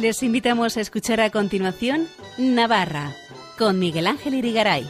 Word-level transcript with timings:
Les 0.00 0.22
invitamos 0.22 0.78
a 0.78 0.80
escuchar 0.80 1.20
a 1.20 1.28
continuación 1.28 2.08
Navarra 2.38 3.12
con 3.58 3.78
Miguel 3.78 4.06
Ángel 4.06 4.32
Irigaray. 4.32 4.88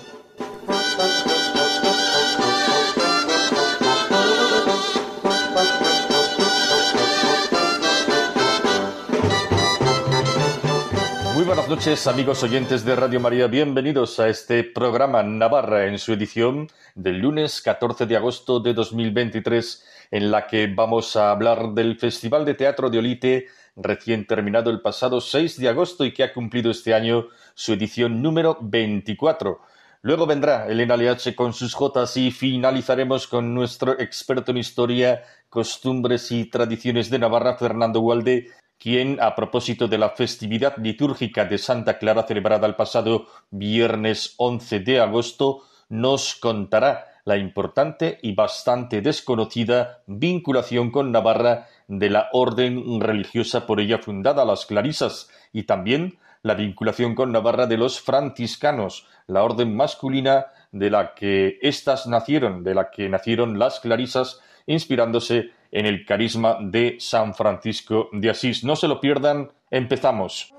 Muy 11.34 11.44
buenas 11.44 11.68
noches 11.68 12.06
amigos 12.06 12.44
oyentes 12.44 12.84
de 12.84 12.94
Radio 12.94 13.18
María, 13.18 13.48
bienvenidos 13.48 14.20
a 14.20 14.28
este 14.28 14.62
programa 14.62 15.24
Navarra 15.24 15.86
en 15.86 15.98
su 15.98 16.12
edición 16.12 16.68
del 16.94 17.18
lunes 17.18 17.60
14 17.62 18.06
de 18.06 18.16
agosto 18.16 18.60
de 18.60 18.74
2023 18.74 19.84
en 20.12 20.30
la 20.30 20.46
que 20.46 20.68
vamos 20.68 21.16
a 21.16 21.32
hablar 21.32 21.72
del 21.74 21.96
Festival 21.98 22.44
de 22.44 22.54
Teatro 22.54 22.90
de 22.90 22.98
Olite 22.98 23.48
recién 23.82 24.26
terminado 24.26 24.70
el 24.70 24.80
pasado 24.80 25.20
6 25.20 25.58
de 25.58 25.68
agosto 25.68 26.04
y 26.04 26.12
que 26.12 26.22
ha 26.22 26.32
cumplido 26.32 26.70
este 26.70 26.94
año 26.94 27.28
su 27.54 27.72
edición 27.72 28.22
número 28.22 28.58
24. 28.60 29.60
Luego 30.02 30.26
vendrá 30.26 30.66
Elena 30.66 30.96
Leache 30.96 31.34
con 31.34 31.52
sus 31.52 31.74
jotas 31.74 32.16
y 32.16 32.30
finalizaremos 32.30 33.26
con 33.26 33.54
nuestro 33.54 34.00
experto 34.00 34.50
en 34.50 34.58
historia, 34.58 35.22
costumbres 35.50 36.32
y 36.32 36.46
tradiciones 36.46 37.10
de 37.10 37.18
Navarra, 37.18 37.56
Fernando 37.56 38.00
Gualde, 38.00 38.48
quien, 38.78 39.20
a 39.20 39.34
propósito 39.34 39.88
de 39.88 39.98
la 39.98 40.10
festividad 40.10 40.76
litúrgica 40.78 41.44
de 41.44 41.58
Santa 41.58 41.98
Clara 41.98 42.22
celebrada 42.26 42.66
el 42.66 42.76
pasado 42.76 43.26
viernes 43.50 44.34
11 44.38 44.80
de 44.80 45.00
agosto, 45.00 45.64
nos 45.90 46.34
contará 46.34 47.10
la 47.26 47.36
importante 47.36 48.18
y 48.22 48.34
bastante 48.34 49.02
desconocida 49.02 50.02
vinculación 50.06 50.90
con 50.90 51.12
Navarra 51.12 51.68
de 51.90 52.08
la 52.08 52.28
orden 52.32 53.00
religiosa 53.00 53.66
por 53.66 53.80
ella 53.80 53.98
fundada, 53.98 54.44
las 54.44 54.64
Clarisas, 54.64 55.28
y 55.52 55.64
también 55.64 56.18
la 56.42 56.54
vinculación 56.54 57.14
con 57.14 57.32
Navarra 57.32 57.66
de 57.66 57.76
los 57.76 58.00
franciscanos, 58.00 59.06
la 59.26 59.42
orden 59.42 59.74
masculina 59.74 60.46
de 60.70 60.88
la 60.88 61.14
que 61.14 61.58
éstas 61.60 62.06
nacieron, 62.06 62.62
de 62.62 62.74
la 62.74 62.90
que 62.90 63.08
nacieron 63.08 63.58
las 63.58 63.80
Clarisas, 63.80 64.40
inspirándose 64.66 65.50
en 65.72 65.86
el 65.86 66.06
carisma 66.06 66.58
de 66.60 66.96
San 67.00 67.34
Francisco 67.34 68.08
de 68.12 68.30
Asís. 68.30 68.62
No 68.62 68.76
se 68.76 68.86
lo 68.86 69.00
pierdan, 69.00 69.50
empezamos. 69.70 70.54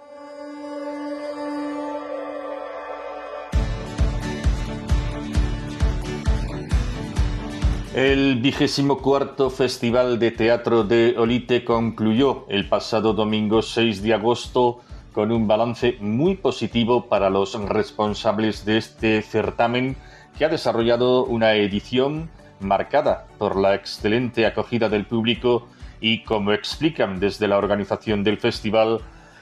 El 7.93 8.37
vigésimo 8.39 8.99
cuarto 8.99 9.49
Festival 9.49 10.17
de 10.17 10.31
Teatro 10.31 10.85
de 10.85 11.13
Olite 11.17 11.65
concluyó 11.65 12.45
el 12.47 12.69
pasado 12.69 13.11
domingo 13.11 13.61
6 13.61 14.01
de 14.01 14.13
agosto 14.13 14.79
con 15.11 15.29
un 15.29 15.45
balance 15.45 15.97
muy 15.99 16.35
positivo 16.35 17.09
para 17.09 17.29
los 17.29 17.53
responsables 17.67 18.63
de 18.63 18.77
este 18.77 19.21
certamen 19.21 19.97
que 20.37 20.45
ha 20.45 20.47
desarrollado 20.49 21.25
una 21.25 21.55
edición 21.55 22.29
marcada 22.61 23.27
por 23.37 23.57
la 23.57 23.75
excelente 23.75 24.45
acogida 24.45 24.87
del 24.87 25.05
público 25.05 25.67
y, 25.99 26.23
como 26.23 26.53
explican 26.53 27.19
desde 27.19 27.49
la 27.49 27.57
organización 27.57 28.23
del 28.23 28.37
festival, 28.37 29.01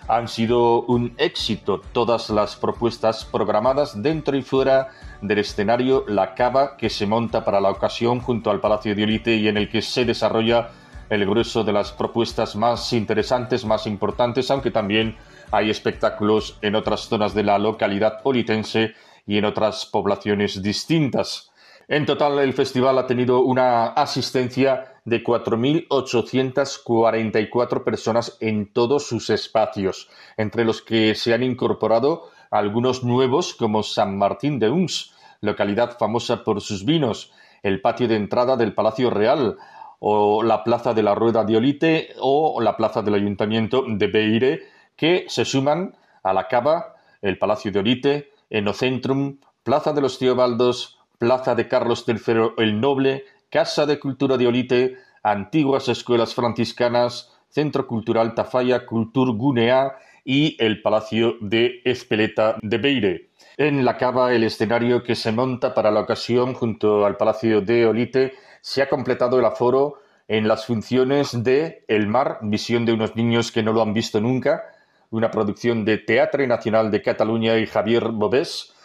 han 0.09 0.27
sido 0.27 0.81
un 0.81 1.13
éxito 1.17 1.81
todas 1.93 2.31
las 2.31 2.55
propuestas 2.55 3.25
programadas 3.25 4.01
dentro 4.01 4.35
y 4.35 4.41
fuera 4.41 4.89
del 5.21 5.37
escenario 5.37 6.03
La 6.07 6.33
Cava 6.33 6.77
que 6.77 6.89
se 6.89 7.05
monta 7.05 7.45
para 7.45 7.61
la 7.61 7.69
ocasión 7.69 8.19
junto 8.19 8.49
al 8.49 8.59
Palacio 8.59 8.95
de 8.95 9.03
Olite 9.03 9.35
y 9.35 9.47
en 9.47 9.57
el 9.57 9.69
que 9.69 9.83
se 9.83 10.05
desarrolla 10.05 10.71
el 11.09 11.25
grueso 11.25 11.63
de 11.63 11.73
las 11.73 11.91
propuestas 11.91 12.55
más 12.55 12.91
interesantes, 12.91 13.65
más 13.65 13.85
importantes, 13.85 14.49
aunque 14.49 14.71
también 14.71 15.15
hay 15.51 15.69
espectáculos 15.69 16.57
en 16.63 16.75
otras 16.75 17.01
zonas 17.01 17.35
de 17.35 17.43
la 17.43 17.59
localidad 17.59 18.19
olitense 18.23 18.93
y 19.27 19.37
en 19.37 19.45
otras 19.45 19.85
poblaciones 19.85 20.61
distintas. 20.63 21.51
En 21.87 22.05
total, 22.05 22.39
el 22.39 22.53
festival 22.53 22.97
ha 22.97 23.07
tenido 23.07 23.41
una 23.41 23.87
asistencia 23.87 24.98
de 25.09 25.23
4.844 25.23 27.83
personas 27.83 28.37
en 28.39 28.71
todos 28.71 29.07
sus 29.07 29.29
espacios, 29.29 30.09
entre 30.37 30.63
los 30.63 30.81
que 30.81 31.15
se 31.15 31.33
han 31.33 31.43
incorporado 31.43 32.29
algunos 32.51 33.03
nuevos 33.03 33.53
como 33.53 33.83
San 33.83 34.17
Martín 34.17 34.59
de 34.59 34.69
Uns, 34.69 35.13
localidad 35.41 35.97
famosa 35.97 36.43
por 36.43 36.61
sus 36.61 36.85
vinos, 36.85 37.33
el 37.63 37.81
patio 37.81 38.07
de 38.07 38.15
entrada 38.15 38.55
del 38.55 38.73
Palacio 38.73 39.09
Real, 39.09 39.57
o 39.99 40.43
la 40.43 40.63
Plaza 40.63 40.93
de 40.93 41.03
la 41.03 41.13
Rueda 41.13 41.43
de 41.43 41.57
Olite 41.57 42.09
o 42.19 42.61
la 42.61 42.77
Plaza 42.77 43.01
del 43.01 43.15
Ayuntamiento 43.15 43.83
de 43.87 44.07
Beire, 44.07 44.63
que 44.95 45.25
se 45.27 45.45
suman 45.45 45.95
a 46.23 46.33
la 46.33 46.47
Cava, 46.47 46.95
el 47.21 47.37
Palacio 47.37 47.71
de 47.71 47.79
Olite, 47.79 48.31
Enocentrum, 48.49 49.37
Plaza 49.63 49.93
de 49.93 50.01
los 50.01 50.17
Teobaldos, 50.17 50.97
Plaza 51.17 51.53
de 51.53 51.67
Carlos 51.67 52.05
III 52.07 52.53
el 52.57 52.79
Noble, 52.79 53.25
Casa 53.49 53.87
de 53.87 53.99
Cultura 53.99 54.37
de 54.37 54.45
Olite, 54.45 54.97
antiguas 55.23 55.89
escuelas 55.89 56.35
franciscanas, 56.35 57.33
Centro 57.49 57.87
Cultural 57.87 58.35
Tafalla, 58.35 58.85
Cultur 58.85 59.35
Gunea 59.35 59.97
y 60.23 60.55
el 60.63 60.83
Palacio 60.83 61.35
de 61.41 61.81
Espeleta 61.83 62.57
de 62.61 62.77
Beire. 62.77 63.29
En 63.57 63.83
la 63.83 63.97
cava, 63.97 64.33
el 64.33 64.43
escenario 64.43 65.01
que 65.01 65.15
se 65.15 65.31
monta 65.31 65.73
para 65.73 65.89
la 65.89 66.01
ocasión 66.01 66.53
junto 66.53 67.07
al 67.07 67.17
Palacio 67.17 67.61
de 67.61 67.87
Olite, 67.87 68.33
se 68.61 68.83
ha 68.83 68.89
completado 68.89 69.39
el 69.39 69.45
aforo 69.45 69.95
en 70.27 70.47
las 70.47 70.67
funciones 70.67 71.43
de 71.43 71.83
El 71.87 72.07
Mar, 72.07 72.37
visión 72.43 72.85
de 72.85 72.93
unos 72.93 73.15
niños 73.15 73.51
que 73.51 73.63
no 73.63 73.73
lo 73.73 73.81
han 73.81 73.95
visto 73.95 74.21
nunca, 74.21 74.61
una 75.09 75.31
producción 75.31 75.85
de 75.85 75.97
Teatre 75.97 76.45
Nacional 76.45 76.91
de 76.91 77.01
Cataluña 77.01 77.57
y 77.57 77.65
Javier 77.65 78.09
Bobés, 78.09 78.75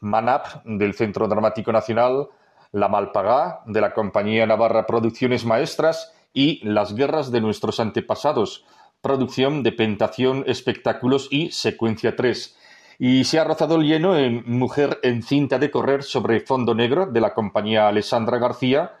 Manap 0.00 0.62
del 0.66 0.92
Centro 0.92 1.26
Dramático 1.26 1.72
Nacional, 1.72 2.28
La 2.72 2.88
Malpagá 2.88 3.62
de 3.66 3.80
la 3.80 3.92
Compañía 3.92 4.46
Navarra 4.46 4.86
Producciones 4.86 5.44
Maestras 5.44 6.12
y 6.32 6.60
Las 6.66 6.94
Guerras 6.94 7.30
de 7.32 7.40
Nuestros 7.40 7.80
Antepasados, 7.80 8.64
producción 9.00 9.62
de 9.62 9.72
Pentación, 9.72 10.44
Espectáculos 10.46 11.28
y 11.30 11.50
Secuencia 11.50 12.16
3. 12.16 12.56
Y 12.98 13.24
se 13.24 13.38
ha 13.38 13.44
rozado 13.44 13.76
el 13.76 13.86
lleno 13.86 14.16
en 14.16 14.44
Mujer 14.46 15.00
en 15.02 15.22
cinta 15.22 15.58
de 15.58 15.70
correr 15.70 16.02
sobre 16.02 16.40
fondo 16.40 16.74
negro 16.74 17.06
de 17.06 17.20
la 17.20 17.34
compañía 17.34 17.88
Alessandra 17.88 18.38
García, 18.38 18.92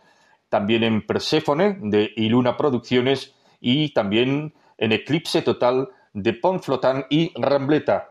también 0.48 0.82
en 0.82 1.06
Perséfone 1.06 1.78
de 1.80 2.12
Iluna 2.16 2.56
Producciones 2.56 3.34
y 3.60 3.92
también 3.92 4.54
en 4.78 4.92
Eclipse 4.92 5.42
Total 5.42 5.88
de 6.12 6.32
Ponflotán 6.32 7.06
y 7.08 7.32
Rambleta 7.40 8.10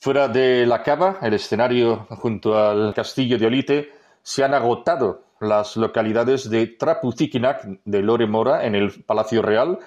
Fuera 0.00 0.28
de 0.28 0.64
la 0.64 0.84
cava, 0.84 1.18
el 1.22 1.34
escenario 1.34 2.06
junto 2.10 2.56
al 2.56 2.94
castillo 2.94 3.36
de 3.36 3.46
Olite, 3.46 3.92
se 4.28 4.44
han 4.44 4.52
agotado 4.52 5.22
las 5.40 5.78
localidades 5.78 6.50
de 6.50 6.66
Trapuziquinac 6.66 7.64
de 7.86 8.02
Lore 8.02 8.26
Mora 8.26 8.66
en 8.66 8.74
el 8.74 9.02
Palacio 9.04 9.40
Real. 9.40 9.78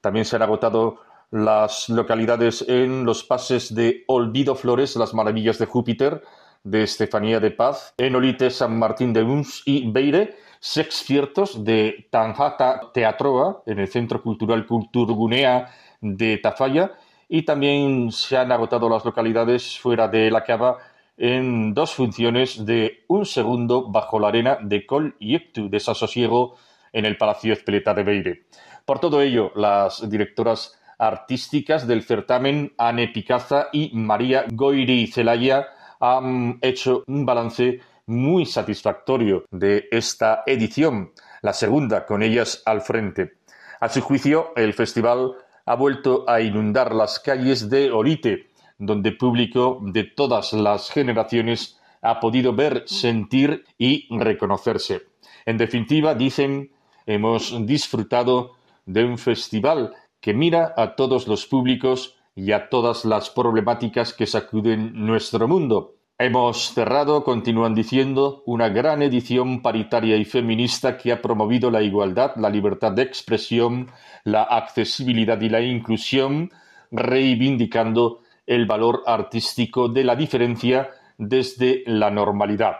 También 0.00 0.24
se 0.24 0.36
han 0.36 0.42
agotado 0.42 1.00
las 1.30 1.90
localidades 1.90 2.64
en 2.66 3.04
los 3.04 3.24
pases 3.24 3.74
de 3.74 4.04
Olvido 4.06 4.54
Flores, 4.54 4.96
las 4.96 5.12
maravillas 5.12 5.58
de 5.58 5.66
Júpiter, 5.66 6.22
de 6.64 6.84
Estefanía 6.84 7.40
de 7.40 7.50
Paz, 7.50 7.92
en 7.98 8.16
Olite, 8.16 8.48
San 8.48 8.78
Martín 8.78 9.12
de 9.12 9.22
Uns 9.22 9.62
y 9.66 9.92
Beire, 9.92 10.34
sex 10.60 11.04
ciertos 11.04 11.62
de 11.62 12.08
Tanjata 12.10 12.92
Teatroa, 12.94 13.64
en 13.66 13.80
el 13.80 13.88
Centro 13.88 14.22
Cultural 14.22 14.66
Culturgunea 14.66 15.74
de 16.00 16.38
Tafalla, 16.38 16.92
y 17.28 17.42
también 17.42 18.10
se 18.12 18.38
han 18.38 18.50
agotado 18.50 18.88
las 18.88 19.04
localidades 19.04 19.78
fuera 19.78 20.08
de 20.08 20.30
la 20.30 20.42
cava 20.42 20.78
en 21.20 21.74
dos 21.74 21.94
funciones 21.94 22.64
de 22.64 23.04
un 23.06 23.26
segundo 23.26 23.90
bajo 23.90 24.18
la 24.18 24.28
arena 24.28 24.58
de 24.62 24.86
Col 24.86 25.16
Yeptu 25.18 25.68
Desasosiego 25.68 26.56
en 26.94 27.04
el 27.04 27.18
Palacio 27.18 27.52
Espeleta 27.52 27.92
de 27.92 28.02
Beire. 28.02 28.44
Por 28.86 29.00
todo 29.00 29.20
ello, 29.20 29.52
las 29.54 30.08
directoras 30.08 30.80
artísticas 30.98 31.86
del 31.86 32.04
certamen, 32.04 32.72
Anne 32.78 33.08
Picaza 33.08 33.68
y 33.70 33.90
María 33.92 34.46
Goiri 34.50 35.06
Celaya, 35.08 35.66
han 36.00 36.58
hecho 36.62 37.04
un 37.06 37.26
balance 37.26 37.80
muy 38.06 38.46
satisfactorio 38.46 39.44
de 39.50 39.88
esta 39.90 40.42
edición, 40.46 41.12
la 41.42 41.52
segunda 41.52 42.06
con 42.06 42.22
ellas 42.22 42.62
al 42.64 42.80
frente. 42.80 43.34
A 43.78 43.90
su 43.90 44.00
juicio, 44.00 44.52
el 44.56 44.72
festival 44.72 45.32
ha 45.66 45.74
vuelto 45.74 46.24
a 46.26 46.40
inundar 46.40 46.94
las 46.94 47.20
calles 47.20 47.68
de 47.68 47.90
Orite, 47.90 48.49
donde 48.80 49.12
público 49.12 49.78
de 49.82 50.04
todas 50.04 50.54
las 50.54 50.90
generaciones 50.90 51.78
ha 52.02 52.18
podido 52.18 52.54
ver, 52.54 52.84
sentir 52.86 53.64
y 53.78 54.08
reconocerse. 54.10 55.02
En 55.44 55.58
definitiva, 55.58 56.14
dicen, 56.14 56.72
hemos 57.06 57.54
disfrutado 57.66 58.56
de 58.86 59.04
un 59.04 59.18
festival 59.18 59.94
que 60.20 60.32
mira 60.32 60.74
a 60.76 60.96
todos 60.96 61.28
los 61.28 61.46
públicos 61.46 62.16
y 62.34 62.52
a 62.52 62.70
todas 62.70 63.04
las 63.04 63.28
problemáticas 63.28 64.14
que 64.14 64.26
sacuden 64.26 64.92
nuestro 64.94 65.46
mundo. 65.46 65.94
Hemos 66.18 66.72
cerrado, 66.74 67.22
continúan 67.22 67.74
diciendo, 67.74 68.42
una 68.46 68.68
gran 68.70 69.02
edición 69.02 69.60
paritaria 69.60 70.16
y 70.16 70.24
feminista 70.24 70.96
que 70.96 71.12
ha 71.12 71.20
promovido 71.20 71.70
la 71.70 71.82
igualdad, 71.82 72.32
la 72.36 72.48
libertad 72.48 72.92
de 72.92 73.02
expresión, 73.02 73.90
la 74.24 74.42
accesibilidad 74.42 75.40
y 75.40 75.48
la 75.50 75.60
inclusión, 75.60 76.50
reivindicando 76.90 78.20
el 78.50 78.66
valor 78.66 79.04
artístico 79.06 79.88
de 79.88 80.02
la 80.02 80.16
diferencia 80.16 80.90
desde 81.16 81.84
la 81.86 82.10
normalidad. 82.10 82.78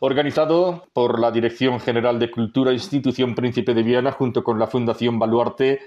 Organizado 0.00 0.86
por 0.94 1.20
la 1.20 1.30
Dirección 1.30 1.78
General 1.78 2.18
de 2.18 2.30
Cultura 2.30 2.72
Institución 2.72 3.34
Príncipe 3.34 3.74
de 3.74 3.82
Viana 3.82 4.12
junto 4.12 4.42
con 4.42 4.58
la 4.58 4.66
Fundación 4.66 5.18
Baluarte, 5.18 5.80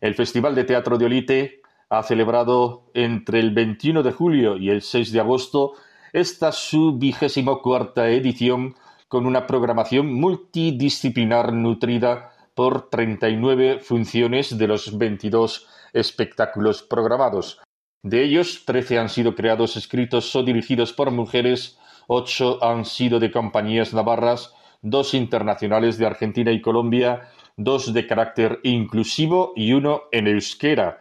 el 0.00 0.14
Festival 0.14 0.54
de 0.54 0.64
Teatro 0.64 0.96
de 0.96 1.04
Olite 1.04 1.60
ha 1.90 2.02
celebrado 2.02 2.84
entre 2.94 3.40
el 3.40 3.50
21 3.50 4.02
de 4.02 4.12
julio 4.12 4.56
y 4.56 4.70
el 4.70 4.80
6 4.80 5.12
de 5.12 5.20
agosto 5.20 5.74
esta 6.14 6.50
su 6.50 6.96
vigésimo 6.96 7.60
cuarta 7.60 8.08
edición 8.08 8.74
con 9.06 9.26
una 9.26 9.46
programación 9.46 10.14
multidisciplinar 10.14 11.52
nutrida 11.52 12.32
por 12.54 12.88
39 12.88 13.80
funciones 13.80 14.56
de 14.56 14.66
los 14.66 14.96
22 14.96 15.68
espectáculos 15.92 16.82
programados. 16.82 17.60
De 18.02 18.24
ellos, 18.24 18.64
13 18.66 18.98
han 18.98 19.08
sido 19.08 19.36
creados, 19.36 19.76
escritos 19.76 20.34
o 20.34 20.42
dirigidos 20.42 20.92
por 20.92 21.12
mujeres, 21.12 21.78
8 22.08 22.58
han 22.60 22.84
sido 22.84 23.20
de 23.20 23.30
compañías 23.30 23.94
navarras, 23.94 24.52
dos 24.82 25.14
internacionales 25.14 25.98
de 25.98 26.06
Argentina 26.06 26.50
y 26.50 26.60
Colombia, 26.60 27.28
dos 27.56 27.94
de 27.94 28.08
carácter 28.08 28.58
inclusivo 28.64 29.52
y 29.54 29.72
uno 29.72 30.02
en 30.10 30.26
euskera. 30.26 30.98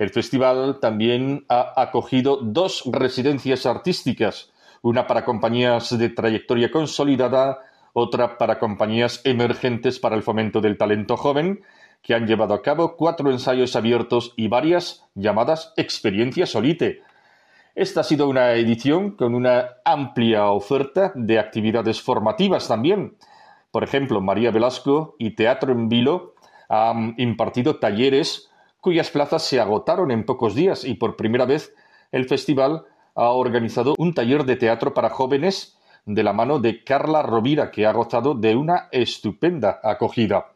El 0.00 0.10
festival 0.10 0.78
también 0.80 1.44
ha 1.48 1.72
acogido 1.80 2.38
dos 2.42 2.82
residencias 2.90 3.64
artísticas, 3.64 4.50
una 4.82 5.06
para 5.06 5.24
compañías 5.24 5.96
de 5.96 6.08
trayectoria 6.08 6.72
consolidada, 6.72 7.60
otra 7.92 8.38
para 8.38 8.58
compañías 8.58 9.20
emergentes 9.22 10.00
para 10.00 10.16
el 10.16 10.24
fomento 10.24 10.60
del 10.60 10.76
talento 10.76 11.16
joven, 11.16 11.60
que 12.02 12.14
han 12.14 12.26
llevado 12.26 12.54
a 12.54 12.62
cabo 12.62 12.96
cuatro 12.96 13.30
ensayos 13.30 13.76
abiertos 13.76 14.32
y 14.36 14.48
varias 14.48 15.06
llamadas 15.14 15.72
experiencias 15.76 16.50
Solite. 16.50 17.02
Esta 17.74 18.00
ha 18.00 18.04
sido 18.04 18.28
una 18.28 18.54
edición 18.54 19.12
con 19.12 19.34
una 19.34 19.76
amplia 19.84 20.46
oferta 20.50 21.12
de 21.14 21.38
actividades 21.38 22.00
formativas 22.00 22.68
también. 22.68 23.16
Por 23.70 23.84
ejemplo, 23.84 24.20
María 24.20 24.50
Velasco 24.50 25.14
y 25.18 25.36
Teatro 25.36 25.72
en 25.72 25.88
Vilo 25.88 26.34
han 26.68 27.14
impartido 27.18 27.76
talleres 27.76 28.50
cuyas 28.80 29.10
plazas 29.10 29.42
se 29.42 29.60
agotaron 29.60 30.10
en 30.10 30.24
pocos 30.24 30.54
días 30.54 30.84
y 30.84 30.94
por 30.94 31.16
primera 31.16 31.44
vez 31.44 31.74
el 32.12 32.26
festival 32.26 32.84
ha 33.14 33.30
organizado 33.30 33.94
un 33.98 34.14
taller 34.14 34.44
de 34.44 34.56
teatro 34.56 34.94
para 34.94 35.10
jóvenes 35.10 35.76
de 36.06 36.22
la 36.22 36.32
mano 36.32 36.58
de 36.58 36.82
Carla 36.82 37.22
Rovira, 37.22 37.70
que 37.70 37.86
ha 37.86 37.92
gozado 37.92 38.34
de 38.34 38.56
una 38.56 38.88
estupenda 38.90 39.80
acogida. 39.82 40.52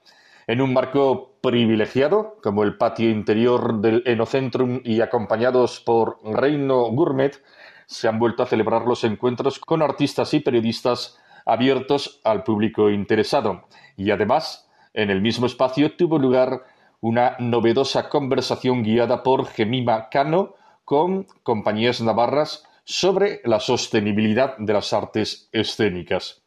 En 0.46 0.60
un 0.60 0.72
marco 0.72 1.33
privilegiado, 1.44 2.38
como 2.42 2.64
el 2.64 2.78
patio 2.78 3.10
interior 3.10 3.80
del 3.82 4.02
Enocentrum 4.06 4.80
y 4.82 5.02
acompañados 5.02 5.80
por 5.80 6.18
Reino 6.24 6.84
Gourmet, 6.90 7.38
se 7.86 8.08
han 8.08 8.18
vuelto 8.18 8.42
a 8.42 8.46
celebrar 8.46 8.86
los 8.86 9.04
encuentros 9.04 9.58
con 9.58 9.82
artistas 9.82 10.32
y 10.32 10.40
periodistas 10.40 11.18
abiertos 11.44 12.20
al 12.24 12.44
público 12.44 12.88
interesado. 12.88 13.68
Y 13.94 14.10
además, 14.10 14.70
en 14.94 15.10
el 15.10 15.20
mismo 15.20 15.44
espacio 15.44 15.94
tuvo 15.96 16.18
lugar 16.18 16.64
una 17.02 17.36
novedosa 17.38 18.08
conversación 18.08 18.82
guiada 18.82 19.22
por 19.22 19.46
Gemima 19.46 20.08
Cano 20.08 20.54
con 20.86 21.26
compañías 21.42 22.00
navarras 22.00 22.64
sobre 22.84 23.42
la 23.44 23.60
sostenibilidad 23.60 24.56
de 24.56 24.72
las 24.72 24.94
artes 24.94 25.50
escénicas. 25.52 26.42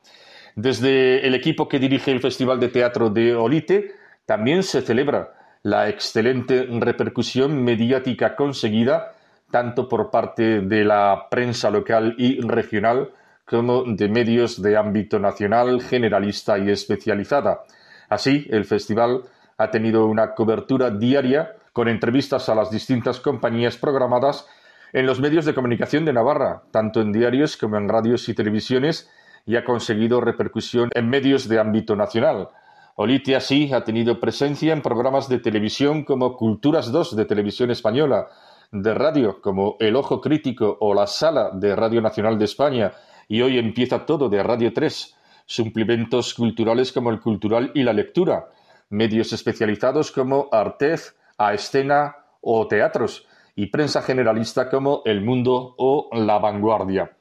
Desde 0.55 1.27
el 1.27 1.35
equipo 1.35 1.67
que 1.67 1.77
dirige 1.77 2.11
el 2.11 2.19
Festival 2.19 2.59
de 2.59 2.69
Teatro 2.69 3.11
de 3.11 3.35
Olite 3.35 4.06
también 4.27 4.62
se 4.62 4.81
celebra 4.81 5.33
la 5.63 5.89
excelente 5.89 6.68
repercusión 6.69 7.63
mediática 7.63 8.35
conseguida 8.35 9.13
tanto 9.50 9.88
por 9.88 10.12
parte 10.12 10.59
de 10.62 10.83
la 10.83 11.27
prensa 11.31 11.71
local 11.71 12.13
y 12.18 12.41
regional 12.41 13.09
como 13.45 13.83
de 13.85 14.09
medios 14.09 14.62
de 14.62 14.75
ámbito 14.75 15.18
nacional, 15.18 15.81
generalista 15.81 16.57
y 16.57 16.69
especializada. 16.69 17.62
Así, 18.09 18.45
el 18.50 18.65
festival 18.65 19.24
ha 19.57 19.71
tenido 19.71 20.06
una 20.06 20.35
cobertura 20.35 20.89
diaria 20.89 21.53
con 21.71 21.88
entrevistas 21.88 22.50
a 22.50 22.56
las 22.56 22.69
distintas 22.69 23.21
compañías 23.21 23.77
programadas 23.77 24.45
en 24.91 25.06
los 25.06 25.21
medios 25.21 25.45
de 25.45 25.53
comunicación 25.53 26.03
de 26.03 26.12
Navarra, 26.12 26.63
tanto 26.71 27.00
en 27.00 27.13
diarios 27.13 27.56
como 27.56 27.77
en 27.77 27.88
radios 27.88 28.27
y 28.27 28.33
televisiones, 28.33 29.09
y 29.45 29.56
ha 29.56 29.63
conseguido 29.63 30.19
repercusión 30.19 30.89
en 30.94 31.09
medios 31.09 31.47
de 31.47 31.59
ámbito 31.59 31.95
nacional. 31.95 32.50
Olite 32.99 33.35
así 33.35 33.71
ha 33.73 33.83
tenido 33.83 34.19
presencia 34.19 34.73
en 34.73 34.81
programas 34.81 35.29
de 35.29 35.38
televisión 35.38 36.03
como 36.03 36.35
Culturas 36.35 36.91
2 36.91 37.15
de 37.15 37.25
Televisión 37.25 37.69
Española, 37.69 38.27
de 38.71 38.91
radio 38.95 39.39
como 39.39 39.77
El 39.79 39.95
Ojo 39.95 40.19
Crítico 40.19 40.79
o 40.81 40.95
La 40.95 41.05
Sala 41.05 41.51
de 41.53 41.75
Radio 41.75 42.01
Nacional 42.01 42.39
de 42.39 42.45
España 42.45 42.94
y 43.27 43.44
hoy 43.44 43.59
empieza 43.59 44.03
todo 44.03 44.29
de 44.29 44.41
Radio 44.41 44.73
3, 44.73 45.15
suplementos 45.45 46.33
culturales 46.33 46.91
como 46.91 47.11
el 47.11 47.19
cultural 47.19 47.69
y 47.75 47.83
la 47.83 47.94
lectura, 47.94 48.47
medios 48.89 49.31
especializados 49.31 50.11
como 50.11 50.49
Artez, 50.51 51.15
A 51.38 51.53
Escena 51.53 52.15
o 52.41 52.67
teatros, 52.67 53.27
y 53.55 53.67
prensa 53.67 54.01
generalista 54.01 54.71
como 54.71 55.03
El 55.05 55.21
Mundo 55.21 55.75
o 55.77 56.09
La 56.13 56.39
Vanguardia. 56.39 57.11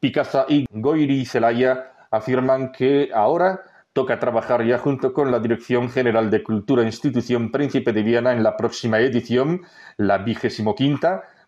Picaza 0.00 0.46
y 0.48 0.66
Goiri 0.68 1.24
Zelaya 1.26 1.92
afirman 2.10 2.72
que 2.72 3.10
ahora 3.14 3.60
toca 3.92 4.18
trabajar 4.18 4.66
ya 4.66 4.78
junto 4.78 5.12
con 5.12 5.30
la 5.30 5.38
Dirección 5.38 5.90
General 5.90 6.30
de 6.30 6.42
Cultura 6.42 6.82
e 6.82 6.86
Institución 6.86 7.50
Príncipe 7.50 7.92
de 7.92 8.02
Viana 8.02 8.32
en 8.32 8.42
la 8.42 8.56
próxima 8.56 9.00
edición, 9.00 9.62
la 9.96 10.18
vigésimo 10.18 10.74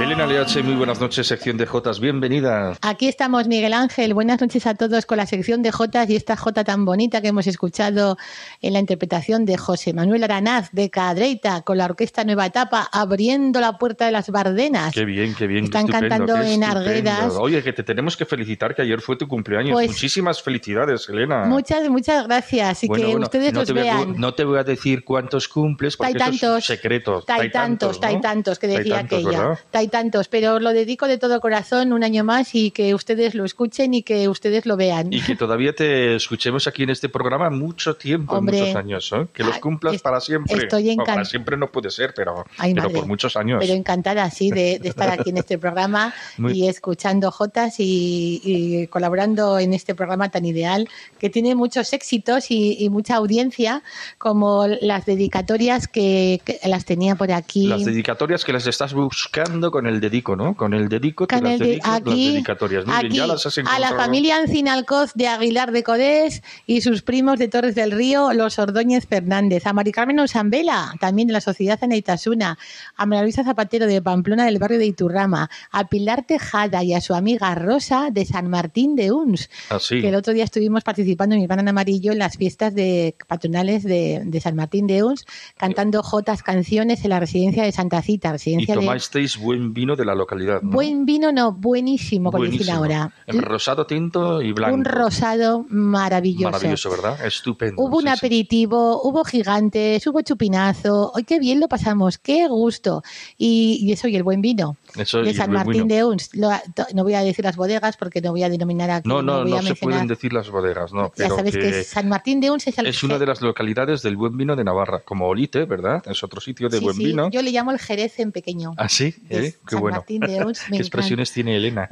Elena 0.00 0.26
Leache, 0.26 0.62
muy 0.62 0.74
buenas 0.74 1.00
noches, 1.00 1.26
sección 1.26 1.56
de 1.56 1.66
Jotas, 1.66 1.98
bienvenida. 1.98 2.78
Aquí 2.82 3.08
estamos, 3.08 3.48
Miguel 3.48 3.72
Ángel. 3.72 4.14
Buenas 4.14 4.40
noches 4.40 4.64
a 4.68 4.76
todos 4.76 5.06
con 5.06 5.16
la 5.16 5.26
sección 5.26 5.60
de 5.60 5.72
Jotas 5.72 6.08
y 6.08 6.14
esta 6.14 6.36
Jota 6.36 6.62
tan 6.62 6.84
bonita 6.84 7.20
que 7.20 7.28
hemos 7.28 7.48
escuchado 7.48 8.16
en 8.62 8.74
la 8.74 8.78
interpretación 8.78 9.44
de 9.44 9.56
José 9.56 9.92
Manuel 9.92 10.22
Aranaz 10.22 10.70
de 10.70 10.88
Cadreita 10.88 11.62
con 11.62 11.78
la 11.78 11.86
orquesta 11.86 12.22
Nueva 12.22 12.46
Etapa 12.46 12.88
abriendo 12.92 13.60
la 13.60 13.76
puerta 13.76 14.06
de 14.06 14.12
las 14.12 14.30
Bardenas. 14.30 14.94
Qué 14.94 15.04
bien, 15.04 15.34
qué 15.34 15.48
bien. 15.48 15.64
Están 15.64 15.88
cantando 15.88 16.40
en 16.42 16.62
Arguedas. 16.62 17.34
Oye, 17.36 17.60
que 17.64 17.72
te 17.72 17.82
tenemos 17.82 18.16
que 18.16 18.24
felicitar 18.24 18.76
que 18.76 18.82
ayer 18.82 19.00
fue 19.00 19.16
tu 19.16 19.26
cumpleaños. 19.26 19.72
Pues 19.72 19.88
Muchísimas 19.88 20.40
felicidades, 20.40 21.08
Elena. 21.08 21.46
Muchas, 21.46 21.88
muchas 21.88 22.24
gracias 22.24 22.84
y 22.84 22.88
que 22.88 23.16
ustedes 23.16 23.52
no 23.52 23.60
los 23.60 23.72
vean. 23.72 24.14
no 24.16 24.32
te 24.32 24.44
voy 24.44 24.60
a 24.60 24.64
decir 24.64 25.02
cuántos 25.02 25.48
cumples 25.48 25.96
porque 25.96 26.12
hay 26.12 26.18
tantos, 26.18 26.58
es 26.58 26.64
secreto. 26.66 27.24
Hay 27.26 27.50
tantos, 27.50 27.98
hay 28.00 28.20
tantos, 28.20 28.60
que 28.60 28.68
decía 28.68 29.00
aquella 29.00 29.58
tantos, 29.88 30.28
pero 30.28 30.60
lo 30.60 30.72
dedico 30.72 31.06
de 31.06 31.18
todo 31.18 31.40
corazón 31.40 31.92
un 31.92 32.04
año 32.04 32.24
más 32.24 32.54
y 32.54 32.70
que 32.70 32.94
ustedes 32.94 33.34
lo 33.34 33.44
escuchen 33.44 33.94
y 33.94 34.02
que 34.02 34.28
ustedes 34.28 34.66
lo 34.66 34.76
vean. 34.76 35.12
Y 35.12 35.20
que 35.20 35.36
todavía 35.36 35.74
te 35.74 36.16
escuchemos 36.16 36.66
aquí 36.66 36.82
en 36.82 36.90
este 36.90 37.08
programa 37.08 37.50
mucho 37.50 37.96
tiempo, 37.96 38.40
muchos 38.40 38.74
años, 38.74 39.10
¿eh? 39.12 39.26
que 39.32 39.44
los 39.44 39.58
cumplas 39.58 40.00
para 40.02 40.20
siempre. 40.20 40.56
Estoy 40.56 40.90
encantada. 40.90 41.16
para 41.16 41.24
siempre 41.24 41.56
no 41.56 41.70
puede 41.70 41.90
ser, 41.90 42.12
pero, 42.14 42.44
pero 42.58 42.90
por 42.90 43.06
muchos 43.06 43.36
años. 43.36 43.58
Pero 43.60 43.74
encantada, 43.74 44.30
sí, 44.30 44.50
de, 44.50 44.80
estar 44.82 45.10
aquí 45.10 45.30
en 45.30 45.38
este 45.38 45.58
programa 45.58 46.14
y 46.52 46.68
escuchando 46.68 47.30
Jotas 47.30 47.76
y, 47.78 48.86
colaborando 48.90 49.58
en 49.58 49.74
este 49.74 49.94
programa 49.94 50.30
tan 50.30 50.44
ideal 50.44 50.88
que 51.18 51.30
tiene 51.30 51.54
muchos 51.54 51.92
éxitos 51.92 52.50
y, 52.50 52.88
mucha 52.90 53.16
audiencia, 53.16 53.82
como 54.16 54.66
las 54.66 55.04
dedicatorias 55.04 55.88
que, 55.88 56.40
que, 56.44 56.58
las 56.64 56.84
tenía 56.84 57.16
por 57.16 57.30
aquí. 57.32 57.66
Las 57.66 57.84
dedicatorias 57.84 58.44
que 58.44 58.52
las 58.52 58.66
estás 58.66 58.94
buscando 58.94 59.70
con 59.70 59.77
el 59.86 60.00
dedico, 60.00 60.36
¿no? 60.36 60.56
Con 60.56 60.74
el 60.74 60.88
dedico 60.88 61.26
te 61.26 61.40
las 61.40 61.60
aquí, 61.84 62.32
dedicatorias. 62.32 62.84
a 62.86 63.78
la 63.78 63.90
familia 63.94 64.36
Ancinalcoz 64.36 65.14
de 65.14 65.28
Aguilar 65.28 65.72
de 65.72 65.82
Codés 65.82 66.42
y 66.66 66.80
sus 66.80 67.02
primos 67.02 67.38
de 67.38 67.48
Torres 67.48 67.74
del 67.74 67.92
Río, 67.92 68.32
los 68.32 68.58
Ordóñez 68.58 69.06
Fernández. 69.06 69.66
A 69.66 69.72
Mari 69.72 69.92
Carmen 69.92 70.18
Osambela, 70.20 70.94
también 71.00 71.28
de 71.28 71.34
la 71.34 71.40
Sociedad 71.40 71.78
Aneitasuna. 71.82 72.58
A 72.96 73.06
María 73.06 73.22
Luisa 73.22 73.44
Zapatero 73.44 73.86
de 73.86 74.02
Pamplona 74.02 74.44
del 74.44 74.58
barrio 74.58 74.78
de 74.78 74.86
Iturrama. 74.86 75.50
A 75.70 75.88
Pilar 75.88 76.24
Tejada 76.26 76.82
y 76.84 76.94
a 76.94 77.00
su 77.00 77.14
amiga 77.14 77.54
Rosa 77.54 78.08
de 78.10 78.24
San 78.24 78.48
Martín 78.48 78.96
de 78.96 79.12
Uns. 79.12 79.50
Ah, 79.70 79.78
que 79.88 80.08
el 80.08 80.14
otro 80.14 80.32
día 80.32 80.44
estuvimos 80.44 80.84
participando 80.84 81.34
en 81.34 81.42
Irván 81.42 81.66
Amarillo 81.68 82.12
en 82.12 82.18
las 82.18 82.36
fiestas 82.36 82.74
de 82.74 83.14
patronales 83.26 83.82
de, 83.84 84.40
San 84.42 84.54
Martín 84.54 84.86
de 84.86 85.02
Uns, 85.02 85.26
cantando 85.56 86.02
jotas 86.02 86.42
canciones 86.42 87.04
en 87.04 87.10
la 87.10 87.20
residencia 87.20 87.62
de 87.62 87.72
Santa 87.72 88.02
Cita. 88.02 88.32
Residencia 88.32 88.74
y 88.74 88.78
tomasteis 88.78 89.36
buen 89.36 89.67
vino 89.72 89.96
de 89.96 90.04
la 90.04 90.14
localidad. 90.14 90.60
Buen 90.62 91.04
vino, 91.04 91.32
no, 91.32 91.52
buenísimo, 91.52 92.30
como 92.30 92.44
decir 92.44 92.70
ahora. 92.70 93.12
El 93.26 93.42
rosado 93.42 93.86
tinto 93.86 94.42
y 94.42 94.52
blanco. 94.52 94.74
Un 94.74 94.84
rosado 94.84 95.66
maravilloso. 95.68 96.50
Maravilloso, 96.50 96.90
¿verdad? 96.90 97.24
Estupendo. 97.24 97.82
Hubo 97.82 97.98
un 97.98 98.08
aperitivo, 98.08 99.02
hubo 99.02 99.24
gigantes, 99.24 100.06
hubo 100.06 100.20
chupinazo. 100.22 101.12
¡Ay, 101.14 101.24
qué 101.24 101.38
bien 101.38 101.60
lo 101.60 101.68
pasamos! 101.68 102.18
¡Qué 102.18 102.48
gusto! 102.48 103.02
Y, 103.36 103.90
eso, 103.92 104.08
y 104.08 104.16
el 104.16 104.22
buen 104.22 104.40
vino. 104.40 104.76
de 104.94 105.34
San 105.34 105.52
Martín 105.52 105.88
de 105.88 106.04
Uns. 106.04 106.30
no 106.34 107.02
voy 107.02 107.14
a 107.14 107.22
decir 107.22 107.44
las 107.44 107.56
bodegas 107.56 107.96
porque 107.96 108.20
no 108.20 108.30
voy 108.30 108.42
a 108.42 108.48
denominar 108.48 108.90
aquí. 108.90 109.08
No, 109.08 109.22
no, 109.22 109.44
no, 109.44 109.62
se 109.62 109.74
pueden 109.74 110.06
decir 110.06 110.32
las 110.32 110.50
bodegas, 110.50 110.92
no. 110.92 111.12
ya 111.16 111.28
sabes 111.28 111.56
que, 111.56 111.84
San 111.84 112.08
Martín 112.08 112.40
de 112.40 112.50
Uns 112.50 112.66
es, 112.66 112.78
es 112.78 113.02
una 113.02 113.18
de 113.18 113.26
las 113.26 113.40
localidades 113.40 114.02
del 114.02 114.16
buen 114.16 114.36
vino 114.36 114.56
de 114.56 114.64
Navarra, 114.64 115.00
como 115.04 115.26
Olite, 115.26 115.64
¿verdad? 115.64 116.02
Es 116.06 116.22
otro 116.22 116.40
sitio 116.40 116.68
de 116.68 116.80
buen 116.80 116.96
vino. 116.96 117.30
Yo 117.30 117.42
le 117.42 117.50
llamo 117.50 117.72
el 117.72 117.78
Jerez 117.78 118.18
en 118.18 118.32
pequeño. 118.32 118.72
Ah, 118.76 118.88
sí, 118.88 119.14
¿Eh? 119.30 119.54
Qué 119.66 119.76
bueno. 119.76 120.04
¿Qué 120.06 120.76
expresiones 120.76 121.32
tiene 121.32 121.56
Elena? 121.56 121.88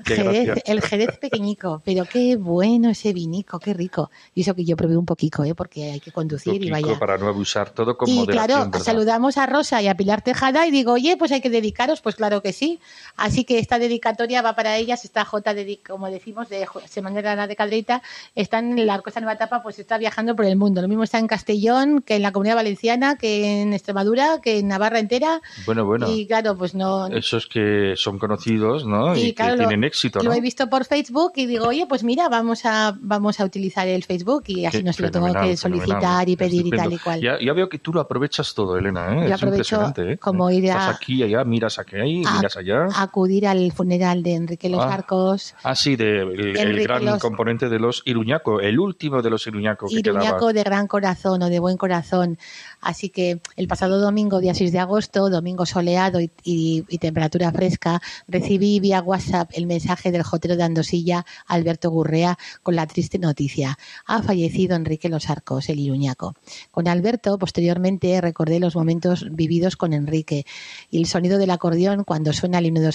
el 0.67 0.81
Jerez 0.83 1.19
pequeñico, 1.19 1.83
pero 1.85 2.05
qué 2.05 2.37
bueno 2.37 2.91
ese 2.91 3.13
vinico, 3.13 3.59
qué 3.59 3.75
rico. 3.75 4.11
Y 4.35 4.43
eso 4.43 4.55
que 4.55 4.65
yo 4.65 4.77
probé 4.77 4.97
un 4.97 5.07
poquito, 5.07 5.45
¿eh? 5.45 5.55
porque 5.55 5.93
hay 5.93 6.01
que 6.01 6.13
conducir 6.13 6.63
y 6.63 6.71
vaya. 6.71 6.99
para 6.99 7.19
no 7.19 7.29
abusar, 7.29 7.71
todo 7.71 7.97
con 7.97 8.09
Y 8.09 8.27
claro, 8.27 8.71
saludamos 8.81 9.39
a 9.39 9.47
Rosa 9.47 9.83
y 9.83 9.89
a 9.89 9.97
Pilar 9.97 10.23
Tejada 10.23 10.67
y 10.67 10.71
digo, 10.71 10.93
oye, 10.93 11.17
pues 11.17 11.33
hay 11.33 11.41
que 11.41 11.51
dedicaros, 11.51 12.01
pues 12.01 12.17
claro 12.17 12.43
que 12.43 12.53
sí. 12.53 12.81
Así 13.17 13.45
que 13.45 13.59
esta 13.59 13.79
dedicatoria 13.79 14.43
va 14.43 14.55
para 14.55 14.77
ellas, 14.77 15.05
esta 15.05 15.25
J, 15.25 15.55
como 15.87 16.11
decimos, 16.11 16.49
de 16.49 16.67
Semana 16.89 17.47
de 17.47 17.57
Cadreita, 17.57 18.03
está 18.35 18.59
en 18.59 18.87
la 18.87 18.95
Arcosa 18.95 19.21
Nueva 19.21 19.35
Etapa, 19.35 19.63
pues 19.63 19.79
está 19.79 19.99
viajando 19.99 20.35
por 20.37 20.45
el 20.45 20.57
mundo. 20.57 20.83
Lo 20.83 20.89
mismo 20.89 21.05
está 21.05 21.19
en 21.19 21.27
Castellón, 21.27 22.03
que 22.03 22.17
en 22.17 22.23
la 22.23 22.33
Comunidad 22.33 22.57
Valenciana, 22.57 23.17
que 23.17 23.63
en 23.63 23.73
Extremadura, 23.73 24.41
que 24.43 24.59
en 24.59 24.69
Navarra 24.69 24.99
entera. 24.99 25.41
Bueno, 25.65 25.85
bueno. 25.85 26.11
Y 26.11 26.27
claro, 26.27 26.57
pues 26.57 26.75
no... 26.75 27.07
Esos 27.09 27.47
que 27.47 27.56
son 27.97 28.19
conocidos, 28.19 28.87
¿no? 28.87 29.17
Y, 29.17 29.33
que 29.33 29.43
tienen 29.57 29.85
éxito, 29.85 30.21
¿no? 30.21 30.31
Lo 30.31 30.33
he 30.33 30.41
visto 30.41 30.69
por 30.69 30.85
Facebook 30.85 31.33
y 31.37 31.47
digo, 31.47 31.69
oye, 31.69 31.87
pues 31.87 32.05
mira, 32.05 32.29
vamos 32.29 32.65
a, 32.65 32.97
vamos 33.01 33.41
a 33.41 33.45
utilizar 33.45 33.87
el 33.89 34.05
Facebook 34.05 34.45
y 34.47 34.67
así 34.67 34.83
no 34.83 34.93
se 34.93 35.03
lo 35.03 35.11
tengo 35.11 35.33
que 35.33 35.57
solicitar 35.57 36.29
y 36.29 36.37
pedir 36.37 36.67
y 36.67 36.71
tal 36.71 36.93
y 36.93 36.99
cual. 36.99 37.21
Ya, 37.21 37.53
veo 37.53 37.69
que 37.69 37.79
tú 37.79 37.93
lo 37.93 38.01
aprovechas 38.01 38.55
todo, 38.55 38.77
Elena, 38.77 39.15
¿eh? 39.15 39.29
Yo 39.29 39.35
es 39.35 39.43
aprovecho 39.43 39.93
¿eh? 39.97 40.19
como 40.19 40.51
ir 40.51 40.71
a... 40.71 40.75
Estás 40.75 40.97
aquí, 40.97 41.23
allá, 41.23 41.45
miras 41.45 41.79
aquí, 41.79 41.97
ahí, 41.97 42.23
miras 42.37 42.57
allá. 42.57 42.87
Acudir 42.97 43.47
al 43.47 43.73
funeral 43.73 44.23
de 44.23 44.35
Enrique 44.35 44.69
Los 44.69 44.83
ah. 44.83 44.95
Arcos. 44.95 45.55
Ah, 45.63 45.75
sí, 45.75 45.97
de, 45.97 46.21
el, 46.21 46.83
gran 46.83 47.19
componente 47.19 47.69
de 47.69 47.79
los 47.79 48.03
Iruñaco, 48.05 48.61
el 48.61 48.79
último 48.79 49.23
de 49.23 49.31
los 49.31 49.47
Iruñaco 49.47 49.87
que 49.89 49.99
Iruñaco 49.99 50.53
de 50.53 50.63
gran 50.63 50.87
corazón 50.87 51.43
o 51.43 51.49
de 51.49 51.59
buen 51.59 51.77
corazón. 51.77 52.39
Así 52.87 53.09
que 53.09 53.41
el 53.57 53.67
pasado 53.67 53.99
domingo, 53.99 54.39
día 54.39 54.55
6 54.55 54.71
de 54.71 54.79
agosto, 54.79 55.29
domingo 55.29 55.67
soleado 55.67 56.21
y, 56.21 56.83
temperatura 57.01 57.51
fresca, 57.51 58.01
recibí 58.29 58.79
vía 58.79 59.03
WhatsApp 59.03 59.51
el 59.55 59.67
mensaje 59.67 60.13
del 60.13 60.23
jotero 60.23 60.57
de 60.57 60.63
Andosilla, 60.63 61.27
Alberto 61.49 61.91
Gurrea, 61.91 62.39
con 62.63 62.77
la 62.77 62.87
triste 62.87 63.19
noticia. 63.19 63.77
Ha 64.07 64.23
fallecido 64.23 64.77
Enrique 64.77 65.09
Los 65.09 65.31
Arcos, 65.31 65.69
el 65.69 65.81
iruñaco. 65.81 66.37
Con 66.71 66.87
Alberto, 66.87 67.37
posteriormente, 67.39 68.21
recordé 68.21 68.61
los 68.61 68.77
momentos 68.77 69.27
vividos 69.33 69.75
con 69.75 69.93
Enrique 69.93 70.47
y 70.89 70.99
el 70.99 71.07
sonido 71.07 71.39
del 71.39 71.51
acordeón 71.51 72.05
cuando 72.05 72.33
suena 72.33 72.61
el 72.61 72.67
himno 72.67 72.83
de 72.83 72.93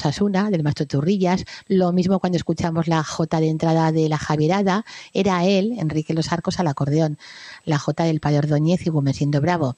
del 0.51 0.63
maestro 0.63 0.87
Turrillas, 0.87 1.43
lo 1.67 1.91
mismo 1.91 2.19
cuando 2.19 2.37
escuchamos 2.37 2.87
la 2.87 3.03
jota 3.03 3.41
de 3.41 3.49
entrada 3.49 3.91
de 3.91 4.07
la 4.07 4.17
Javierada, 4.17 4.85
era 5.13 5.43
él, 5.43 5.75
Enrique 5.77 6.13
Los 6.13 6.31
Arcos, 6.31 6.61
al 6.61 6.67
acordeón, 6.67 7.17
la 7.65 7.79
jota 7.79 8.03
del 8.03 8.19
Padre 8.19 8.39
Ordóñez 8.39 8.85
y 8.85 8.89
Gumesindo 8.89 9.41
Bravo 9.41 9.75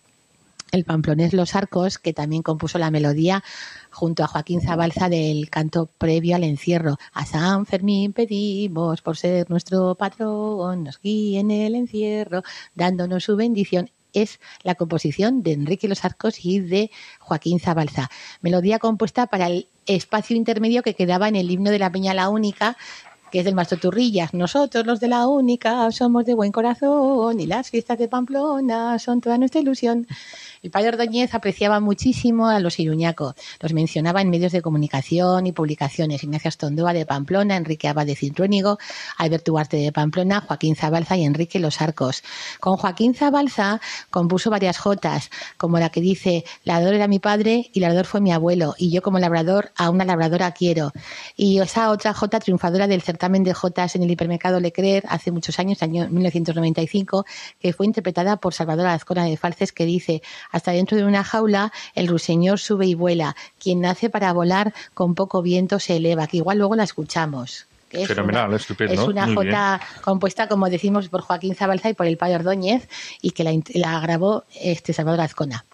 el 0.73 0.85
pamplonés 0.85 1.33
Los 1.33 1.55
Arcos, 1.55 1.99
que 1.99 2.13
también 2.13 2.41
compuso 2.41 2.79
la 2.79 2.89
melodía 2.89 3.43
junto 3.91 4.23
a 4.23 4.27
Joaquín 4.27 4.59
Zabalza 4.59 5.07
del 5.07 5.49
canto 5.49 5.85
previo 5.99 6.35
al 6.35 6.43
encierro. 6.43 6.97
A 7.13 7.25
San 7.25 7.67
Fermín 7.67 8.11
pedimos 8.11 9.01
por 9.03 9.15
ser 9.15 9.49
nuestro 9.51 9.93
patrón, 9.95 10.83
nos 10.83 10.99
guíe 10.99 11.39
en 11.39 11.51
el 11.51 11.75
encierro, 11.75 12.41
dándonos 12.73 13.23
su 13.23 13.35
bendición. 13.35 13.91
Es 14.13 14.39
la 14.63 14.75
composición 14.75 15.43
de 15.43 15.53
Enrique 15.53 15.87
Los 15.87 16.05
Arcos 16.05 16.43
y 16.43 16.59
de 16.59 16.91
Joaquín 17.19 17.59
Zabalza. 17.59 18.09
Melodía 18.41 18.79
compuesta 18.79 19.27
para 19.27 19.47
el 19.47 19.67
espacio 19.85 20.35
intermedio 20.35 20.81
que 20.81 20.95
quedaba 20.95 21.27
en 21.27 21.35
el 21.35 21.49
himno 21.51 21.69
de 21.69 21.79
la 21.79 21.91
Peña 21.91 22.15
La 22.15 22.29
Única, 22.29 22.77
que 23.33 23.39
es 23.39 23.45
del 23.45 23.55
Maestro 23.55 23.79
Turrillas. 23.79 24.31
Nosotros, 24.35 24.85
los 24.85 24.99
de 24.99 25.07
la 25.07 25.25
única, 25.27 25.91
somos 25.91 26.23
de 26.23 26.35
buen 26.35 26.51
corazón 26.51 27.39
y 27.39 27.47
las 27.47 27.71
fiestas 27.71 27.97
de 27.97 28.07
Pamplona 28.07 28.99
son 28.99 29.21
toda 29.21 29.39
nuestra 29.39 29.59
ilusión. 29.59 30.05
El 30.63 30.71
padre 30.71 30.87
Ordóñez 30.87 31.33
apreciaba 31.33 31.81
muchísimo 31.81 32.47
a 32.47 32.61
los 32.61 32.79
iruñacos. 32.79 33.35
Los 33.59 33.73
mencionaba 33.73 34.21
en 34.21 34.29
medios 34.29 34.53
de 34.53 34.61
comunicación 34.61 35.45
y 35.45 35.51
publicaciones. 35.51 36.23
Ignacio 36.23 36.47
Astondoa 36.47 36.93
de 36.93 37.05
Pamplona, 37.05 37.57
Enrique 37.57 37.89
Abad 37.89 38.05
de 38.05 38.15
Cintruénigo, 38.15 38.77
Alberto 39.17 39.51
Duarte 39.51 39.75
de 39.75 39.91
Pamplona, 39.91 40.39
Joaquín 40.39 40.77
Zabalza 40.77 41.17
y 41.17 41.25
Enrique 41.25 41.59
Los 41.59 41.81
Arcos. 41.81 42.23
Con 42.61 42.77
Joaquín 42.77 43.13
Zabalza 43.13 43.81
compuso 44.09 44.49
varias 44.49 44.77
jotas, 44.77 45.31
como 45.57 45.79
la 45.79 45.89
que 45.89 45.99
dice, 45.99 46.45
labrador 46.63 46.93
era 46.93 47.09
mi 47.09 47.19
padre 47.19 47.69
y 47.73 47.81
labrador 47.81 48.05
fue 48.05 48.21
mi 48.21 48.31
abuelo, 48.31 48.73
y 48.77 48.89
yo 48.89 49.01
como 49.01 49.19
labrador 49.19 49.73
a 49.75 49.89
una 49.89 50.05
labradora 50.05 50.53
quiero. 50.53 50.93
Y 51.35 51.59
esa 51.59 51.91
otra 51.91 52.13
jota 52.13 52.39
triunfadora 52.39 52.87
del 52.87 53.01
certamen 53.01 53.43
de 53.43 53.53
jotas 53.53 53.97
en 53.97 54.03
el 54.03 54.11
hipermercado 54.11 54.61
Leclerc 54.61 55.05
hace 55.09 55.29
muchos 55.29 55.59
años, 55.59 55.83
año 55.83 56.07
1995, 56.07 57.25
que 57.59 57.73
fue 57.73 57.85
interpretada 57.85 58.37
por 58.37 58.53
Salvador 58.53 58.87
Azcona 58.87 59.25
de 59.25 59.35
Falces, 59.35 59.73
que 59.73 59.85
dice, 59.85 60.21
hasta 60.53 60.71
dentro 60.71 60.95
de 60.95 61.03
una 61.03 61.25
jaula, 61.25 61.73
el 61.95 62.07
ruiseñor 62.07 62.59
sube 62.59 62.85
y 62.85 62.95
vuela. 62.95 63.35
Quien 63.59 63.81
nace 63.81 64.09
para 64.09 64.31
volar 64.31 64.73
con 64.93 65.15
poco 65.15 65.41
viento 65.41 65.79
se 65.79 65.97
eleva, 65.97 66.27
que 66.27 66.37
igual 66.37 66.59
luego 66.59 66.75
la 66.75 66.83
escuchamos. 66.83 67.67
Es 67.91 68.07
Fenomenal, 68.07 68.47
una, 68.47 68.57
estupendo. 68.57 68.93
Es 68.93 68.99
una 69.01 69.33
jota 69.33 69.81
compuesta, 70.01 70.47
como 70.47 70.69
decimos, 70.69 71.09
por 71.09 71.21
Joaquín 71.21 71.55
Zabalza 71.55 71.89
y 71.89 71.93
por 71.93 72.07
el 72.07 72.17
padre 72.17 72.35
Ordóñez 72.37 72.87
y 73.21 73.31
que 73.31 73.43
la, 73.43 73.99
grabó 73.99 74.45
este 74.59 74.93
Salvador 74.93 75.21
Azcona. 75.21 75.65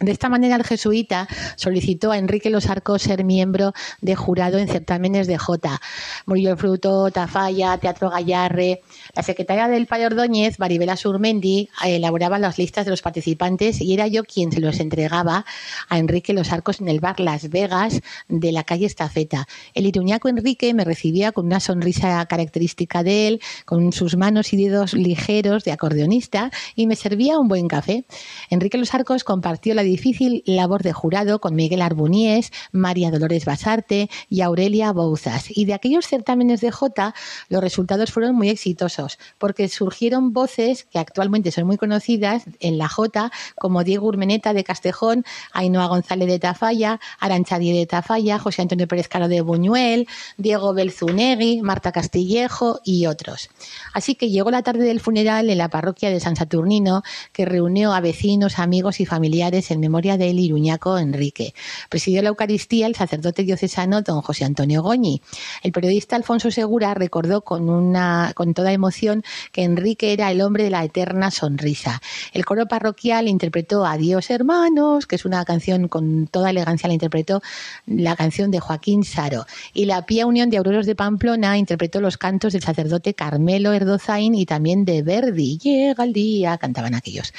De 0.00 0.12
esta 0.12 0.30
manera, 0.30 0.56
el 0.56 0.64
jesuita 0.64 1.28
solicitó 1.56 2.10
a 2.10 2.16
Enrique 2.16 2.48
Los 2.48 2.70
Arcos 2.70 3.02
ser 3.02 3.22
miembro 3.22 3.74
de 4.00 4.16
jurado 4.16 4.56
en 4.56 4.66
certámenes 4.66 5.26
de 5.26 5.36
Jota. 5.36 5.78
Murió 6.24 6.52
el 6.52 6.56
Fruto, 6.56 7.10
Tafalla, 7.10 7.76
Teatro 7.76 8.08
Gallarre. 8.08 8.80
La 9.14 9.22
secretaria 9.22 9.68
del 9.68 9.86
Padre 9.86 10.06
Ordóñez, 10.06 10.58
Maribela 10.58 10.96
Surmendi, 10.96 11.68
elaboraba 11.84 12.38
las 12.38 12.56
listas 12.56 12.86
de 12.86 12.92
los 12.92 13.02
participantes 13.02 13.82
y 13.82 13.92
era 13.92 14.06
yo 14.06 14.24
quien 14.24 14.50
se 14.50 14.60
los 14.60 14.80
entregaba 14.80 15.44
a 15.90 15.98
Enrique 15.98 16.32
Los 16.32 16.50
Arcos 16.50 16.80
en 16.80 16.88
el 16.88 17.00
bar 17.00 17.20
Las 17.20 17.50
Vegas 17.50 18.00
de 18.26 18.52
la 18.52 18.64
calle 18.64 18.86
Estafeta. 18.86 19.46
El 19.74 19.84
iruñaco 19.84 20.30
Enrique 20.30 20.72
me 20.72 20.86
recibía 20.86 21.32
con 21.32 21.44
una 21.44 21.60
sonrisa 21.60 22.24
característica 22.24 23.02
de 23.02 23.28
él, 23.28 23.40
con 23.66 23.92
sus 23.92 24.16
manos 24.16 24.54
y 24.54 24.64
dedos 24.64 24.94
ligeros 24.94 25.64
de 25.64 25.72
acordeonista 25.72 26.50
y 26.74 26.86
me 26.86 26.96
servía 26.96 27.38
un 27.38 27.48
buen 27.48 27.68
café. 27.68 28.04
Enrique 28.48 28.78
Los 28.78 28.94
Arcos 28.94 29.24
compartió 29.24 29.74
la 29.74 29.82
difícil 29.90 30.42
labor 30.46 30.82
de 30.82 30.92
jurado 30.92 31.40
con 31.40 31.54
Miguel 31.54 31.82
Arbuniés, 31.82 32.52
María 32.72 33.10
Dolores 33.10 33.44
Basarte 33.44 34.08
y 34.28 34.40
Aurelia 34.40 34.92
Bouzas. 34.92 35.46
Y 35.48 35.64
de 35.64 35.74
aquellos 35.74 36.06
certámenes 36.06 36.60
de 36.60 36.70
Jota, 36.70 37.14
los 37.48 37.60
resultados 37.60 38.12
fueron 38.12 38.34
muy 38.36 38.48
exitosos, 38.48 39.18
porque 39.38 39.68
surgieron 39.68 40.32
voces 40.32 40.84
que 40.84 40.98
actualmente 40.98 41.50
son 41.50 41.66
muy 41.66 41.76
conocidas 41.76 42.44
en 42.60 42.78
la 42.78 42.88
Jota, 42.88 43.30
como 43.58 43.84
Diego 43.84 44.06
Urmeneta 44.06 44.52
de 44.52 44.64
Castejón, 44.64 45.24
Ainhoa 45.52 45.86
González 45.86 46.28
de 46.28 46.38
Tafalla, 46.38 47.00
Aranchadí 47.18 47.76
de 47.76 47.86
Tafalla, 47.86 48.38
José 48.38 48.62
Antonio 48.62 48.86
Pérez 48.86 49.08
Caro 49.08 49.28
de 49.28 49.40
Buñuel, 49.40 50.06
Diego 50.36 50.72
Belzunegui, 50.72 51.62
Marta 51.62 51.92
Castillejo 51.92 52.80
y 52.84 53.06
otros. 53.06 53.50
Así 53.92 54.14
que 54.14 54.30
llegó 54.30 54.50
la 54.50 54.62
tarde 54.62 54.84
del 54.84 55.00
funeral 55.00 55.50
en 55.50 55.58
la 55.58 55.68
parroquia 55.68 56.10
de 56.10 56.20
San 56.20 56.36
Saturnino, 56.36 57.02
que 57.32 57.44
reunió 57.44 57.92
a 57.92 58.00
vecinos, 58.00 58.58
amigos 58.58 59.00
y 59.00 59.06
familiares 59.06 59.70
en 59.70 59.79
memoria 59.80 60.16
del 60.16 60.38
Iruñaco 60.38 60.98
Enrique. 60.98 61.54
Presidió 61.88 62.22
la 62.22 62.28
Eucaristía 62.28 62.86
el 62.86 62.94
sacerdote 62.94 63.42
diocesano 63.42 64.02
don 64.02 64.20
José 64.22 64.44
Antonio 64.44 64.82
Goñi. 64.82 65.20
El 65.62 65.72
periodista 65.72 66.16
Alfonso 66.16 66.50
Segura 66.50 66.94
recordó 66.94 67.42
con, 67.42 67.68
una, 67.68 68.32
con 68.34 68.54
toda 68.54 68.72
emoción 68.72 69.24
que 69.52 69.64
Enrique 69.64 70.12
era 70.12 70.30
el 70.30 70.40
hombre 70.40 70.64
de 70.64 70.70
la 70.70 70.84
eterna 70.84 71.30
sonrisa. 71.30 72.00
El 72.32 72.44
coro 72.44 72.66
parroquial 72.66 73.28
interpretó 73.28 73.84
Adiós 73.84 74.30
hermanos, 74.30 75.06
que 75.06 75.16
es 75.16 75.24
una 75.24 75.44
canción 75.44 75.88
con 75.88 76.26
toda 76.26 76.50
elegancia, 76.50 76.88
la 76.88 76.94
interpretó 76.94 77.42
la 77.86 78.16
canción 78.16 78.50
de 78.50 78.60
Joaquín 78.60 79.04
Saro. 79.04 79.46
Y 79.72 79.86
la 79.86 80.06
Pía 80.06 80.26
Unión 80.26 80.50
de 80.50 80.58
Auroros 80.58 80.86
de 80.86 80.94
Pamplona 80.94 81.58
interpretó 81.58 82.00
los 82.00 82.18
cantos 82.18 82.52
del 82.52 82.62
sacerdote 82.62 83.14
Carmelo 83.14 83.72
Erdozain 83.72 84.34
y 84.34 84.46
también 84.46 84.84
de 84.84 85.02
Verdi. 85.02 85.58
Llega 85.58 86.04
el 86.04 86.12
día, 86.12 86.58
cantaban 86.58 86.94
aquellos. 86.94 87.32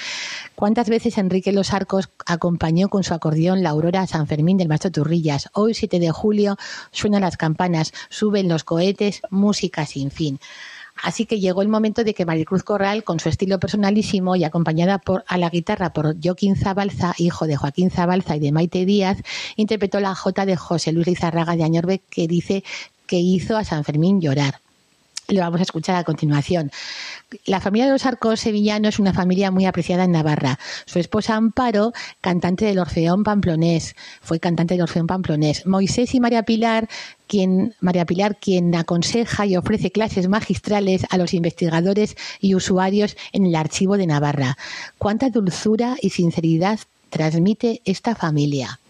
¿Cuántas 0.55 0.89
veces 0.89 1.17
Enrique 1.17 1.51
Los 1.51 1.73
Arcos 1.73 2.09
acompañó 2.25 2.89
con 2.89 3.03
su 3.03 3.13
acordeón 3.13 3.63
la 3.63 3.71
aurora 3.71 4.07
San 4.07 4.27
Fermín 4.27 4.57
del 4.57 4.67
Maestro 4.67 4.91
Turrillas? 4.91 5.49
Hoy, 5.53 5.73
7 5.73 5.99
de 5.99 6.11
julio, 6.11 6.57
suenan 6.91 7.21
las 7.21 7.37
campanas, 7.37 7.93
suben 8.09 8.47
los 8.47 8.63
cohetes, 8.63 9.21
música 9.29 9.85
sin 9.85 10.11
fin. 10.11 10.39
Así 11.01 11.25
que 11.25 11.39
llegó 11.39 11.61
el 11.61 11.67
momento 11.67 12.03
de 12.03 12.13
que 12.13 12.25
Maricruz 12.25 12.63
Corral, 12.63 13.03
con 13.03 13.19
su 13.19 13.29
estilo 13.29 13.59
personalísimo 13.59 14.35
y 14.35 14.43
acompañada 14.43 14.99
por, 14.99 15.23
a 15.27 15.37
la 15.37 15.49
guitarra 15.49 15.93
por 15.93 16.15
Joaquín 16.21 16.55
Zabalza, 16.55 17.13
hijo 17.17 17.47
de 17.47 17.55
Joaquín 17.55 17.89
Zabalza 17.89 18.35
y 18.35 18.39
de 18.39 18.51
Maite 18.51 18.85
Díaz, 18.85 19.17
interpretó 19.55 19.99
la 19.99 20.13
jota 20.15 20.45
de 20.45 20.55
José 20.55 20.91
Luis 20.91 21.07
Lizarraga 21.07 21.55
de 21.55 21.63
Añorbe 21.63 22.01
que 22.09 22.27
dice 22.27 22.63
que 23.07 23.17
hizo 23.17 23.57
a 23.57 23.63
San 23.63 23.83
Fermín 23.83 24.21
llorar. 24.21 24.61
Lo 25.31 25.39
vamos 25.39 25.61
a 25.61 25.63
escuchar 25.63 25.95
a 25.95 26.03
continuación. 26.03 26.71
La 27.45 27.61
familia 27.61 27.85
de 27.85 27.93
los 27.93 28.05
Arcos 28.05 28.41
Sevillano 28.41 28.89
es 28.89 28.99
una 28.99 29.13
familia 29.13 29.49
muy 29.49 29.65
apreciada 29.65 30.03
en 30.03 30.11
Navarra. 30.11 30.59
Su 30.85 30.99
esposa 30.99 31.35
Amparo, 31.35 31.93
cantante 32.19 32.65
del 32.65 32.79
Orfeón 32.79 33.23
Pamplonés, 33.23 33.95
fue 34.21 34.41
cantante 34.41 34.73
del 34.73 34.83
Orfeón 34.83 35.07
Pamplonés. 35.07 35.65
Moisés 35.65 36.13
y 36.15 36.19
María 36.19 36.43
Pilar, 36.43 36.89
quien, 37.27 37.75
María 37.79 38.05
Pilar, 38.05 38.39
quien 38.41 38.75
aconseja 38.75 39.45
y 39.45 39.55
ofrece 39.55 39.89
clases 39.91 40.27
magistrales 40.27 41.05
a 41.09 41.17
los 41.17 41.33
investigadores 41.33 42.17
y 42.41 42.53
usuarios 42.53 43.15
en 43.31 43.45
el 43.45 43.55
Archivo 43.55 43.95
de 43.95 44.07
Navarra. 44.07 44.57
Cuánta 44.97 45.29
dulzura 45.29 45.95
y 46.01 46.09
sinceridad 46.09 46.79
transmite 47.09 47.81
esta 47.85 48.15
familia. 48.15 48.80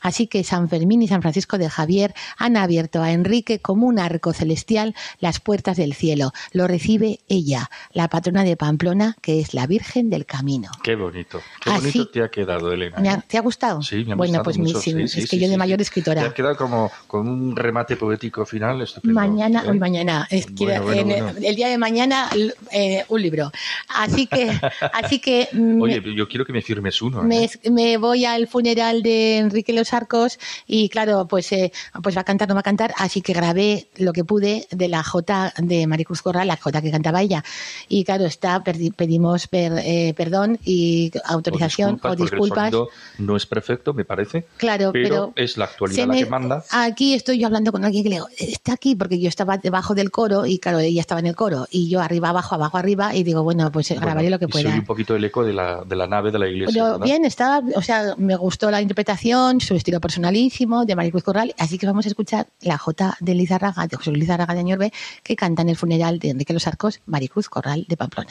Así 0.00 0.26
que 0.26 0.44
San 0.44 0.68
Fermín 0.68 1.02
y 1.02 1.08
San 1.08 1.22
Francisco 1.22 1.58
de 1.58 1.68
Javier 1.68 2.14
han 2.36 2.56
abierto 2.56 3.02
a 3.02 3.12
Enrique 3.12 3.60
como 3.60 3.86
un 3.86 3.98
arco 3.98 4.32
celestial 4.32 4.94
las 5.20 5.40
puertas 5.40 5.76
del 5.76 5.94
cielo. 5.94 6.32
Lo 6.52 6.66
recibe 6.66 7.20
ella, 7.28 7.70
la 7.92 8.08
patrona 8.08 8.44
de 8.44 8.56
Pamplona, 8.56 9.16
que 9.20 9.40
es 9.40 9.54
la 9.54 9.66
Virgen 9.66 10.10
del 10.10 10.26
Camino. 10.26 10.70
Qué 10.82 10.94
bonito, 10.94 11.40
qué 11.62 11.70
bonito 11.70 12.08
te 12.08 12.22
ha 12.22 12.30
quedado, 12.30 12.72
Elena. 12.72 13.20
¿Te 13.26 13.38
ha 13.38 13.40
gustado? 13.40 13.82
Sí, 13.82 14.04
me 14.04 14.12
ha 14.12 14.16
bueno, 14.16 14.38
gustado 14.38 14.44
pues 14.44 14.58
mucho. 14.58 14.80
sí, 14.80 14.94
es 15.20 15.28
que 15.28 15.38
yo 15.38 15.48
de 15.48 15.56
mayor 15.56 15.80
escritora. 15.80 16.22
Te 16.22 16.28
ha 16.28 16.34
quedado 16.34 16.56
como 16.56 16.90
con 17.06 17.28
un 17.28 17.56
remate 17.56 17.96
poético 17.96 18.44
final 18.46 18.80
estupendo. 18.82 19.14
Mañana, 19.18 19.62
¿eh? 19.64 19.70
hoy 19.70 19.78
mañana, 19.78 20.26
es 20.30 20.46
que 20.46 20.64
Bueno, 20.64 20.82
bueno, 20.84 21.00
en- 21.00 21.24
bueno. 21.24 21.38
el 21.42 21.56
día 21.56 21.68
de 21.68 21.78
mañana 21.78 22.28
eh, 22.72 23.04
un 23.08 23.22
libro. 23.22 23.50
Así 23.88 24.26
que, 24.26 24.50
así 24.92 25.18
que 25.18 25.48
mm, 25.52 25.80
Oye, 25.82 26.02
yo 26.14 26.28
quiero 26.28 26.44
que 26.44 26.52
me 26.52 26.62
firmes 26.62 27.00
uno. 27.02 27.22
me, 27.22 27.44
¿eh? 27.44 27.70
me 27.70 27.96
voy 27.96 28.24
al 28.24 28.46
funeral 28.46 29.02
de 29.02 29.38
Enrique 29.38 29.72
Los 29.72 29.87
Arcos 29.92 30.38
y 30.66 30.88
claro, 30.88 31.26
pues, 31.28 31.50
eh, 31.52 31.72
pues 32.02 32.16
va 32.16 32.22
a 32.22 32.24
cantar, 32.24 32.48
no 32.48 32.54
va 32.54 32.60
a 32.60 32.64
cantar, 32.64 32.92
así 32.98 33.20
que 33.20 33.32
grabé 33.32 33.88
lo 33.96 34.12
que 34.12 34.24
pude 34.24 34.66
de 34.70 34.88
la 34.88 35.02
Jota 35.02 35.52
de 35.58 35.86
Maricruz 35.86 36.22
Corral, 36.22 36.48
la 36.48 36.56
Jota 36.56 36.82
que 36.82 36.90
cantaba 36.90 37.22
ella. 37.22 37.44
Y 37.88 38.04
claro, 38.04 38.24
está, 38.26 38.62
pedimos 38.64 39.46
per- 39.48 39.78
eh, 39.84 40.14
perdón 40.16 40.58
y 40.64 41.10
autorización 41.24 41.94
o 41.94 41.98
porque 41.98 42.22
el 42.24 42.30
disculpas. 42.30 42.70
sonido 42.70 42.88
no 43.18 43.36
es 43.36 43.46
perfecto, 43.46 43.94
me 43.94 44.04
parece. 44.04 44.46
Claro, 44.56 44.90
pero, 44.92 45.08
pero 45.08 45.32
es 45.36 45.56
la 45.56 45.66
actualidad 45.66 46.06
la 46.06 46.12
me- 46.14 46.24
que 46.24 46.30
manda. 46.30 46.64
Aquí 46.70 47.14
estoy 47.14 47.38
yo 47.38 47.46
hablando 47.46 47.72
con 47.72 47.84
alguien 47.84 48.02
que 48.04 48.10
le 48.10 48.16
digo, 48.16 48.28
está 48.38 48.74
aquí 48.74 48.94
porque 48.94 49.18
yo 49.18 49.28
estaba 49.28 49.58
debajo 49.58 49.94
del 49.94 50.10
coro 50.10 50.46
y 50.46 50.58
claro, 50.58 50.78
ella 50.78 51.00
estaba 51.00 51.20
en 51.20 51.26
el 51.26 51.36
coro 51.36 51.66
y 51.70 51.88
yo 51.88 52.00
arriba, 52.00 52.28
abajo, 52.30 52.54
abajo, 52.54 52.76
arriba 52.78 53.14
y 53.14 53.22
digo, 53.22 53.42
bueno, 53.42 53.70
pues 53.72 53.90
eh, 53.90 53.94
Bueno, 53.94 54.06
grabaré 54.06 54.30
lo 54.30 54.38
que 54.38 54.44
y 54.46 54.48
pueda. 54.48 54.74
un 54.74 54.84
poquito 54.84 55.14
el 55.16 55.24
eco 55.24 55.44
de 55.44 55.52
la, 55.52 55.82
de 55.84 55.96
la 55.96 56.06
nave 56.06 56.30
de 56.30 56.38
la 56.38 56.48
iglesia. 56.48 56.72
Pero 56.72 56.84
¿verdad? 56.92 57.04
bien, 57.04 57.24
estaba, 57.24 57.62
o 57.74 57.82
sea, 57.82 58.14
me 58.16 58.36
gustó 58.36 58.70
la 58.70 58.80
interpretación, 58.82 59.60
su 59.60 59.74
estilo 59.78 60.00
personalísimo 60.00 60.84
de 60.84 60.94
Maricruz 60.94 61.22
Corral, 61.22 61.54
así 61.58 61.78
que 61.78 61.86
vamos 61.86 62.06
a 62.06 62.08
escuchar 62.08 62.48
la 62.60 62.78
Jota 62.78 63.16
de 63.20 63.34
Lizarraga, 63.34 63.86
de 63.86 63.96
José 63.96 64.12
Lizarraga 64.12 64.54
de 64.54 64.60
Añorbe, 64.60 64.92
que 65.22 65.36
canta 65.36 65.62
en 65.62 65.70
el 65.70 65.76
funeral 65.76 66.18
de 66.18 66.30
Enrique 66.30 66.52
Los 66.52 66.66
Arcos, 66.66 67.00
Maricruz 67.06 67.48
Corral 67.48 67.86
de 67.88 67.96
Pamplona. 67.96 68.30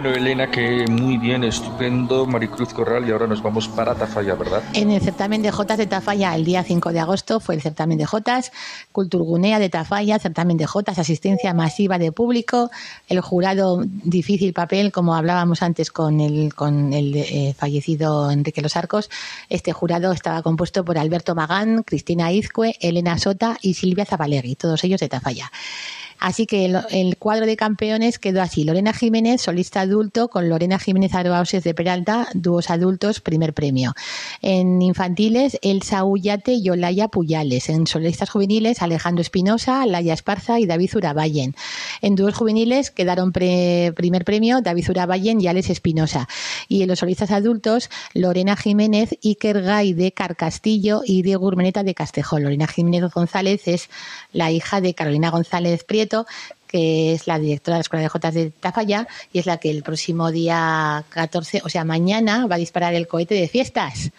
Bueno, 0.00 0.14
Elena, 0.14 0.48
que 0.48 0.86
muy 0.86 1.16
bien, 1.16 1.42
estupendo, 1.42 2.24
Maricruz 2.24 2.72
Corral, 2.72 3.08
y 3.08 3.10
ahora 3.10 3.26
nos 3.26 3.42
vamos 3.42 3.66
para 3.66 3.96
Tafalla, 3.96 4.36
¿verdad? 4.36 4.62
En 4.72 4.92
el 4.92 5.00
certamen 5.00 5.42
de 5.42 5.50
Jotas 5.50 5.76
de 5.76 5.88
Tafalla, 5.88 6.36
el 6.36 6.44
día 6.44 6.62
5 6.62 6.92
de 6.92 7.00
agosto, 7.00 7.40
fue 7.40 7.56
el 7.56 7.62
certamen 7.62 7.98
de 7.98 8.06
Jotas, 8.06 8.52
Culturgunea 8.92 9.58
de 9.58 9.68
Tafalla, 9.70 10.20
certamen 10.20 10.56
de 10.56 10.66
Jotas, 10.66 11.00
asistencia 11.00 11.52
masiva 11.52 11.98
de 11.98 12.12
público, 12.12 12.70
el 13.08 13.20
jurado, 13.20 13.82
difícil 13.84 14.52
papel, 14.52 14.92
como 14.92 15.16
hablábamos 15.16 15.62
antes 15.64 15.90
con 15.90 16.20
el, 16.20 16.54
con 16.54 16.92
el 16.92 17.16
eh, 17.16 17.56
fallecido 17.58 18.30
Enrique 18.30 18.62
Los 18.62 18.76
Arcos, 18.76 19.10
este 19.48 19.72
jurado 19.72 20.12
estaba 20.12 20.42
compuesto 20.42 20.84
por 20.84 20.96
Alberto 20.96 21.34
Magán, 21.34 21.82
Cristina 21.82 22.30
Izcue, 22.30 22.76
Elena 22.80 23.18
Sota 23.18 23.58
y 23.62 23.74
Silvia 23.74 24.04
Zabalegui, 24.04 24.54
todos 24.54 24.84
ellos 24.84 25.00
de 25.00 25.08
Tafalla. 25.08 25.50
Así 26.20 26.46
que 26.46 26.64
el, 26.64 27.16
cuadro 27.16 27.46
de 27.46 27.56
campeones 27.56 28.18
quedó 28.18 28.42
así. 28.42 28.64
Lorena 28.64 28.92
Jiménez, 28.92 29.40
solista 29.40 29.82
adulto, 29.82 30.28
con 30.28 30.48
Lorena 30.48 30.78
Jiménez 30.78 31.14
Aroauses 31.14 31.62
de 31.62 31.74
Peralta, 31.74 32.28
dúos 32.34 32.70
adultos, 32.70 33.20
primer 33.20 33.54
premio. 33.54 33.94
En 34.42 34.82
infantiles, 34.82 35.58
Elsa 35.62 36.04
Ullate 36.04 36.54
y 36.54 36.68
Olaya 36.70 37.08
Puyales. 37.08 37.68
En 37.68 37.86
solistas 37.86 38.30
juveniles, 38.30 38.82
Alejandro 38.82 39.22
Espinosa, 39.22 39.86
Laia 39.86 40.14
Esparza 40.14 40.58
y 40.58 40.66
David 40.66 40.96
Uraballen. 40.96 41.54
En 42.02 42.16
dúos 42.16 42.34
juveniles 42.34 42.90
quedaron 42.90 43.32
primer 43.32 44.24
premio 44.24 44.60
David 44.60 44.90
Uraballen 44.90 45.40
y 45.40 45.46
Alex 45.46 45.70
Espinosa. 45.70 46.28
Y 46.66 46.82
en 46.82 46.88
los 46.88 46.98
solistas 46.98 47.30
adultos, 47.30 47.90
Lorena 48.14 48.56
Jiménez, 48.56 49.16
Iker 49.22 49.62
Gay 49.62 49.92
de 49.92 50.12
Carcastillo 50.12 51.02
y 51.04 51.22
Diego 51.22 51.46
Urmeneta 51.46 51.84
de 51.84 51.94
Castejón. 51.94 52.42
Lorena 52.42 52.66
Jiménez 52.66 53.04
González 53.12 53.68
es 53.68 53.88
la 54.32 54.50
hija 54.50 54.80
de 54.80 54.94
Carolina 54.94 55.30
González 55.30 55.84
Prieto 55.84 56.07
que 56.66 57.14
es 57.14 57.26
la 57.26 57.38
directora 57.38 57.76
de 57.76 57.78
la 57.78 57.82
Escuela 57.82 58.02
de 58.02 58.08
Jotas 58.08 58.34
de 58.34 58.50
Tafalla 58.50 59.08
y 59.32 59.38
es 59.38 59.46
la 59.46 59.56
que 59.56 59.70
el 59.70 59.82
próximo 59.82 60.30
día 60.30 61.04
14, 61.08 61.62
o 61.64 61.68
sea, 61.68 61.84
mañana 61.84 62.46
va 62.46 62.56
a 62.56 62.58
disparar 62.58 62.94
el 62.94 63.08
cohete 63.08 63.34
de 63.34 63.48
fiestas. 63.48 64.10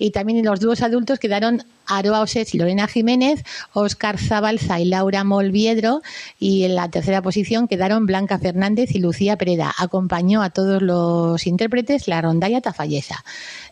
Y 0.00 0.12
también 0.12 0.38
en 0.38 0.46
los 0.46 0.60
dúos 0.60 0.80
adultos 0.80 1.18
quedaron 1.18 1.62
Aroa 1.86 2.22
Osés 2.22 2.54
y 2.54 2.58
Lorena 2.58 2.86
Jiménez, 2.86 3.44
Óscar 3.74 4.18
Zabalza 4.18 4.80
y 4.80 4.86
Laura 4.86 5.24
Molviedro, 5.24 6.00
y 6.38 6.64
en 6.64 6.74
la 6.76 6.88
tercera 6.88 7.20
posición 7.20 7.68
quedaron 7.68 8.06
Blanca 8.06 8.38
Fernández 8.38 8.94
y 8.94 8.98
Lucía 8.98 9.36
Pereda. 9.36 9.74
Acompañó 9.76 10.42
a 10.42 10.50
todos 10.50 10.80
los 10.80 11.46
intérpretes 11.46 12.08
la 12.08 12.22
rondalla 12.22 12.62
tafallesa. 12.62 13.24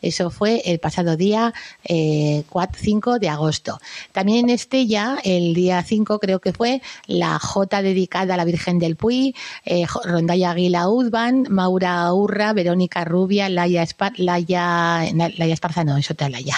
Eso 0.03 0.31
fue 0.31 0.63
el 0.67 0.81
pasado 0.81 1.17
día 1.17 1.55
5 1.87 1.87
eh, 1.89 3.19
de 3.21 3.29
agosto. 3.29 3.81
También 4.13 4.47
en 4.47 4.51
Estella, 4.51 5.19
el 5.25 5.55
día 5.55 5.83
5 5.83 6.19
creo 6.19 6.41
que 6.41 6.53
fue, 6.53 6.83
la 7.07 7.39
Jota 7.39 7.81
dedicada 7.81 8.35
a 8.35 8.37
la 8.37 8.45
Virgen 8.45 8.79
del 8.79 8.97
Puy, 8.97 9.35
eh, 9.65 9.87
rondalla 10.05 10.51
Aguila 10.51 10.89
Udban, 10.89 11.47
Maura 11.49 12.13
Urra, 12.13 12.53
Verónica 12.53 13.05
Rubia, 13.05 13.49
Laia, 13.49 13.87
Laia, 14.17 15.05
Laia 15.15 15.55
Esparza, 15.55 15.85
no, 15.85 15.97
es 15.97 16.11
otra 16.19 16.29
Laia, 16.29 16.57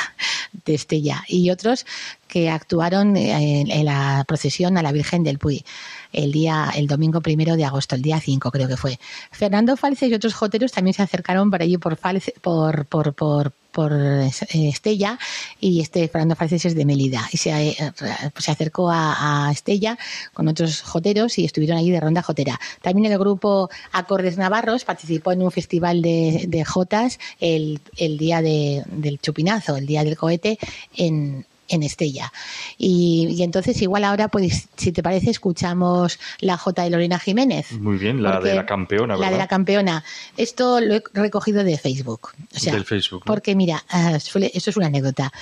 de 0.65 0.75
Estella. 0.75 1.23
Y 1.29 1.51
otros 1.51 1.85
que 2.27 2.49
actuaron 2.49 3.17
en, 3.17 3.85
la 3.85 4.25
procesión 4.27 4.79
a 4.79 4.83
la 4.83 4.93
Virgen 4.93 5.23
del 5.23 5.39
Puy 5.39 5.65
el 6.13 6.33
día, 6.33 6.71
el 6.75 6.87
domingo 6.87 7.21
primero 7.21 7.57
de 7.57 7.65
agosto, 7.65 7.95
el 7.95 8.03
día 8.03 8.21
5 8.21 8.51
creo 8.51 8.69
que 8.69 8.77
fue. 8.77 8.99
Fernando 9.31 9.77
Falce 9.77 10.07
y 10.07 10.15
otros 10.15 10.35
joteros 10.35 10.73
también 10.73 10.95
se 10.95 11.03
acercaron 11.03 11.51
por 11.51 11.63
allí 11.63 11.79
por 11.79 11.97
por, 12.43 12.87
por, 12.87 13.15
por, 13.15 13.53
por 13.71 13.93
eh, 13.93 14.31
Estella 14.53 15.19
y 15.61 15.81
este 15.81 16.09
Fernando 16.09 16.37
Falces 16.37 16.65
es 16.65 16.75
de 16.75 16.85
Melida 16.85 17.29
y 17.33 17.37
se, 17.37 17.69
eh, 17.69 17.93
se 18.37 18.51
acercó 18.51 18.91
a, 18.91 19.49
Estella 19.53 19.99
con 20.33 20.49
otros 20.49 20.83
joteros 20.83 21.39
y 21.39 21.45
estuvieron 21.45 21.79
allí 21.79 21.91
de 21.91 22.01
ronda 22.01 22.23
jotera. 22.23 22.59
También 22.83 23.11
el 23.11 23.19
grupo 23.19 23.71
Acordes 23.93 24.39
Navarros 24.39 24.85
participó 24.85 25.33
en 25.33 25.43
un 25.43 25.51
festival 25.51 26.03
de, 26.03 26.45
de 26.49 26.65
jotas 26.65 27.19
el, 27.41 27.81
el 27.97 28.19
día 28.19 28.43
de, 28.43 28.83
del 28.87 29.19
chupinazo, 29.19 29.77
el 29.77 29.87
día 29.87 30.05
del 30.05 30.17
cohete 30.17 30.59
en, 30.97 31.47
en 31.71 31.83
Estella. 31.83 32.33
Y, 32.77 33.43
entonces 33.43 33.81
igual 33.81 34.05
ahora, 34.05 34.29
pues 34.29 34.69
si 34.77 34.93
te 34.93 35.03
parece, 35.03 35.31
escuchamos 35.31 36.19
la 36.41 36.57
J 36.57 36.83
de 36.83 36.91
Lorena 36.91 37.19
Jiménez. 37.19 37.73
Muy 37.73 37.97
bien, 37.97 38.23
la 38.23 38.41
de 38.41 38.55
la 38.55 38.67
campeona, 38.67 39.17
La 39.17 39.31
de 39.31 39.39
la 39.39 39.49
campeona. 39.49 40.05
Esto 40.37 40.81
lo 40.81 40.97
he 40.97 41.03
recogido 41.15 41.65
de 41.65 41.79
Facebook. 41.79 42.33
O 42.55 42.59
sea, 42.59 42.75
Del 42.75 42.85
Facebook. 42.85 43.23
Porque 43.25 43.55
mira, 43.55 43.83
ah, 43.89 44.17
eso 44.17 44.39
es 44.71 44.77
una 44.77 44.87
anécdota. 44.87 45.33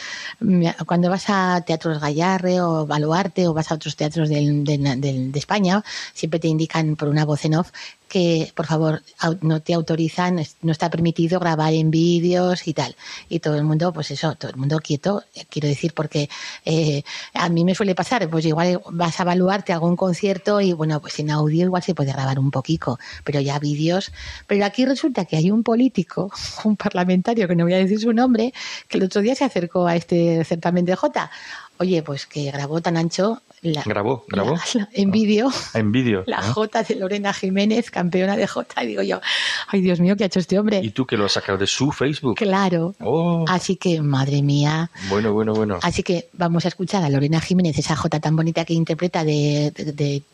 Cuando 0.87 1.11
vas 1.11 1.25
a 1.29 1.63
Teatros 1.67 2.01
Gallarre 2.01 2.61
o 2.61 2.87
Baluarte 2.87 3.49
o 3.49 3.55
vas 3.55 3.73
a 3.73 3.75
otros 3.75 3.97
teatros 3.97 4.29
de 4.29 5.31
España, 5.35 5.83
siempre 6.13 6.39
te 6.41 6.49
indican 6.49 6.97
por 6.97 7.09
una 7.09 7.25
voz 7.25 7.45
en 7.45 7.55
off 7.57 7.71
que 8.09 8.53
por 8.55 8.67
favor 8.67 9.03
no 9.43 9.61
te 9.61 9.75
autorizan, 9.75 10.41
no 10.63 10.73
está 10.73 10.91
permitido 10.91 11.39
grabar 11.39 11.75
en 11.75 11.91
vídeos 11.91 12.67
y 12.67 12.75
tal. 12.75 12.97
Y 13.29 13.41
todo 13.41 13.57
el 13.57 13.65
mundo, 13.65 13.93
pues 13.93 14.11
eso, 14.11 14.35
todo 14.35 14.51
el 14.51 14.57
mundo 14.57 14.79
quieto, 14.79 15.23
eh, 15.35 15.45
quiero 15.49 15.69
decir, 15.69 15.93
porque 15.95 16.29
eh, 16.65 17.03
a 17.35 17.49
mí 17.49 17.65
me 17.65 17.75
suele 17.75 17.95
pasar, 17.95 18.29
pues 18.31 18.45
igual 18.47 18.81
vas 18.91 19.21
a 19.21 19.23
evaluarte 19.25 19.73
algún 19.73 19.97
concierto 19.97 20.61
y 20.61 20.73
bueno, 20.73 21.01
pues 21.01 21.19
en 21.19 21.31
audio 21.31 21.65
igual 21.65 21.83
se 21.83 21.95
puede 21.95 22.13
grabar 22.13 22.39
un 22.39 22.51
poquito, 22.51 22.99
pero 23.25 23.41
ya 23.41 23.59
vídeos. 23.59 24.13
Pero 24.47 24.65
aquí 24.65 24.85
resulta 24.87 25.25
que 25.25 25.37
hay 25.37 25.51
un 25.51 25.63
político, 25.63 26.33
un 26.65 26.77
parlamentario, 26.77 27.47
que 27.47 27.57
no 27.57 27.65
voy 27.65 27.75
a 27.75 27.79
decir 27.79 28.01
su 28.01 28.13
nombre, 28.13 28.53
que 28.89 28.99
el 28.99 29.05
otro 29.05 29.21
día 29.21 29.35
se 29.35 29.45
acercó 29.45 29.87
a 29.87 29.97
este 29.97 30.45
certamen 30.45 30.85
de 30.85 30.97
J. 30.97 31.31
Oye, 31.79 32.03
pues 32.03 32.27
que 32.27 32.51
grabó 32.51 32.81
tan 32.81 32.97
ancho 32.97 33.41
grabó, 33.63 34.25
grabó. 34.29 34.57
en 34.93 35.11
vídeo. 35.11 35.51
Ah, 35.75 35.79
en 35.79 35.93
vídeo. 35.93 36.25
La 36.27 36.43
J 36.43 36.83
de 36.83 36.95
Lorena 36.97 37.33
Jiménez, 37.33 37.91
campeona 37.91 38.37
de 38.37 38.47
J. 38.47 38.85
Y 38.85 38.87
digo 38.87 39.03
yo, 39.03 39.21
ay 39.69 39.81
Dios 39.81 40.01
mío, 40.01 40.17
¿qué 40.17 40.25
ha 40.25 40.27
hecho 40.27 40.41
este 40.41 40.59
hombre? 40.59 40.81
Y 40.83 40.91
tú 40.91 41.07
que 41.07 41.17
lo 41.17 41.27
has 41.27 41.33
sacado 41.33 41.59
de 41.59 41.67
su 41.67 41.93
Facebook. 41.93 42.37
Claro. 42.37 42.95
Oh. 43.01 43.45
Así 43.49 43.77
que, 43.77 44.01
madre 44.01 44.43
mía. 44.43 44.91
Bueno, 45.09 45.33
bueno, 45.33 45.55
bueno. 45.55 45.79
Así 45.83 46.03
que 46.03 46.29
vamos 46.33 46.65
a 46.65 46.69
escuchar 46.69 47.03
a 47.05 47.09
Lorena 47.09 47.41
Jiménez, 47.41 47.79
esa 47.79 47.97
J 47.97 48.21
tan 48.21 48.37
bonita 48.37 48.65
que 48.65 48.75
interpreta 48.75 49.25
de, 49.25 49.73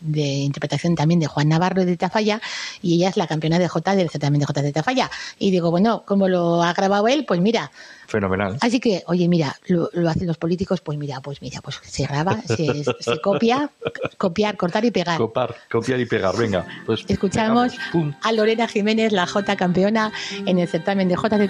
de, 0.01 0.23
interpretación 0.23 0.95
también 0.95 1.21
de 1.21 1.27
Juan 1.27 1.49
Navarro 1.49 1.85
de 1.85 1.97
Tafalla. 1.97 2.41
Y 2.83 2.95
ella 2.97 3.09
es 3.09 3.17
la 3.17 3.27
campeona 3.27 3.59
de 3.59 3.69
J 3.69 3.97
del 3.97 4.11
certamen 4.11 4.41
de 4.41 4.47
J 4.47 4.63
de 4.63 4.73
Tafalla. 4.73 5.11
Y 5.39 5.51
digo, 5.51 5.71
bueno, 5.71 6.05
como 6.07 6.29
lo 6.29 6.63
ha 6.63 6.73
grabado 6.73 7.09
él, 7.09 7.25
pues 7.27 7.41
mira, 7.41 7.71
Fenomenal. 8.07 8.59
Así 8.61 8.81
que, 8.81 9.03
oye, 9.07 9.29
mira, 9.29 9.57
lo, 9.67 9.89
hacen 10.09 10.27
los 10.27 10.39
políticos, 10.39 10.81
pues 10.81 10.99
mira, 10.99 11.21
pues 11.21 11.41
mira, 11.43 11.61
pues 11.61 11.81
se 11.83 12.07
graba, 12.07 12.41
se, 12.43 12.85
copia, 13.23 13.71
copiar, 14.19 14.57
cortar 14.57 14.85
y 14.85 14.91
pegar. 14.91 15.19
copiar 15.71 16.01
y 16.01 16.07
pegar, 16.07 16.37
venga. 16.37 16.67
Pues 16.87 17.05
Escuchamos 17.09 17.75
a 18.23 18.33
Lorena 18.33 18.69
Jiménez, 18.69 19.13
la 19.13 19.27
J 19.27 19.57
campeona 19.57 20.13
en 20.47 20.59
el 20.59 20.69
certamen 20.69 21.09
de 21.09 21.17
J 21.17 21.39
de 21.39 21.49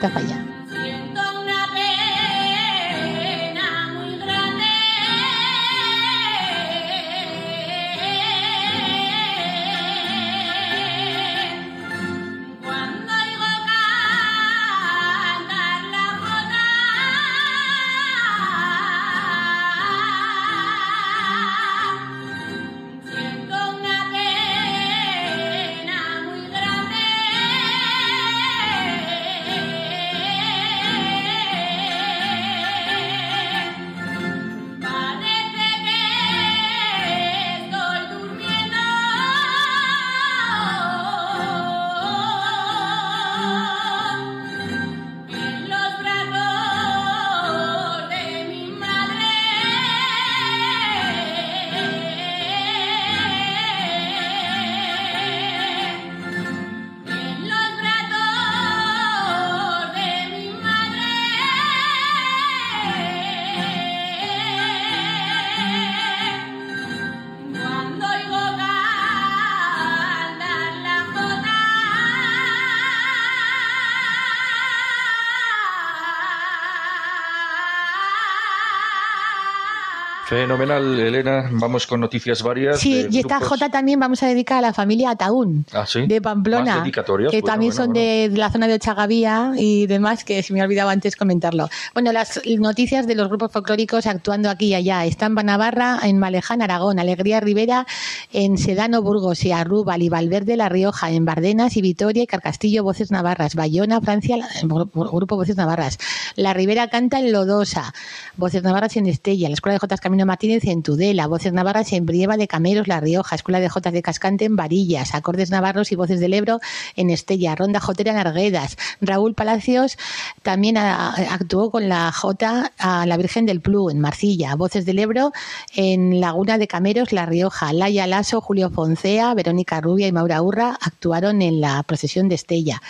Fenomenal, 80.35 80.99
Elena. 80.99 81.49
Vamos 81.53 81.87
con 81.87 82.01
noticias 82.01 82.43
varias. 82.43 82.81
Sí, 82.81 83.07
y 83.09 83.21
esta 83.21 83.39
J 83.39 83.69
también 83.69 84.01
vamos 84.01 84.21
a 84.25 84.27
dedicar 84.27 84.59
a 84.59 84.61
la 84.63 84.73
familia 84.73 85.11
Ataún 85.11 85.65
¿Ah, 85.73 85.87
sí? 85.87 86.09
de 86.09 86.21
Pamplona, 86.21 86.85
que 87.31 87.41
también 87.41 87.73
son 87.73 87.93
De, 87.93 88.29
la 88.35 88.51
zona 88.51 88.67
de 88.67 88.75
Ochagavía 88.75 89.53
y 89.57 89.87
demás, 89.87 90.25
que 90.25 90.43
se 90.43 90.53
me 90.53 90.61
ha 90.61 90.65
olvidado 90.65 90.91
antes 90.91 91.15
comentarlo. 91.15 91.69
Bueno, 91.93 92.11
las 92.11 92.41
noticias 92.59 93.07
de 93.07 93.15
los 93.15 93.29
grupos 93.29 93.53
folclóricos 93.53 94.09
actuando 94.09 94.51
aquí 94.51 94.67
y 94.67 94.75
allá. 94.75 95.05
Estampa 95.05 95.45
Navarra, 95.45 96.01
en 96.03 96.19
Maleján, 96.19 96.63
Aragón, 96.63 96.99
Alegría 96.99 97.39
Rivera, 97.39 97.87
en 98.33 98.59
Sedano, 98.59 99.03
Burgos 99.03 99.45
y 99.45 99.53
Arrúbal 99.53 100.03
y 100.03 100.09
Valverde, 100.09 100.57
La 100.57 100.69
Rioja, 100.69 101.13
en 101.13 101.25
Bardenas 101.25 101.77
y 101.77 101.81
Vitoria 101.81 102.25
y 102.25 102.27
Carcastillo, 102.27 102.83
Voces 102.83 103.13
Navarras, 103.13 103.55
Bayona, 103.55 104.01
Francia, 104.01 104.39
Grupo 104.65 105.37
Voces 105.37 105.57
Navarras. 105.57 105.99
La 106.35 106.55
Ribera 106.55 106.89
canta 106.89 107.21
en 107.21 107.31
Lodosa, 107.31 107.95
Voces 108.37 108.65
Navarras 108.65 108.97
en 108.97 109.07
Estella, 109.07 109.49
la 109.49 109.55
Escuela 109.55 109.75
de 109.75 109.79
Jotas 109.79 110.01
Camino 110.01 110.24
Martínez 110.25 110.65
en 110.65 110.83
Tudela, 110.83 111.27
Voces 111.27 111.53
Navarras 111.53 111.93
en 111.93 112.07
Brieva 112.07 112.37
de 112.37 112.49
Cameros, 112.49 112.89
La 112.89 113.01
Rioja, 113.01 113.37
Escuela 113.37 113.61
de 113.61 113.69
Jotas 113.69 113.93
de 113.93 114.03
Cascante 114.03 114.45
en 114.45 114.57
Varillas, 114.57 115.15
Acordes 115.15 115.51
Navarros 115.51 115.93
y 115.93 115.97
Voces 115.97 116.21
del 116.21 116.35
Ebro 116.35 116.61
en 116.97 117.11
Estella, 117.11 117.55
Ronda 117.55 117.81
Jotera 117.81 118.13
en 118.13 118.19
Arguedas. 118.19 118.77
Raúl 119.01 119.35
Palacios 119.35 119.99
también 120.43 120.77
actuó 120.77 121.71
con 121.71 121.89
la 121.89 122.11
Jota 122.13 122.73
a 122.79 123.07
la 123.07 123.17
Virgen 123.17 123.47
del 123.47 123.61
Plu 123.61 123.91
en 123.91 124.01
Marcilla, 124.01 124.55
Voces 124.55 124.85
del 124.87 124.99
Ebro 124.99 125.33
en 125.75 126.21
Laguna 126.21 126.59
de 126.59 126.67
Cameros, 126.67 127.13
La 127.13 127.27
Rioja, 127.27 127.73
Laia 127.73 128.07
Lasso, 128.07 128.41
Julio 128.41 128.71
Foncea, 128.71 129.35
Verónica 129.35 129.81
Rubia 129.81 130.07
y 130.07 130.13
Maura 130.13 130.43
Urra 130.43 130.79
actuaron 130.81 131.43
en 131.43 131.61
la 131.61 131.83
procesión 131.83 132.29
de 132.29 132.35
Estella. 132.35 132.81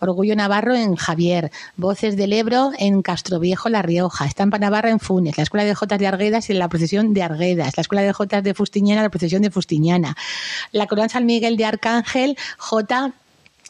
Orgullo 0.00 0.36
Navarro 0.36 0.74
en 0.74 0.96
Javier, 0.96 1.50
Voces 1.76 2.16
del 2.16 2.32
Ebro 2.32 2.70
en 2.78 3.02
Castroviejo, 3.02 3.68
La 3.68 3.82
Rioja, 3.82 4.26
Estampa 4.26 4.58
Navarra 4.58 4.90
en 4.90 5.00
Funes, 5.00 5.36
la 5.36 5.42
Escuela 5.42 5.64
de 5.64 5.74
Jotas 5.74 5.98
de 5.98 6.06
Arguedas 6.06 6.50
y 6.50 6.54
la 6.54 6.68
procesión 6.68 6.83
de 6.90 7.22
Arguedas, 7.22 7.76
la 7.76 7.80
Escuela 7.80 8.02
de 8.02 8.12
Jotas 8.12 8.42
de 8.42 8.54
Fustiñana, 8.54 9.02
la 9.02 9.10
procesión 9.10 9.42
de 9.42 9.50
Fustiñana, 9.50 10.16
la 10.72 10.86
Corona 10.86 11.08
San 11.08 11.26
Miguel 11.26 11.56
de 11.56 11.64
Arcángel, 11.64 12.36
J 12.58 13.12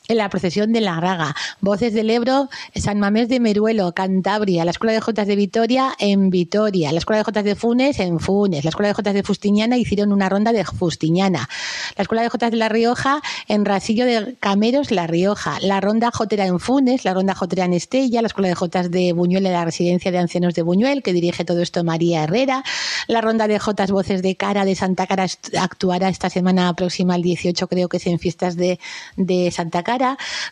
en 0.08 0.18
la 0.18 0.28
procesión 0.28 0.72
de 0.72 0.80
la 0.80 1.00
Raga. 1.00 1.34
Voces 1.60 1.94
del 1.94 2.10
Ebro, 2.10 2.50
San 2.74 2.98
Mamés 2.98 3.28
de 3.28 3.40
Meruelo, 3.40 3.92
Cantabria, 3.92 4.64
la 4.64 4.70
Escuela 4.70 4.92
de 4.92 5.00
Jotas 5.00 5.26
de 5.26 5.34
Vitoria 5.34 5.94
en 5.98 6.28
Vitoria, 6.28 6.92
la 6.92 6.98
Escuela 6.98 7.18
de 7.18 7.24
Jotas 7.24 7.44
de 7.44 7.54
Funes 7.54 7.98
en 8.00 8.20
Funes, 8.20 8.64
la 8.64 8.68
Escuela 8.68 8.88
de 8.88 8.94
Jotas 8.94 9.14
de 9.14 9.22
Fustiñana 9.22 9.78
hicieron 9.78 10.12
una 10.12 10.28
ronda 10.28 10.52
de 10.52 10.64
Fustiñana, 10.64 11.48
la 11.96 12.02
Escuela 12.02 12.22
de 12.22 12.28
Jotas 12.28 12.50
de 12.50 12.58
La 12.58 12.68
Rioja 12.68 13.22
en 13.48 13.64
Rasillo 13.64 14.04
de 14.04 14.36
Cameros, 14.40 14.90
La 14.90 15.06
Rioja, 15.06 15.58
la 15.60 15.80
Ronda 15.80 16.10
Jotera 16.12 16.46
en 16.46 16.60
Funes, 16.60 17.04
la 17.04 17.14
Ronda 17.14 17.34
Jotera 17.34 17.64
en 17.64 17.72
Estella, 17.72 18.20
la 18.20 18.26
Escuela 18.26 18.48
de 18.48 18.54
Jotas 18.54 18.90
de 18.90 19.14
Buñuel 19.14 19.46
en 19.46 19.52
la 19.52 19.64
Residencia 19.64 20.12
de 20.12 20.18
Ancianos 20.18 20.54
de 20.54 20.62
Buñuel, 20.62 21.02
que 21.02 21.14
dirige 21.14 21.46
todo 21.46 21.62
esto 21.62 21.82
María 21.82 22.24
Herrera, 22.24 22.62
la 23.06 23.22
Ronda 23.22 23.48
de 23.48 23.58
Jotas 23.58 23.90
Voces 23.90 24.20
de 24.20 24.36
Cara 24.36 24.66
de 24.66 24.74
Santa 24.74 25.06
Cara 25.06 25.26
actuará 25.58 26.10
esta 26.10 26.28
semana 26.28 26.74
próxima, 26.74 27.16
el 27.16 27.22
18 27.22 27.68
creo 27.68 27.88
que 27.88 27.96
es 27.96 28.06
en 28.06 28.18
fiestas 28.18 28.56
de, 28.56 28.78
de 29.16 29.50
Santa 29.50 29.82
Cara, 29.82 29.93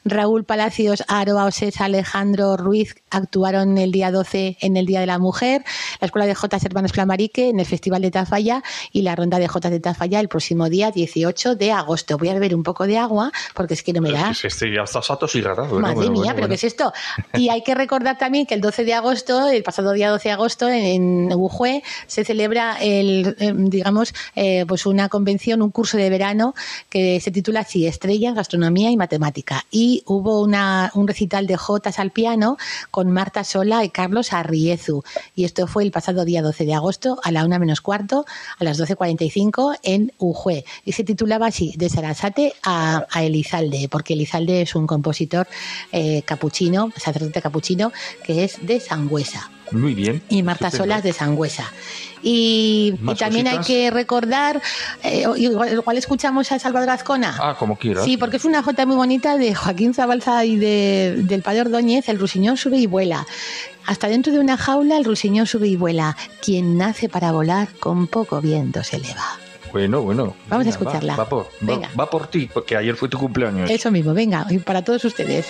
Raúl 0.04 0.44
Palacios, 0.44 1.02
Aroa 1.08 1.44
Osés, 1.46 1.80
Alejandro 1.80 2.56
Ruiz 2.56 2.94
actuaron 3.10 3.78
el 3.78 3.92
día 3.92 4.10
12 4.10 4.58
en 4.60 4.76
el 4.76 4.86
Día 4.86 5.00
de 5.00 5.06
la 5.06 5.18
Mujer, 5.18 5.64
la 6.00 6.06
Escuela 6.06 6.26
de 6.26 6.34
Jotas 6.34 6.64
Hermanos 6.64 6.92
Flamarique 6.92 7.48
en 7.48 7.60
el 7.60 7.66
Festival 7.66 8.02
de 8.02 8.10
Tafalla 8.10 8.62
y 8.92 9.02
la 9.02 9.16
Ronda 9.16 9.38
de 9.38 9.48
Jotas 9.48 9.70
de 9.70 9.80
Tafalla 9.80 10.20
el 10.20 10.28
próximo 10.28 10.68
día 10.68 10.90
18 10.90 11.56
de 11.56 11.72
agosto. 11.72 12.18
Voy 12.18 12.28
a 12.28 12.34
beber 12.34 12.54
un 12.54 12.62
poco 12.62 12.86
de 12.86 12.98
agua 12.98 13.32
porque 13.54 13.74
es 13.74 13.82
que 13.82 13.92
no 13.92 14.00
me 14.00 14.12
da. 14.12 14.30
Es 14.30 14.56
que 14.56 14.74
ya 14.74 14.82
estás 14.82 15.10
atosigado. 15.10 15.64
Madre 15.80 16.10
mía, 16.10 16.32
pero 16.34 16.48
¿qué 16.48 16.54
es 16.54 16.64
esto? 16.64 16.92
Y 17.34 17.48
hay 17.48 17.62
que 17.62 17.74
recordar 17.74 18.18
también 18.18 18.46
que 18.46 18.54
el 18.54 18.60
12 18.60 18.84
de 18.84 18.94
agosto, 18.94 19.48
el 19.48 19.62
pasado 19.62 19.92
día 19.92 20.10
12 20.10 20.28
de 20.28 20.32
agosto, 20.32 20.68
en, 20.68 21.32
Ujue, 21.32 21.82
se 22.06 22.24
celebra 22.24 22.76
el, 22.80 23.36
em, 23.38 23.68
digamos, 23.68 24.14
eh, 24.36 24.64
pues 24.66 24.86
una 24.86 25.08
convención, 25.08 25.62
un 25.62 25.70
curso 25.70 25.96
de 25.96 26.08
verano 26.10 26.54
que 26.88 27.20
se 27.20 27.30
titula 27.30 27.60
así, 27.60 27.86
Estrellas, 27.86 28.34
Gastronomía 28.34 28.90
y 28.90 28.96
Matemáticas 28.96 29.31
y 29.70 30.02
hubo 30.06 30.40
un 30.42 31.08
recital 31.08 31.46
de 31.46 31.56
Jotas 31.56 31.98
al 31.98 32.10
piano 32.10 32.56
con 32.90 33.10
Marta 33.10 33.44
Sola 33.44 33.84
y 33.84 33.90
Carlos 33.90 34.32
Arriezu. 34.32 35.02
Y 35.34 35.44
esto 35.44 35.66
fue 35.66 35.84
el 35.84 35.90
pasado 35.90 36.24
día 36.24 36.42
12 36.42 36.64
de 36.64 36.74
agosto 36.74 37.18
a 37.22 37.32
la 37.32 37.44
una 37.44 37.58
menos 37.58 37.80
cuarto, 37.80 38.24
a 38.58 38.64
las 38.64 38.80
12.45 38.80 39.78
en 39.82 40.12
Ujue. 40.18 40.64
Y 40.84 40.92
se 40.92 41.04
titulaba 41.04 41.46
así, 41.46 41.74
de 41.76 41.88
Sarasate 41.88 42.54
a, 42.62 43.06
Elizalde, 43.22 43.88
porque 43.90 44.14
Elizalde 44.14 44.62
es 44.62 44.74
un 44.74 44.86
compositor 44.86 45.46
eh, 45.92 46.22
capuchino, 46.22 46.92
sacerdote 46.96 47.40
capuchino, 47.40 47.92
que 48.24 48.44
es 48.44 48.64
de 48.66 48.80
Sangüesa. 48.80 49.50
Muy 49.72 49.94
bien. 49.94 50.22
Y 50.28 50.42
Marta 50.42 50.70
Sola 50.70 50.98
es 50.98 51.02
de 51.02 51.12
Sangüesa. 51.12 51.72
Y, 52.22 52.94
también 53.18 53.48
hay 53.48 53.58
que 53.58 53.90
recordar, 53.90 54.62
eh, 55.02 55.24
igual, 55.36 55.96
escuchamos 55.96 56.52
a 56.52 56.58
Salvador 56.58 56.90
Azcona. 56.90 57.36
Ah, 57.40 57.56
como 57.58 57.76
quieras. 57.76 58.04
Sí, 58.04 58.16
porque 58.16 58.36
es 58.36 58.44
una 58.44 58.62
jota 58.62 58.86
muy 58.86 58.96
bonita 58.96 59.36
de 59.36 59.54
Joaquín 59.54 59.92
Zabalza 59.92 60.44
y 60.44 60.56
de, 60.56 61.16
del 61.24 61.42
padre 61.42 61.62
Ordóñez, 61.62 62.08
El 62.08 62.18
rusiñón 62.18 62.56
sube 62.56 62.78
y 62.78 62.86
vuela. 62.86 63.26
Hasta 63.86 64.06
dentro 64.06 64.32
de 64.32 64.38
una 64.38 64.56
jaula 64.56 64.96
el 64.96 65.04
rusiñón 65.04 65.46
sube 65.46 65.66
y 65.66 65.76
vuela. 65.76 66.16
Quien 66.40 66.78
nace 66.78 67.08
para 67.08 67.32
volar, 67.32 67.68
con 67.80 68.06
poco 68.06 68.40
viento 68.40 68.84
se 68.84 68.96
eleva. 68.96 69.38
Bueno, 69.72 70.02
bueno. 70.02 70.36
Vamos 70.48 70.66
a 70.66 70.70
escucharla. 70.70 71.16
Va, 71.16 71.28
por, 71.28 71.48
va 71.98 72.10
por 72.10 72.26
ti, 72.26 72.48
porque 72.52 72.76
ayer 72.76 72.94
fue 72.94 73.08
tu 73.08 73.18
cumpleaños. 73.18 73.70
Eso 73.70 73.90
mismo, 73.90 74.12
venga, 74.12 74.46
y 74.50 74.58
para 74.58 74.82
todos 74.82 75.04
ustedes. 75.04 75.46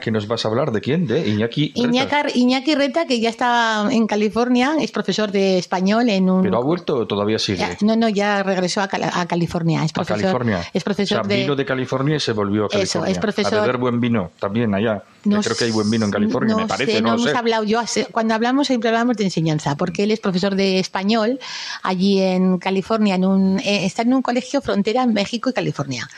¿Qué 0.00 0.10
nos 0.10 0.26
vas 0.26 0.44
a 0.44 0.48
hablar? 0.48 0.72
¿De 0.72 0.80
quién? 0.80 1.06
¿De 1.06 1.26
Iñaki 1.28 1.72
Reta? 1.76 2.24
Iñaki, 2.34 2.74
Reta, 2.74 3.06
que 3.06 3.20
ya 3.20 3.28
está 3.28 3.86
en 3.90 4.06
California, 4.06 4.76
es 4.80 4.90
profesor 4.90 5.30
de 5.30 5.58
español 5.58 6.08
en 6.08 6.28
un... 6.28 6.42
¿Pero 6.42 6.58
ha 6.58 6.62
vuelto 6.64 6.96
o 6.96 7.06
todavía 7.06 7.38
sigue? 7.38 7.64
no, 7.82 7.96
no, 7.96 8.08
ya 8.08 8.42
regresó 8.42 8.80
a, 8.80 8.88
California. 8.88 9.84
Es 9.84 9.92
profesor, 9.92 10.18
a 10.18 10.22
California. 10.22 10.60
Es 10.72 10.84
profesor 10.84 11.20
o 11.20 11.24
sea, 11.24 11.36
vino 11.36 11.54
de 11.54 11.64
California 11.64 12.16
y 12.16 12.20
se 12.20 12.32
volvió 12.32 12.64
a 12.64 12.68
California. 12.68 12.82
Eso, 12.82 13.04
es 13.04 13.18
profesor... 13.18 13.58
A 13.58 13.60
beber 13.62 13.76
buen 13.78 14.00
vino 14.00 14.30
también 14.38 14.74
allá. 14.74 15.02
Creo 15.22 15.56
que 15.56 15.64
hay 15.64 15.70
buen 15.70 15.90
vino 15.90 16.04
en 16.04 16.10
California, 16.10 16.56
me 16.56 16.66
parece, 16.66 17.00
no, 17.02 17.14
hemos 17.14 17.34
hablado, 17.34 17.64
yo 17.64 17.80
cuando 18.12 18.34
hablamos 18.34 18.66
siempre 18.66 18.88
hablamos 18.88 19.16
de 19.16 19.24
enseñanza, 19.24 19.76
porque 19.76 20.04
él 20.04 20.10
es 20.10 20.20
profesor 20.20 20.54
de 20.54 20.78
español 20.78 21.38
allí 21.82 22.20
en 22.20 22.58
California, 22.58 23.14
en 23.14 23.24
un, 23.24 23.58
eh, 23.60 23.84
está 23.84 24.02
en 24.02 24.14
un 24.14 24.22
colegio 24.22 24.60
frontera 24.60 25.02
en 25.02 25.12
México 25.12 25.50
y 25.50 25.52
California, 25.52 26.08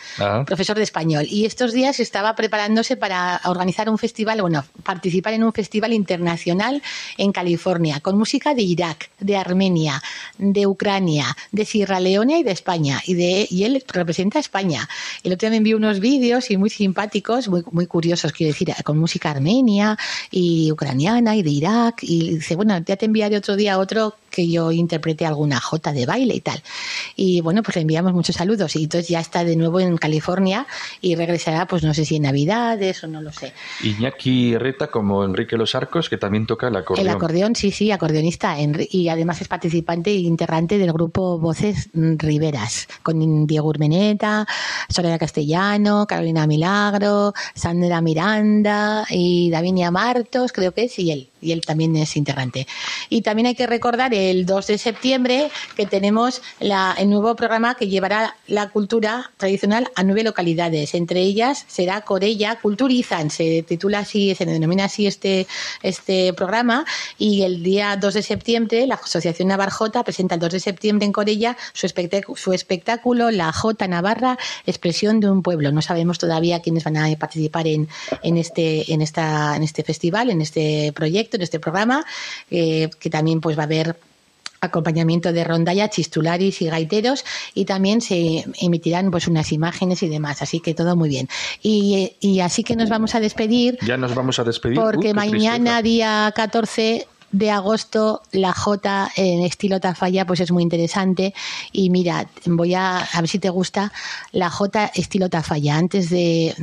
profesor 0.46 0.76
de 0.76 0.82
español. 0.82 1.26
Y 1.28 1.46
estos 1.46 1.72
días 1.72 2.00
estaba 2.00 2.34
preparándose 2.34 2.96
para 2.96 3.40
organizar 3.44 3.88
un 3.88 3.98
festival, 3.98 4.40
bueno, 4.40 4.64
participar 4.82 5.34
en 5.34 5.44
un 5.44 5.52
festival 5.52 5.92
internacional 5.92 6.82
en 7.16 7.32
California, 7.32 8.00
con 8.00 8.18
música 8.18 8.54
de 8.54 8.62
Irak, 8.62 9.10
de 9.20 9.36
Armenia, 9.36 10.02
de 10.38 10.66
Ucrania, 10.66 11.36
de 11.50 11.64
Sierra 11.64 12.00
Leone 12.00 12.38
y 12.38 12.42
de 12.42 12.52
España. 12.52 13.00
Y, 13.06 13.14
de, 13.14 13.46
y 13.50 13.64
él 13.64 13.82
representa 13.88 14.38
a 14.38 14.40
España. 14.40 14.88
El 15.22 15.32
otro 15.32 15.46
día 15.46 15.50
me 15.50 15.56
envió 15.58 15.76
unos 15.76 16.00
vídeos 16.00 16.50
y 16.50 16.56
muy 16.56 16.70
simpáticos, 16.70 17.48
muy, 17.48 17.62
muy 17.70 17.86
curiosos, 17.86 18.32
quiero 18.32 18.52
decir, 18.52 18.72
con 18.92 18.98
música 18.98 19.30
armenia 19.30 19.96
y 20.30 20.70
ucraniana 20.70 21.34
y 21.34 21.42
de 21.42 21.50
Irak. 21.50 22.02
Y 22.02 22.34
dice, 22.34 22.56
bueno, 22.56 22.78
ya 22.84 22.96
te 22.96 23.06
enviaré 23.06 23.38
otro 23.38 23.56
día 23.56 23.78
otro 23.78 24.16
que 24.30 24.48
yo 24.48 24.72
interprete 24.72 25.26
alguna 25.26 25.60
jota 25.60 25.92
de 25.92 26.06
baile 26.06 26.34
y 26.34 26.40
tal. 26.40 26.62
Y 27.16 27.40
bueno, 27.40 27.62
pues 27.62 27.76
le 27.76 27.82
enviamos 27.82 28.12
muchos 28.12 28.36
saludos. 28.36 28.76
Y 28.76 28.84
entonces 28.84 29.08
ya 29.08 29.20
está 29.20 29.44
de 29.44 29.56
nuevo 29.56 29.80
en 29.80 29.96
California 29.96 30.66
y 31.00 31.14
regresará, 31.14 31.66
pues 31.66 31.82
no 31.82 31.94
sé 31.94 32.04
si 32.04 32.16
en 32.16 32.22
Navidades 32.22 33.02
o 33.04 33.08
no 33.08 33.22
lo 33.22 33.32
sé. 33.32 33.54
Iñaki 33.82 34.58
Reta 34.58 34.88
como 34.88 35.24
Enrique 35.24 35.56
Los 35.56 35.74
Arcos, 35.74 36.10
que 36.10 36.18
también 36.18 36.46
toca 36.46 36.68
el 36.68 36.76
acordeón. 36.76 37.06
El 37.06 37.14
acordeón, 37.14 37.56
sí, 37.56 37.70
sí, 37.70 37.90
acordeonista. 37.90 38.56
Y 38.60 39.08
además 39.08 39.40
es 39.40 39.48
participante 39.48 40.10
e 40.10 40.16
integrante 40.16 40.76
del 40.76 40.92
grupo 40.92 41.38
Voces 41.38 41.88
Riveras, 41.94 42.88
con 43.02 43.46
Diego 43.46 43.68
Urmeneta, 43.68 44.46
Soledad 44.88 45.18
Castellano, 45.18 46.06
Carolina 46.06 46.46
Milagro, 46.46 47.32
Sandra 47.54 48.00
Miranda 48.00 48.81
y 49.10 49.50
Davinia 49.50 49.90
Martos, 49.90 50.52
creo 50.52 50.72
que 50.72 50.84
es, 50.84 50.98
y 50.98 51.10
él 51.10 51.31
y 51.42 51.52
él 51.52 51.60
también 51.60 51.94
es 51.96 52.16
integrante. 52.16 52.66
Y 53.10 53.22
también 53.22 53.46
hay 53.46 53.54
que 53.54 53.66
recordar 53.66 54.14
el 54.14 54.46
2 54.46 54.66
de 54.68 54.78
septiembre 54.78 55.50
que 55.76 55.86
tenemos 55.86 56.40
el 56.60 57.10
nuevo 57.10 57.36
programa 57.36 57.74
que 57.74 57.88
llevará 57.88 58.36
la 58.46 58.70
cultura 58.70 59.30
tradicional 59.36 59.90
a 59.94 60.02
nueve 60.02 60.22
localidades. 60.22 60.94
Entre 60.94 61.20
ellas 61.20 61.64
será 61.68 62.02
Corella 62.02 62.56
Culturizan, 62.60 63.30
se 63.30 63.62
titula 63.62 64.00
así, 64.00 64.34
se 64.34 64.46
denomina 64.46 64.84
así 64.84 65.06
este, 65.06 65.46
este 65.82 66.32
programa. 66.32 66.84
Y 67.18 67.42
el 67.42 67.62
día 67.62 67.96
2 67.96 68.14
de 68.14 68.22
septiembre 68.22 68.86
la 68.86 68.94
Asociación 68.94 69.48
Navarjota 69.48 70.04
presenta 70.04 70.36
el 70.36 70.40
2 70.40 70.52
de 70.52 70.60
septiembre 70.60 71.06
en 71.06 71.12
Corella 71.12 71.56
su 71.72 72.52
espectáculo, 72.52 73.30
La 73.30 73.52
Jota 73.52 73.88
Navarra, 73.88 74.38
expresión 74.66 75.20
de 75.20 75.30
un 75.30 75.42
pueblo. 75.42 75.72
No 75.72 75.82
sabemos 75.82 76.18
todavía 76.18 76.60
quiénes 76.60 76.84
van 76.84 76.96
a 76.96 77.16
participar 77.16 77.66
en, 77.66 77.88
este, 78.22 78.92
en, 78.92 79.02
esta, 79.02 79.56
en 79.56 79.62
este 79.62 79.82
festival, 79.82 80.30
en 80.30 80.40
este 80.40 80.92
proyecto 80.94 81.31
en 81.36 81.42
este 81.42 81.60
programa, 81.60 82.04
eh, 82.50 82.90
que 82.98 83.10
también 83.10 83.40
pues 83.40 83.56
va 83.56 83.62
a 83.62 83.66
haber 83.66 83.96
acompañamiento 84.62 85.32
de 85.32 85.42
rondalla, 85.42 85.90
chistularis 85.90 86.62
y 86.62 86.66
gaiteros 86.66 87.24
y 87.52 87.64
también 87.64 88.00
se 88.00 88.44
emitirán 88.60 89.10
pues 89.10 89.26
unas 89.26 89.50
imágenes 89.50 90.02
y 90.04 90.08
demás, 90.08 90.40
así 90.40 90.60
que 90.60 90.72
todo 90.72 90.94
muy 90.94 91.08
bien. 91.08 91.28
Y, 91.62 92.16
y 92.20 92.40
así 92.40 92.62
que 92.62 92.76
nos 92.76 92.88
vamos 92.88 93.14
a 93.16 93.20
despedir. 93.20 93.76
Ya 93.84 93.96
nos 93.96 94.14
vamos 94.14 94.38
a 94.38 94.44
despedir. 94.44 94.76
Porque 94.76 95.14
mañana, 95.14 95.82
día 95.82 96.32
14, 96.34 97.08
de 97.32 97.50
agosto 97.50 98.22
la 98.30 98.52
J 98.52 99.10
en 99.16 99.42
estilo 99.42 99.80
Tafalla 99.80 100.26
pues 100.26 100.40
es 100.40 100.52
muy 100.52 100.62
interesante 100.62 101.34
y 101.72 101.90
mira, 101.90 102.28
voy 102.46 102.74
a, 102.74 102.98
a 102.98 103.20
ver 103.20 103.28
si 103.28 103.38
te 103.38 103.48
gusta 103.48 103.92
la 104.30 104.50
J 104.50 104.92
estilo 104.94 105.28
Tafalla 105.28 105.76
antes 105.76 106.10
de, 106.10 106.54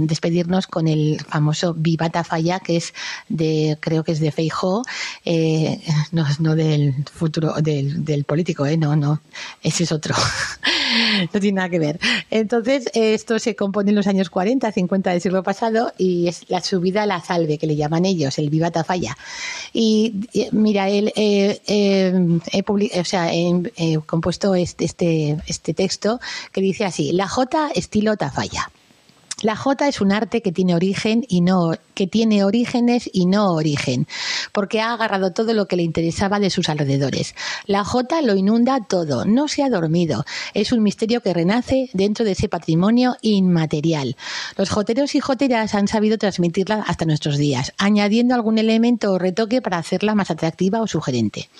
despedirnos 0.00 0.66
con 0.66 0.88
el 0.88 1.20
famoso 1.28 1.74
Viva 1.74 2.08
Tafalla 2.10 2.60
que 2.60 2.76
es 2.76 2.94
de, 3.28 3.76
creo 3.80 4.04
que 4.04 4.12
es 4.12 4.20
de 4.20 4.32
Feijó 4.32 4.82
eh, 5.24 5.80
no, 6.12 6.24
no 6.38 6.56
del 6.56 6.94
futuro 7.12 7.54
del, 7.60 8.04
del 8.04 8.24
político, 8.24 8.64
eh, 8.66 8.76
no, 8.76 8.96
no, 8.96 9.20
ese 9.62 9.84
es 9.84 9.92
otro 9.92 10.14
no 11.32 11.40
tiene 11.40 11.56
nada 11.56 11.68
que 11.68 11.78
ver. 11.78 11.98
Entonces, 12.30 12.90
esto 12.94 13.38
se 13.38 13.56
compone 13.56 13.90
en 13.90 13.96
los 13.96 14.06
años 14.06 14.30
40, 14.30 14.70
50 14.70 15.10
del 15.10 15.20
siglo 15.20 15.42
pasado 15.42 15.92
y 15.98 16.28
es 16.28 16.44
la 16.48 16.60
subida 16.60 17.02
a 17.02 17.06
la 17.06 17.20
salve, 17.20 17.58
que 17.58 17.66
le 17.66 17.76
llaman 17.76 18.04
ellos, 18.04 18.38
el 18.38 18.50
Viva 18.50 18.70
Tafalla. 18.70 19.16
Mira, 20.52 20.88
él, 20.88 21.12
eh, 21.16 21.60
eh, 21.66 22.40
he, 22.52 23.00
o 23.00 23.04
sea, 23.04 23.32
he, 23.32 23.98
compuesto 24.06 24.54
este, 24.54 24.84
este, 24.84 25.36
este 25.46 25.74
texto 25.74 26.20
que 26.52 26.60
dice 26.60 26.84
así, 26.84 27.12
la 27.12 27.28
J 27.28 27.70
estilo 27.74 28.16
Tafalla. 28.16 28.70
La 29.42 29.54
J 29.54 29.86
es 29.86 30.00
un 30.00 30.12
arte 30.12 30.40
que 30.40 30.50
tiene 30.50 30.74
origen 30.74 31.22
y 31.28 31.42
no 31.42 31.74
que 31.92 32.06
tiene 32.06 32.42
orígenes 32.42 33.10
y 33.12 33.26
no 33.26 33.52
origen, 33.52 34.06
porque 34.52 34.80
ha 34.80 34.94
agarrado 34.94 35.32
todo 35.32 35.52
lo 35.52 35.66
que 35.66 35.76
le 35.76 35.82
interesaba 35.82 36.40
de 36.40 36.48
sus 36.48 36.70
alrededores. 36.70 37.34
La 37.66 37.84
J 37.84 38.22
lo 38.22 38.34
inunda 38.34 38.80
todo, 38.86 39.26
no 39.26 39.46
se 39.48 39.62
ha 39.62 39.68
dormido. 39.68 40.24
Es 40.54 40.72
un 40.72 40.82
misterio 40.82 41.20
que 41.20 41.34
renace 41.34 41.90
dentro 41.92 42.24
de 42.24 42.32
ese 42.32 42.48
patrimonio 42.48 43.16
inmaterial. 43.20 44.16
Los 44.56 44.70
joteros 44.70 45.14
y 45.14 45.20
joteras 45.20 45.74
han 45.74 45.86
sabido 45.86 46.16
transmitirla 46.16 46.84
hasta 46.86 47.04
nuestros 47.04 47.36
días, 47.36 47.74
añadiendo 47.76 48.34
algún 48.34 48.56
elemento 48.56 49.12
o 49.12 49.18
retoque 49.18 49.60
para 49.60 49.76
hacerla 49.76 50.14
más 50.14 50.30
atractiva 50.30 50.80
o 50.80 50.86
sugerente. 50.86 51.50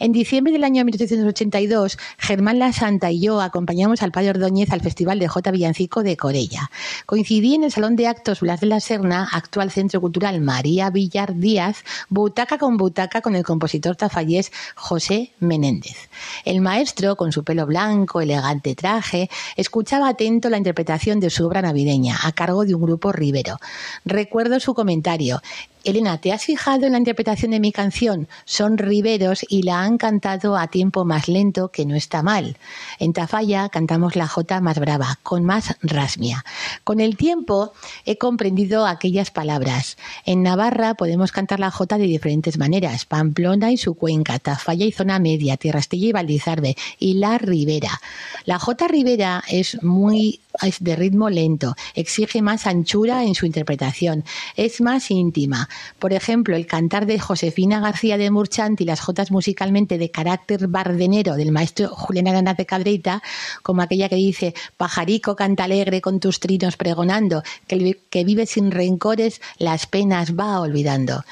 En 0.00 0.12
diciembre 0.12 0.52
del 0.52 0.62
año 0.62 0.84
1882, 0.84 1.98
Germán 2.18 2.60
La 2.60 2.72
Santa 2.72 3.10
y 3.10 3.20
yo 3.20 3.40
acompañamos 3.40 4.00
al 4.02 4.12
padre 4.12 4.30
Ordóñez 4.30 4.70
al 4.70 4.80
Festival 4.80 5.18
de 5.18 5.26
J. 5.26 5.50
Villancico 5.50 6.04
de 6.04 6.16
Corella. 6.16 6.70
Coincidí 7.04 7.56
en 7.56 7.64
el 7.64 7.72
Salón 7.72 7.96
de 7.96 8.06
Actos 8.06 8.40
Blas 8.40 8.60
de 8.60 8.68
la 8.68 8.78
Serna, 8.78 9.28
actual 9.32 9.72
Centro 9.72 10.00
Cultural 10.00 10.40
María 10.40 10.90
Villar 10.90 11.34
Díaz, 11.34 11.82
butaca 12.08 12.58
con 12.58 12.76
butaca 12.76 13.22
con 13.22 13.34
el 13.34 13.42
compositor 13.42 13.96
tafallés 13.96 14.52
José 14.76 15.32
Menéndez. 15.40 16.08
El 16.44 16.60
maestro, 16.60 17.16
con 17.16 17.32
su 17.32 17.42
pelo 17.42 17.66
blanco, 17.66 18.20
elegante 18.20 18.76
traje, 18.76 19.28
escuchaba 19.56 20.10
atento 20.10 20.48
la 20.48 20.58
interpretación 20.58 21.18
de 21.18 21.30
su 21.30 21.44
obra 21.44 21.60
navideña, 21.60 22.18
a 22.22 22.30
cargo 22.30 22.64
de 22.64 22.76
un 22.76 22.82
grupo 22.82 23.10
ribero. 23.10 23.58
Recuerdo 24.04 24.60
su 24.60 24.74
comentario. 24.74 25.40
Elena, 25.88 26.20
¿te 26.20 26.32
has 26.32 26.44
fijado 26.44 26.84
en 26.84 26.92
la 26.92 26.98
interpretación 26.98 27.50
de 27.50 27.60
mi 27.60 27.72
canción? 27.72 28.28
Son 28.44 28.76
riberos 28.76 29.40
y 29.48 29.62
la 29.62 29.80
han 29.80 29.96
cantado 29.96 30.58
a 30.58 30.66
tiempo 30.66 31.06
más 31.06 31.28
lento, 31.28 31.68
que 31.68 31.86
no 31.86 31.94
está 31.94 32.22
mal. 32.22 32.58
En 32.98 33.14
Tafalla 33.14 33.70
cantamos 33.70 34.14
la 34.14 34.28
jota 34.28 34.60
más 34.60 34.78
brava, 34.78 35.18
con 35.22 35.46
más 35.46 35.76
rasmia. 35.80 36.44
Con 36.84 37.00
el 37.00 37.16
tiempo 37.16 37.72
he 38.04 38.18
comprendido 38.18 38.86
aquellas 38.86 39.30
palabras. 39.30 39.96
En 40.26 40.42
Navarra 40.42 40.92
podemos 40.92 41.32
cantar 41.32 41.58
la 41.58 41.70
jota 41.70 41.96
de 41.96 42.04
diferentes 42.04 42.58
maneras. 42.58 43.06
Pamplona 43.06 43.72
y 43.72 43.78
su 43.78 43.94
cuenca, 43.94 44.38
Tafalla 44.38 44.84
y 44.84 44.92
zona 44.92 45.18
media, 45.18 45.56
Tierra 45.56 45.80
Estella 45.80 46.08
y 46.08 46.12
Valdizarbe, 46.12 46.76
y 46.98 47.14
la 47.14 47.38
ribera. 47.38 47.98
La 48.44 48.58
jota 48.58 48.88
ribera 48.88 49.42
es 49.48 49.82
muy 49.82 50.40
es 50.66 50.82
de 50.82 50.96
ritmo 50.96 51.30
lento, 51.30 51.74
exige 51.94 52.42
más 52.42 52.66
anchura 52.66 53.24
en 53.24 53.34
su 53.34 53.46
interpretación, 53.46 54.24
es 54.56 54.80
más 54.80 55.10
íntima. 55.10 55.68
Por 55.98 56.12
ejemplo, 56.12 56.56
el 56.56 56.66
cantar 56.66 57.06
de 57.06 57.18
Josefina 57.18 57.80
García 57.80 58.18
de 58.18 58.30
Murchant 58.30 58.80
y 58.80 58.84
las 58.84 59.00
jotas 59.00 59.30
musicalmente 59.30 59.98
de 59.98 60.10
carácter 60.10 60.68
bardenero 60.68 61.36
del 61.36 61.52
maestro 61.52 61.88
Julián 61.88 62.28
Aranaz 62.28 62.56
de 62.56 62.66
Cadreita, 62.66 63.22
como 63.62 63.82
aquella 63.82 64.08
que 64.08 64.16
dice 64.16 64.54
Pajarico 64.76 65.36
canta 65.36 65.64
alegre 65.64 66.00
con 66.00 66.20
tus 66.20 66.40
trinos 66.40 66.76
pregonando, 66.76 67.42
que, 67.66 68.00
que 68.10 68.24
vive 68.24 68.46
sin 68.46 68.70
rencores, 68.70 69.40
las 69.58 69.86
penas 69.86 70.34
va 70.34 70.60
olvidando. 70.60 71.24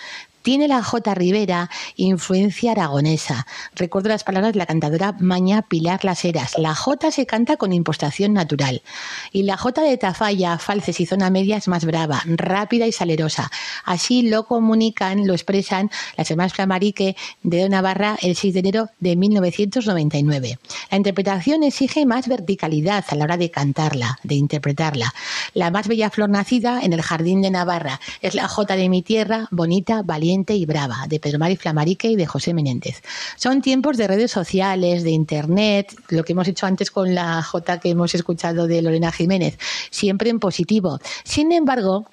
Tiene 0.46 0.68
la 0.68 0.80
J. 0.80 1.12
Rivera 1.12 1.70
influencia 1.96 2.70
aragonesa. 2.70 3.48
Recuerdo 3.74 4.11
las 4.11 4.22
palabras 4.22 4.52
de 4.52 4.61
la 4.61 4.66
cantadora 4.66 5.16
Maña 5.18 5.62
Pilar 5.62 6.04
Las 6.04 6.24
Heras. 6.24 6.56
La 6.56 6.72
J 6.72 7.11
se 7.11 7.26
canta 7.26 7.56
con 7.56 7.72
impostación 7.72 8.32
natural. 8.32 8.82
Y 9.32 9.42
la 9.42 9.56
J 9.56 9.82
de 9.82 9.96
Tafalla, 9.96 10.56
Falces 10.59 11.00
y 11.00 11.06
Zona 11.06 11.30
Media 11.30 11.56
es 11.56 11.66
más 11.66 11.85
brava, 11.85 12.22
rápida 12.26 12.87
y 12.87 12.92
salerosa. 12.92 13.50
Así 13.85 14.22
lo 14.22 14.46
comunican, 14.46 15.26
lo 15.26 15.32
expresan 15.32 15.90
las 16.16 16.30
hermanas 16.30 16.52
Flamarique 16.52 17.16
de 17.42 17.68
Navarra 17.68 18.16
el 18.22 18.37
6 18.37 18.54
de 18.54 18.61
enero 18.61 18.88
de 19.00 19.16
1999. 19.16 20.61
La 20.92 20.96
interpretación 20.96 21.64
exige 21.64 22.06
más 22.06 22.28
verticalidad 22.28 23.04
a 23.09 23.16
la 23.16 23.24
hora 23.24 23.37
de 23.37 23.50
cantarla, 23.50 24.20
de 24.22 24.37
interpretarla. 24.37 25.12
La 25.54 25.72
más 25.72 25.88
bella 25.88 26.09
flor 26.11 26.30
nacida 26.30 26.82
en 26.82 26.92
el 26.92 27.02
jardín 27.02 27.42
de 27.42 27.50
Navarra 27.50 28.00
es 28.22 28.37
la 28.37 28.46
J 28.46 28.76
de 28.76 28.88
mi 28.88 29.02
tierra, 29.02 29.48
bonita, 29.50 30.02
valiente 30.04 30.36
y 30.49 30.66
Brava, 30.66 31.07
de 31.09 31.20
Pedro 31.20 31.38
Mari 31.38 31.57
Flamarique 31.57 32.09
y 32.09 32.16
de 32.16 32.27
José 32.27 32.53
Menéndez. 32.53 33.03
Son 33.37 33.62
tiempos 33.62 33.96
de 33.96 34.07
redes 34.07 34.31
sociales, 34.31 35.03
de 35.03 35.11
Internet, 35.11 35.94
lo 36.09 36.25
que 36.25 36.33
hemos 36.33 36.49
hecho 36.49 36.66
antes 36.66 36.90
con 36.90 37.14
la 37.14 37.42
J 37.42 37.81
que 37.81 37.90
hemos 37.90 38.14
escuchado 38.14 38.66
de 38.66 38.83
Lorena 38.83 39.12
Jiménez, 39.12 39.59
siempre 39.90 40.31
en 40.31 40.40
positivo. 40.40 40.99
Sin 41.25 41.53
embargo, 41.53 42.07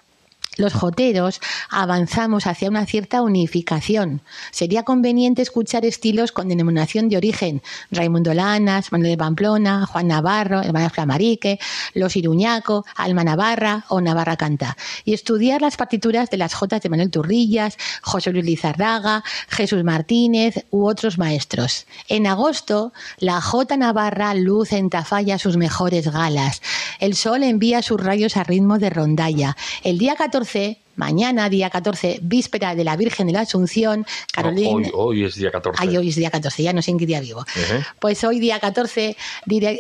los 0.58 0.74
joteros 0.74 1.40
avanzamos 1.70 2.46
hacia 2.46 2.70
una 2.70 2.86
cierta 2.86 3.22
unificación. 3.22 4.22
Sería 4.52 4.84
conveniente 4.84 5.42
escuchar 5.42 5.86
estilos 5.86 6.32
con 6.32 6.48
denominación 6.48 7.10
de 7.10 7.18
origen. 7.18 7.62
Raimundo 7.92 8.34
Lanas, 8.34 8.92
Manuel 8.92 9.12
de 9.12 9.18
Pamplona, 9.18 9.86
Juan 9.86 10.08
Navarro, 10.08 10.62
Hermana 10.62 10.90
Flamarique, 10.90 11.60
Los 11.94 12.16
Iruñaco, 12.16 12.86
Alma 12.96 13.24
Navarra 13.24 13.86
o 13.90 14.02
Navarra 14.02 14.38
Canta. 14.38 14.78
Y 15.06 15.14
estudiar 15.14 15.62
las 15.62 15.78
partituras 15.78 16.30
de 16.30 16.38
las 16.38 16.54
jotas 16.54 16.82
de 16.82 16.90
Manuel 16.90 17.10
Turrillas, 17.10 17.78
José 18.02 18.32
Luis 18.32 18.46
Lizarraga, 18.46 19.24
Jesús 19.48 19.84
Martínez 19.84 20.66
u 20.70 20.86
otros 20.86 21.18
maestros. 21.18 21.88
En 22.10 22.28
agosto, 22.28 22.94
la 23.18 23.42
Jota 23.42 23.78
Navarra 23.78 24.34
luce 24.36 24.78
en 24.78 24.90
Tafalla 24.90 25.40
sus 25.40 25.58
mejores 25.58 26.12
galas. 26.12 26.62
El 27.00 27.16
sol 27.16 27.44
envía 27.44 27.82
sus 27.82 28.00
rayos 28.00 28.38
a 28.38 28.44
ritmo 28.44 28.78
de 28.78 28.90
rondalla. 28.90 29.58
El 29.84 29.98
día 29.98 30.16
14 30.16 30.43
14 30.46 30.76
mañana, 30.96 31.50
día 31.50 31.70
14, 31.70 32.20
víspera 32.22 32.76
de 32.76 32.84
la 32.84 32.96
Virgen 32.96 33.28
de 33.28 33.34
la 33.34 33.42
Asunción, 33.42 34.06
Carolina... 34.32 34.90
hoy, 34.94 35.24
es 35.24 35.36
día 35.36 35.52
14. 35.52 35.80
Ay, 35.82 35.98
hoy 35.98 36.10
es 36.10 36.16
día 36.16 36.30
14, 36.30 36.64
ya 36.64 36.74
no 36.74 36.82
sé 36.82 36.92
en 36.92 37.00
qué 37.00 37.06
día 37.06 37.20
vivo. 37.20 37.46
Pues 38.00 38.24
hoy, 38.24 38.40
día 38.40 38.60
14, 38.60 39.18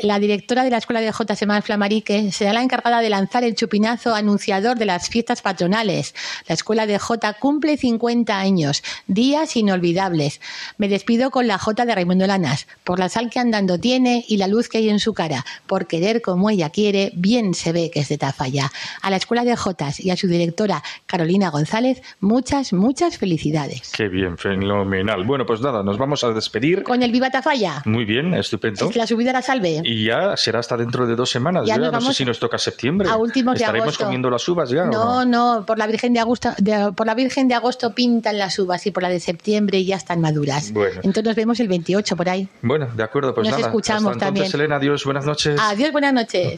la 0.03 0.19
directora 0.19 0.63
de 0.63 0.69
la 0.69 0.77
Escuela 0.77 1.01
de 1.01 1.11
J. 1.11 1.35
Semán 1.35 1.63
Flamarique 1.63 2.31
será 2.31 2.53
la 2.53 2.63
encargada 2.63 3.01
de 3.01 3.09
lanzar 3.09 3.43
el 3.43 3.55
chupinazo 3.55 4.15
anunciador 4.15 4.77
de 4.77 4.85
las 4.85 5.09
fiestas 5.09 5.41
patronales. 5.41 6.15
La 6.47 6.55
Escuela 6.55 6.85
de 6.85 6.99
J 6.99 7.33
cumple 7.33 7.77
50 7.77 8.37
años, 8.37 8.83
días 9.07 9.55
inolvidables. 9.55 10.41
Me 10.77 10.87
despido 10.87 11.31
con 11.31 11.47
la 11.47 11.57
J 11.57 11.85
de 11.85 11.95
Raimundo 11.95 12.27
Lanas, 12.27 12.67
por 12.83 12.99
la 12.99 13.09
sal 13.09 13.29
que 13.29 13.39
andando 13.39 13.79
tiene 13.79 14.25
y 14.27 14.37
la 14.37 14.47
luz 14.47 14.69
que 14.69 14.79
hay 14.79 14.89
en 14.89 14.99
su 14.99 15.13
cara. 15.13 15.45
Por 15.67 15.87
querer 15.87 16.21
como 16.21 16.49
ella 16.49 16.69
quiere, 16.69 17.11
bien 17.15 17.53
se 17.53 17.71
ve 17.71 17.91
que 17.91 17.99
es 17.99 18.09
de 18.09 18.17
Tafalla. 18.17 18.71
A 19.01 19.09
la 19.09 19.17
Escuela 19.17 19.43
de 19.43 19.55
Jotas 19.55 19.99
y 19.99 20.09
a 20.09 20.17
su 20.17 20.27
directora 20.27 20.83
Carolina 21.05 21.49
González, 21.49 22.01
muchas, 22.19 22.73
muchas 22.73 23.17
felicidades. 23.17 23.91
Qué 23.95 24.07
bien, 24.07 24.37
fenomenal. 24.37 25.23
Bueno, 25.25 25.45
pues 25.45 25.61
nada, 25.61 25.83
nos 25.83 25.97
vamos 25.97 26.23
a 26.23 26.31
despedir. 26.31 26.83
Con 26.83 27.03
el 27.03 27.11
Viva 27.11 27.29
Tafalla. 27.29 27.81
Muy 27.85 28.05
bien, 28.05 28.33
estupendo. 28.33 28.89
La 28.95 29.07
subida 29.07 29.33
la 29.33 29.41
salve. 29.41 29.81
Y 29.83 30.05
ya 30.05 30.35
será 30.37 30.59
hasta 30.59 30.77
dentro 30.77 31.05
de 31.05 31.15
dos 31.15 31.29
semanas. 31.29 31.65
Ya, 31.65 31.77
no 31.77 32.01
sé 32.01 32.13
si 32.13 32.25
nos 32.25 32.39
toca 32.39 32.57
septiembre. 32.57 33.09
A 33.09 33.17
últimos 33.17 33.55
de 33.55 33.63
¿Estaremos 33.63 33.97
comiendo 33.97 34.29
las 34.29 34.47
uvas 34.47 34.69
ya? 34.69 34.85
No, 34.85 35.25
no, 35.25 35.63
por 35.65 35.77
la 35.77 35.87
Virgen 35.87 36.13
de 36.13 36.19
agosto, 36.19 36.49
por 36.95 37.05
la 37.05 37.15
Virgen 37.15 37.47
de 37.47 37.55
agosto 37.55 37.93
pintan 37.93 38.37
las 38.37 38.57
uvas 38.59 38.85
y 38.85 38.91
por 38.91 39.03
la 39.03 39.09
de 39.09 39.19
septiembre 39.19 39.83
ya 39.83 39.95
están 39.95 40.21
maduras. 40.21 40.71
Bueno. 40.71 40.95
Entonces 40.97 41.23
nos 41.23 41.35
vemos 41.35 41.59
el 41.59 41.67
28 41.67 42.15
por 42.15 42.29
ahí. 42.29 42.47
Bueno, 42.61 42.87
de 42.95 43.03
acuerdo, 43.03 43.33
pues 43.33 43.47
nos 43.47 43.57
nada. 43.57 43.67
escuchamos 43.69 44.11
hasta 44.13 44.25
también. 44.25 44.47
Elena, 44.53 44.75
adiós, 44.75 45.03
buenas 45.05 45.25
noches. 45.25 45.59
Adiós, 45.59 45.91
buenas 45.91 46.13
noches. 46.13 46.57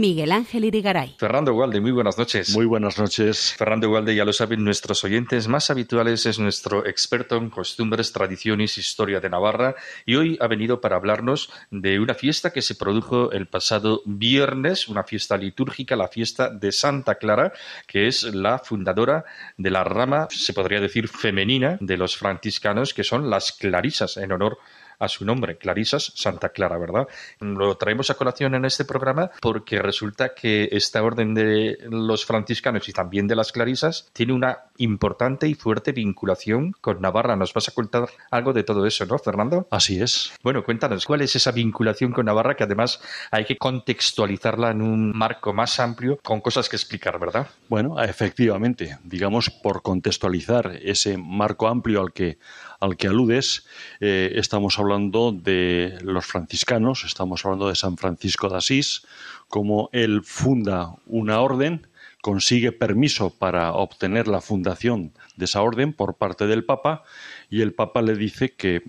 Miguel 0.00 0.32
Ángel 0.32 0.64
Irigaray. 0.64 1.16
Fernando 1.18 1.52
Gualde, 1.54 1.80
muy 1.80 1.90
buenas 1.90 2.18
noches. 2.18 2.54
Muy 2.54 2.66
buenas 2.66 2.98
noches. 2.98 3.54
Fernando 3.56 3.88
Gualde, 3.88 4.14
ya 4.14 4.24
lo 4.24 4.32
saben 4.32 4.62
nuestros 4.64 5.02
oyentes 5.04 5.48
más 5.48 5.70
habituales, 5.70 6.26
es 6.26 6.38
nuestro 6.38 6.86
experto 6.86 7.36
en 7.36 7.50
costumbres, 7.50 8.12
tradiciones, 8.12 8.78
historia 8.78 9.20
de 9.20 9.30
Navarra 9.30 9.74
y 10.04 10.16
hoy 10.16 10.38
ha 10.40 10.46
venido 10.46 10.80
para 10.80 10.96
hablarnos 10.96 11.50
de 11.70 11.98
una 11.98 12.14
fiesta 12.14 12.52
que 12.52 12.62
se 12.62 12.74
produjo 12.74 13.32
el 13.32 13.46
pasado 13.46 14.02
viernes, 14.04 14.88
una 14.88 15.04
fiesta 15.04 15.36
litúrgica, 15.36 15.96
la 15.96 16.08
fiesta 16.08 16.50
de 16.50 16.72
Santa 16.72 17.16
Clara, 17.16 17.52
que 17.86 18.06
es 18.06 18.22
la 18.22 18.58
fundadora 18.58 19.24
de 19.56 19.70
la 19.70 19.84
rama, 19.84 20.28
se 20.30 20.52
podría 20.52 20.80
decir, 20.80 21.08
femenina 21.08 21.78
de 21.80 21.96
los 21.96 22.16
franciscanos, 22.16 22.92
que 22.92 23.04
son 23.04 23.30
las 23.30 23.52
clarisas, 23.52 24.16
en 24.16 24.32
honor 24.32 24.58
a 24.58 24.75
su 25.08 25.24
nombre, 25.24 25.58
Clarisas 25.58 26.12
Santa 26.14 26.50
Clara, 26.50 26.78
¿verdad? 26.78 27.06
Lo 27.40 27.76
traemos 27.76 28.10
a 28.10 28.14
colación 28.14 28.54
en 28.54 28.64
este 28.64 28.84
programa 28.84 29.30
porque 29.40 29.80
resulta 29.80 30.34
que 30.34 30.68
esta 30.72 31.02
orden 31.02 31.34
de 31.34 31.78
los 31.90 32.24
franciscanos 32.24 32.88
y 32.88 32.92
también 32.92 33.26
de 33.26 33.36
las 33.36 33.52
Clarisas 33.52 34.08
tiene 34.12 34.32
una 34.32 34.58
importante 34.78 35.48
y 35.48 35.54
fuerte 35.54 35.92
vinculación 35.92 36.72
con 36.80 37.00
Navarra. 37.00 37.36
Nos 37.36 37.52
vas 37.54 37.68
a 37.68 37.72
contar 37.72 38.08
algo 38.30 38.52
de 38.52 38.64
todo 38.64 38.86
eso, 38.86 39.06
¿no, 39.06 39.18
Fernando? 39.18 39.66
Así 39.70 40.00
es. 40.00 40.32
Bueno, 40.42 40.64
cuéntanos, 40.64 41.06
¿cuál 41.06 41.22
es 41.22 41.36
esa 41.36 41.52
vinculación 41.52 42.12
con 42.12 42.26
Navarra 42.26 42.56
que 42.56 42.64
además 42.64 43.00
hay 43.30 43.44
que 43.44 43.56
contextualizarla 43.56 44.70
en 44.70 44.82
un 44.82 45.16
marco 45.16 45.52
más 45.52 45.78
amplio 45.80 46.18
con 46.22 46.40
cosas 46.40 46.68
que 46.68 46.76
explicar, 46.76 47.18
¿verdad? 47.18 47.48
Bueno, 47.68 48.00
efectivamente, 48.02 48.98
digamos, 49.02 49.50
por 49.50 49.82
contextualizar 49.82 50.78
ese 50.82 51.16
marco 51.18 51.68
amplio 51.68 52.00
al 52.00 52.12
que 52.12 52.38
al 52.80 52.96
que 52.96 53.08
aludes, 53.08 53.66
eh, 54.00 54.32
estamos 54.36 54.78
hablando 54.78 55.32
de 55.32 55.98
los 56.02 56.26
franciscanos, 56.26 57.04
estamos 57.04 57.44
hablando 57.44 57.68
de 57.68 57.74
San 57.74 57.96
Francisco 57.96 58.48
de 58.48 58.56
Asís, 58.56 59.06
como 59.48 59.88
él 59.92 60.22
funda 60.24 60.94
una 61.06 61.40
orden, 61.40 61.86
consigue 62.22 62.72
permiso 62.72 63.30
para 63.30 63.72
obtener 63.72 64.26
la 64.26 64.40
fundación 64.40 65.12
de 65.36 65.44
esa 65.44 65.62
orden 65.62 65.92
por 65.92 66.14
parte 66.14 66.46
del 66.46 66.64
Papa 66.64 67.04
y 67.50 67.60
el 67.60 67.72
Papa 67.72 68.02
le 68.02 68.16
dice 68.16 68.54
que 68.54 68.82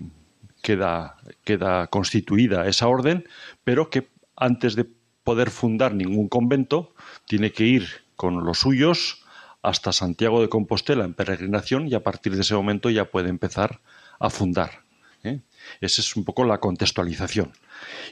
queda, 0.62 1.16
queda 1.44 1.86
constituida 1.86 2.66
esa 2.66 2.88
orden, 2.88 3.28
pero 3.64 3.90
que 3.90 4.08
antes 4.36 4.74
de 4.74 4.86
poder 5.22 5.50
fundar 5.50 5.94
ningún 5.94 6.28
convento 6.28 6.94
tiene 7.26 7.52
que 7.52 7.64
ir 7.64 7.88
con 8.16 8.44
los 8.44 8.58
suyos 8.58 9.24
hasta 9.62 9.92
Santiago 9.92 10.40
de 10.40 10.48
Compostela 10.48 11.04
en 11.04 11.14
peregrinación 11.14 11.88
y 11.88 11.94
a 11.94 12.02
partir 12.02 12.34
de 12.34 12.42
ese 12.42 12.54
momento 12.54 12.90
ya 12.90 13.10
puede 13.10 13.28
empezar 13.28 13.80
a 14.18 14.30
fundar. 14.30 14.82
¿eh? 15.24 15.40
Esa 15.80 16.00
es 16.00 16.16
un 16.16 16.24
poco 16.24 16.44
la 16.44 16.58
contextualización. 16.58 17.52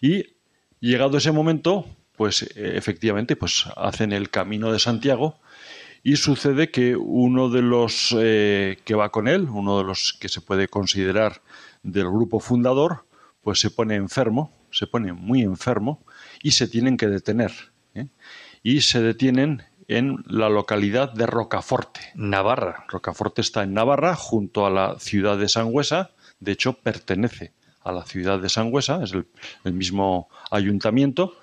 Y 0.01 0.37
llegado 0.81 1.19
ese 1.19 1.33
momento, 1.33 1.87
pues 2.17 2.43
eh, 2.43 2.77
efectivamente, 2.77 3.37
pues 3.37 3.65
hacen 3.77 4.13
el 4.13 4.31
camino 4.31 4.73
de 4.73 4.79
Santiago 4.79 5.39
y 6.03 6.17
sucede 6.17 6.71
que 6.71 6.97
uno 6.97 7.49
de 7.49 7.63
los 7.63 8.15
eh, 8.19 8.79
que 8.85 8.95
va 8.95 9.11
con 9.11 9.29
él, 9.29 9.49
uno 9.51 9.79
de 9.79 9.85
los 9.85 10.13
que 10.13 10.29
se 10.29 10.41
puede 10.41 10.69
considerar 10.69 11.43
del 11.83 12.07
grupo 12.07 12.41
fundador, 12.41 13.07
pues 13.43 13.61
se 13.61 13.71
pone 13.71 13.95
enfermo, 13.95 14.53
se 14.71 14.87
pone 14.87 15.13
muy 15.13 15.43
enfermo 15.43 16.05
y 16.43 16.53
se 16.53 16.69
tienen 16.69 16.97
que 16.97 17.09
detener. 17.09 17.53
Y 18.63 18.81
se 18.81 19.01
detienen 19.01 19.63
en 19.89 20.25
la 20.27 20.49
localidad 20.49 21.13
de 21.13 21.27
Rocaforte. 21.27 22.01
Navarra. 22.15 22.85
Rocaforte 22.89 23.41
está 23.41 23.63
en 23.63 23.75
Navarra, 23.75 24.15
junto 24.15 24.67
a 24.67 24.71
la 24.71 24.99
ciudad 24.99 25.39
de 25.39 25.49
Sangüesa. 25.49 26.11
De 26.41 26.53
hecho, 26.53 26.75
pertenece 26.75 27.53
a 27.83 27.93
la 27.93 28.05
ciudad 28.05 28.41
de 28.41 28.49
Sangüesa, 28.49 29.03
es 29.03 29.13
el, 29.13 29.27
el 29.65 29.73
mismo 29.73 30.29
ayuntamiento. 30.51 31.35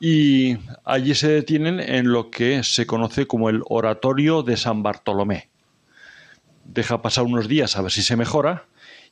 Y 0.00 0.58
allí 0.84 1.14
se 1.14 1.28
detienen 1.28 1.80
en 1.80 2.12
lo 2.12 2.30
que 2.30 2.62
se 2.64 2.86
conoce 2.86 3.26
como 3.26 3.48
el 3.48 3.62
Oratorio 3.66 4.42
de 4.42 4.56
San 4.56 4.82
Bartolomé. 4.82 5.48
Deja 6.64 7.00
pasar 7.00 7.24
unos 7.24 7.48
días 7.48 7.76
a 7.76 7.82
ver 7.82 7.92
si 7.92 8.02
se 8.02 8.16
mejora 8.16 8.66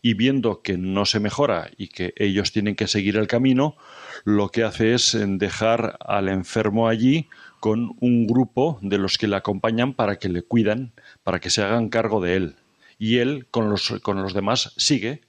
y 0.04 0.12
viendo 0.12 0.60
que 0.60 0.76
no 0.76 1.06
se 1.06 1.18
mejora 1.18 1.70
y 1.78 1.88
que 1.88 2.12
ellos 2.16 2.52
tienen 2.52 2.74
que 2.74 2.88
seguir 2.88 3.16
el 3.16 3.26
camino, 3.26 3.76
lo 4.24 4.50
que 4.50 4.62
hace 4.62 4.92
es 4.92 5.16
dejar 5.18 5.96
al 6.00 6.28
enfermo 6.28 6.88
allí 6.88 7.30
con 7.64 7.96
un 8.00 8.26
grupo 8.26 8.78
de 8.82 8.98
los 8.98 9.16
que 9.16 9.26
le 9.26 9.36
acompañan 9.36 9.94
para 9.94 10.16
que 10.16 10.28
le 10.28 10.42
cuidan, 10.42 10.92
para 11.22 11.40
que 11.40 11.48
se 11.48 11.62
hagan 11.62 11.88
cargo 11.88 12.20
de 12.20 12.36
él. 12.36 12.56
Y 12.98 13.20
él 13.20 13.46
con 13.50 13.70
los, 13.70 14.00
con 14.02 14.22
los 14.22 14.34
demás 14.34 14.74
sigue, 14.76 15.22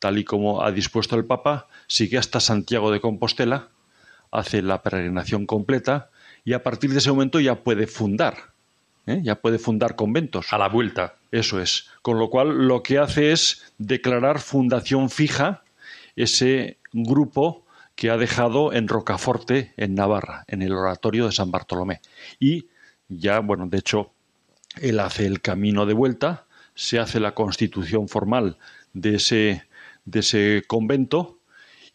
tal 0.00 0.18
y 0.18 0.24
como 0.24 0.64
ha 0.64 0.72
dispuesto 0.72 1.14
el 1.14 1.26
Papa, 1.26 1.68
sigue 1.86 2.18
hasta 2.18 2.40
Santiago 2.40 2.90
de 2.90 3.00
Compostela, 3.00 3.68
hace 4.32 4.62
la 4.62 4.82
peregrinación 4.82 5.46
completa 5.46 6.10
y 6.44 6.54
a 6.54 6.64
partir 6.64 6.90
de 6.90 6.98
ese 6.98 7.12
momento 7.12 7.38
ya 7.38 7.62
puede 7.62 7.86
fundar, 7.86 8.36
¿eh? 9.06 9.20
ya 9.22 9.36
puede 9.36 9.60
fundar 9.60 9.94
conventos. 9.94 10.52
A 10.52 10.58
la 10.58 10.68
vuelta. 10.68 11.14
Eso 11.30 11.60
es. 11.60 11.86
Con 12.02 12.18
lo 12.18 12.30
cual 12.30 12.66
lo 12.66 12.82
que 12.82 12.98
hace 12.98 13.30
es 13.30 13.72
declarar 13.78 14.40
fundación 14.40 15.08
fija 15.08 15.62
ese 16.16 16.78
grupo 16.92 17.64
que 17.96 18.10
ha 18.10 18.16
dejado 18.18 18.72
en 18.72 18.88
Rocaforte, 18.88 19.72
en 19.76 19.94
Navarra, 19.94 20.44
en 20.46 20.62
el 20.62 20.72
oratorio 20.72 21.26
de 21.26 21.32
San 21.32 21.50
Bartolomé. 21.50 22.00
Y 22.38 22.68
ya, 23.08 23.40
bueno, 23.40 23.66
de 23.66 23.78
hecho, 23.78 24.12
él 24.80 25.00
hace 25.00 25.26
el 25.26 25.40
camino 25.40 25.86
de 25.86 25.94
vuelta, 25.94 26.46
se 26.74 26.98
hace 26.98 27.18
la 27.18 27.34
constitución 27.34 28.08
formal 28.08 28.58
de 28.92 29.16
ese, 29.16 29.64
de 30.04 30.20
ese 30.20 30.62
convento 30.66 31.38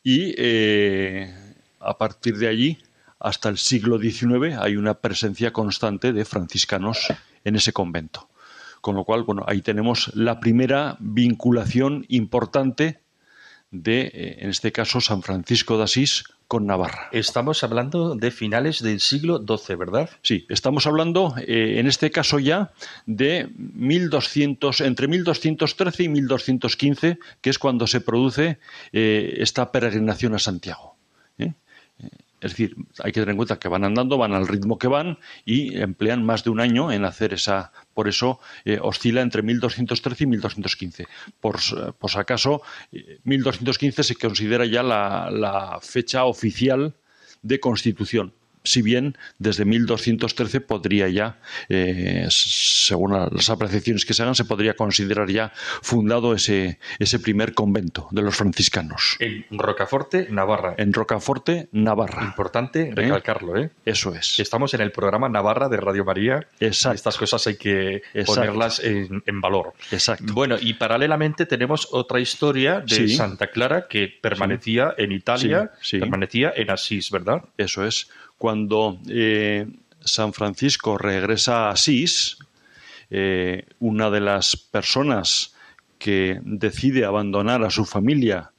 y 0.04 0.34
eh, 0.38 1.34
a 1.80 1.98
partir 1.98 2.38
de 2.38 2.48
allí, 2.48 2.80
hasta 3.20 3.50
el 3.50 3.60
siglo 3.60 4.00
XIX, 4.00 4.58
hay 4.60 4.76
una 4.78 4.96
presencia 4.96 5.54
constante 5.54 6.12
de 6.12 6.26
franciscanos 6.26 7.14
en 7.44 7.56
ese 7.56 7.72
convento. 7.72 8.28
Con 8.82 8.96
lo 8.96 9.06
cual, 9.06 9.22
bueno, 9.22 9.46
ahí 9.48 9.62
tenemos 9.62 10.12
la 10.16 10.40
primera 10.40 10.98
vinculación 11.00 12.06
importante 12.10 13.01
de, 13.72 14.02
eh, 14.02 14.38
en 14.40 14.50
este 14.50 14.72
caso, 14.72 15.02
San 15.02 15.24
Francisco 15.24 15.78
de 15.78 15.86
Asís 15.86 16.26
con 16.52 16.66
Navarra. 16.68 17.08
Estamos 17.14 17.64
hablando 17.64 18.14
de 18.16 18.30
finales 18.30 18.84
del 18.84 19.00
siglo 19.00 19.40
XII, 19.40 19.78
¿verdad? 19.78 20.10
Sí, 20.22 20.46
estamos 20.50 20.86
hablando, 20.86 21.34
eh, 21.38 21.80
en 21.80 21.88
este 21.88 22.12
caso 22.12 22.40
ya, 22.40 22.74
de 23.06 23.48
1200, 23.56 24.82
entre 24.82 25.08
1213 25.08 26.04
y 26.04 26.10
1215, 26.10 27.20
que 27.40 27.50
es 27.50 27.58
cuando 27.58 27.88
se 27.88 28.02
produce 28.02 28.60
eh, 28.92 29.36
esta 29.38 29.72
peregrinación 29.72 30.36
a 30.36 30.40
Santiago. 30.40 30.91
Es 32.42 32.52
decir, 32.52 32.76
hay 33.04 33.12
que 33.12 33.20
tener 33.20 33.30
en 33.30 33.38
cuenta 33.38 33.60
que 33.60 33.68
van 33.68 33.84
andando, 33.84 34.18
van 34.18 34.34
al 34.34 34.48
ritmo 34.48 34.80
que 34.80 34.88
van 34.88 35.20
y 35.46 35.80
emplean 35.80 36.26
más 36.26 36.44
de 36.44 36.50
un 36.50 36.60
año 36.60 36.92
en 36.92 37.06
hacer 37.06 37.34
esa. 37.34 37.72
Por 37.94 38.08
eso 38.08 38.40
eh, 38.66 38.80
oscila 38.82 39.22
entre 39.22 39.44
1213 39.44 40.24
y 40.24 40.28
1215. 40.28 41.08
Por, 41.40 41.60
por 41.94 42.10
si 42.10 42.18
acaso, 42.18 42.64
1215 43.24 44.02
eh, 44.02 44.04
se 44.04 44.16
considera 44.16 44.66
ya 44.66 44.82
la 44.84 45.80
fecha 45.82 46.26
oficial 46.26 46.96
de 47.44 47.60
constitución 47.60 48.34
si 48.64 48.82
bien 48.82 49.18
desde 49.40 49.66
1213 49.66 50.62
podría 50.62 51.10
ya, 51.10 51.40
eh, 51.70 52.28
según 52.30 53.14
las 53.14 53.50
apreciaciones 53.50 54.06
que 54.06 54.14
se 54.14 54.24
hagan, 54.24 54.36
se 54.36 54.46
podría 54.46 54.76
considerar 54.76 55.30
ya 55.30 55.52
fundado 55.82 56.34
ese, 56.34 56.80
ese 57.00 57.20
primer 57.20 57.54
convento 57.54 58.08
de 58.12 58.22
los 58.22 58.36
franciscanos. 58.36 59.18
En 59.20 59.46
Rocaforte, 59.52 60.28
Navarra. 60.30 60.76
En 60.78 60.94
Rocaforte, 60.94 61.70
Navarra. 61.72 62.24
Importante 62.24 62.90
¿Eh? 62.90 62.94
recalcarlo, 62.96 63.58
¿eh? 63.58 63.72
Eso 63.86 64.14
es. 64.14 64.40
Estamos 64.40 64.74
en 64.74 64.82
el 64.82 64.92
programa 64.92 65.30
Navarra 65.30 65.70
de 65.70 65.78
Radio 65.78 66.06
María. 66.06 66.48
Exacto. 66.60 66.96
Estas 66.96 67.18
cosas 67.18 67.48
hay 67.48 67.56
que 67.56 68.04
ponerlas 68.26 68.82
en, 68.84 69.42
valor. 69.42 69.74
Exacto. 69.92 70.34
Bueno, 70.34 70.58
y 70.60 70.74
paralelamente 70.76 71.46
tenemos 71.46 71.88
otra 71.92 72.20
historia 72.20 72.82
de 72.82 73.08
Santa 73.10 73.48
Clara 73.48 73.88
que 73.88 74.08
permanecía 74.08 74.94
en 74.98 75.12
Italia, 75.12 75.72
permanecía 75.92 76.54
en 76.56 76.70
Asís, 76.70 77.10
¿verdad? 77.10 77.44
Eso 77.58 77.86
es 77.86 78.10
cuando 78.42 78.98
eh, 79.08 79.68
San 80.00 80.34
Francisco 80.34 80.98
regresa 80.98 81.68
a 81.68 81.74
Asís, 81.74 82.40
eh, 83.12 83.68
una 83.80 84.10
de 84.10 84.20
las 84.20 84.58
personas 84.58 85.54
que 86.00 86.40
decide 86.44 87.06
abandonar 87.06 87.64
a 87.64 87.70
su 87.70 87.86
familia 87.86 88.52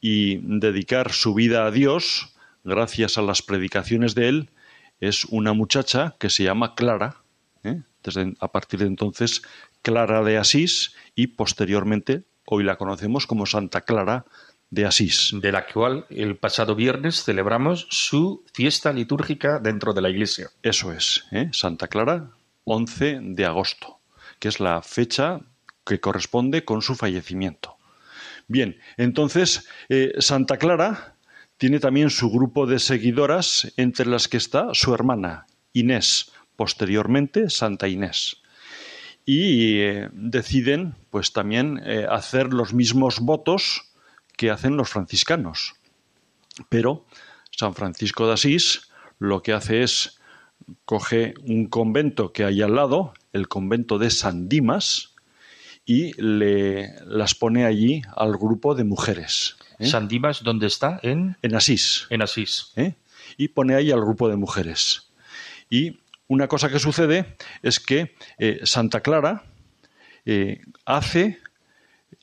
y 0.00 0.38
dedicar 0.58 1.12
su 1.12 1.34
vida 1.34 1.66
a 1.66 1.70
Dios, 1.70 2.32
gracias 2.64 3.18
a 3.18 3.22
las 3.22 3.42
predicaciones 3.42 4.14
de 4.14 4.28
él, 4.30 4.48
es 5.00 5.26
una 5.26 5.52
muchacha 5.52 6.14
que 6.18 6.30
se 6.30 6.44
llama 6.44 6.74
Clara, 6.74 7.16
¿eh? 7.62 7.82
A 8.40 8.50
partir 8.50 8.80
de 8.80 8.86
entonces 8.86 9.42
Clara 9.82 10.22
de 10.22 10.38
Asís 10.38 10.94
y 11.14 11.26
posteriormente 11.26 12.22
hoy 12.46 12.64
la 12.64 12.76
conocemos 12.76 13.26
como 13.26 13.44
Santa 13.44 13.82
Clara 13.82 14.24
de 14.70 14.84
Asís. 14.84 15.30
De 15.32 15.52
la 15.52 15.66
cual 15.66 16.06
el 16.10 16.36
pasado 16.36 16.74
viernes 16.74 17.24
celebramos 17.24 17.86
su 17.90 18.44
fiesta 18.52 18.92
litúrgica 18.92 19.58
dentro 19.58 19.92
de 19.92 20.02
la 20.02 20.10
iglesia. 20.10 20.50
Eso 20.62 20.92
es, 20.92 21.24
¿eh? 21.30 21.48
Santa 21.52 21.88
Clara, 21.88 22.30
11 22.64 23.20
de 23.22 23.44
agosto, 23.46 24.00
que 24.38 24.48
es 24.48 24.60
la 24.60 24.82
fecha 24.82 25.40
que 25.84 26.00
corresponde 26.00 26.64
con 26.64 26.82
su 26.82 26.94
fallecimiento. 26.94 27.76
Bien, 28.48 28.78
entonces 28.96 29.68
eh, 29.88 30.14
Santa 30.18 30.56
Clara 30.56 31.14
tiene 31.58 31.80
también 31.80 32.10
su 32.10 32.30
grupo 32.30 32.66
de 32.66 32.78
seguidoras, 32.78 33.72
entre 33.76 34.06
las 34.06 34.28
que 34.28 34.36
está 34.36 34.74
su 34.74 34.92
hermana 34.94 35.46
Inés, 35.72 36.32
posteriormente 36.56 37.50
Santa 37.50 37.88
Inés. 37.88 38.42
Y 39.24 39.80
eh, 39.80 40.08
deciden, 40.12 40.94
pues 41.10 41.32
también, 41.32 41.82
hacer 42.08 42.52
los 42.52 42.74
mismos 42.74 43.20
votos 43.20 43.85
que 44.36 44.50
hacen 44.50 44.76
los 44.76 44.90
franciscanos. 44.90 45.74
Pero 46.68 47.06
San 47.50 47.74
Francisco 47.74 48.26
de 48.26 48.34
Asís 48.34 48.90
lo 49.18 49.42
que 49.42 49.52
hace 49.52 49.82
es 49.82 50.20
coge 50.84 51.34
un 51.42 51.66
convento 51.66 52.32
que 52.32 52.44
hay 52.44 52.62
al 52.62 52.74
lado, 52.74 53.14
el 53.32 53.48
convento 53.48 53.98
de 53.98 54.10
San 54.10 54.48
Dimas, 54.48 55.14
y 55.84 56.20
le 56.20 56.92
las 57.06 57.34
pone 57.34 57.64
allí 57.64 58.02
al 58.16 58.32
grupo 58.36 58.74
de 58.74 58.84
mujeres. 58.84 59.56
¿eh? 59.78 59.86
¿San 59.86 60.08
Dimas 60.08 60.42
dónde 60.42 60.66
está? 60.66 60.98
En, 61.02 61.36
en 61.42 61.54
Asís. 61.54 62.06
En 62.10 62.22
Asís. 62.22 62.72
¿eh? 62.76 62.94
Y 63.36 63.48
pone 63.48 63.76
ahí 63.76 63.92
al 63.92 64.00
grupo 64.00 64.28
de 64.28 64.36
mujeres. 64.36 65.12
Y 65.70 66.00
una 66.26 66.48
cosa 66.48 66.68
que 66.68 66.80
sucede 66.80 67.36
es 67.62 67.78
que 67.78 68.16
eh, 68.38 68.60
Santa 68.64 69.00
Clara 69.00 69.44
hace 70.84 71.38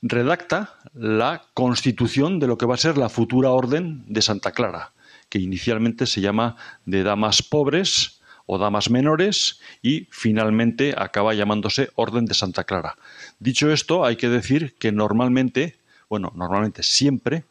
redacta 0.02 0.74
la 0.92 1.46
constitución 1.54 2.38
de 2.38 2.46
lo 2.46 2.58
que 2.58 2.66
va 2.66 2.74
a 2.74 2.78
ser 2.78 2.98
la 2.98 3.08
futura 3.08 3.50
orden 3.50 4.04
de 4.06 4.22
Santa 4.22 4.52
Clara, 4.52 4.92
que 5.28 5.38
inicialmente 5.38 6.06
se 6.06 6.20
llama 6.20 6.56
de 6.84 7.02
damas 7.02 7.42
pobres 7.42 8.20
o 8.46 8.58
damas 8.58 8.90
menores 8.90 9.60
y 9.82 10.08
finalmente 10.10 10.94
acaba 10.96 11.34
llamándose 11.34 11.90
Orden 11.94 12.26
de 12.26 12.34
Santa 12.34 12.64
Clara. 12.64 12.96
Dicho 13.38 13.72
esto, 13.72 14.04
hay 14.04 14.16
que 14.16 14.28
decir 14.28 14.76
que 14.78 14.92
normalmente, 14.92 15.78
bueno, 16.08 16.32
normalmente 16.34 16.82
siempre, 16.82 17.44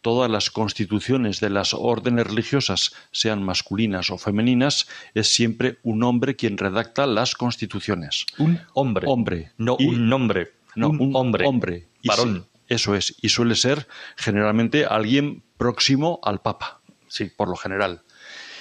todas 0.00 0.30
las 0.30 0.50
constituciones 0.50 1.40
de 1.40 1.50
las 1.50 1.74
órdenes 1.74 2.28
religiosas, 2.28 2.92
sean 3.10 3.42
masculinas 3.42 4.10
o 4.10 4.18
femeninas, 4.18 4.86
es 5.14 5.26
siempre 5.26 5.78
un 5.82 6.04
hombre 6.04 6.36
quien 6.36 6.58
redacta 6.58 7.06
las 7.06 7.34
constituciones. 7.34 8.26
Un 8.38 8.60
hombre. 8.74 9.06
Hombre. 9.08 9.52
No 9.58 9.76
un 9.76 10.08
nombre. 10.08 10.52
No, 10.76 10.90
un, 10.90 11.14
hombre. 11.16 11.46
Hombre. 11.46 11.88
Varón. 12.04 12.46
eso 12.68 12.94
es. 12.94 13.16
Y 13.20 13.30
suele 13.30 13.56
ser 13.56 13.88
generalmente 14.16 14.86
alguien 14.86 15.42
próximo 15.56 16.20
al 16.22 16.40
Papa. 16.40 16.80
Sí, 17.08 17.24
por 17.24 17.48
lo 17.48 17.56
general. 17.56 18.02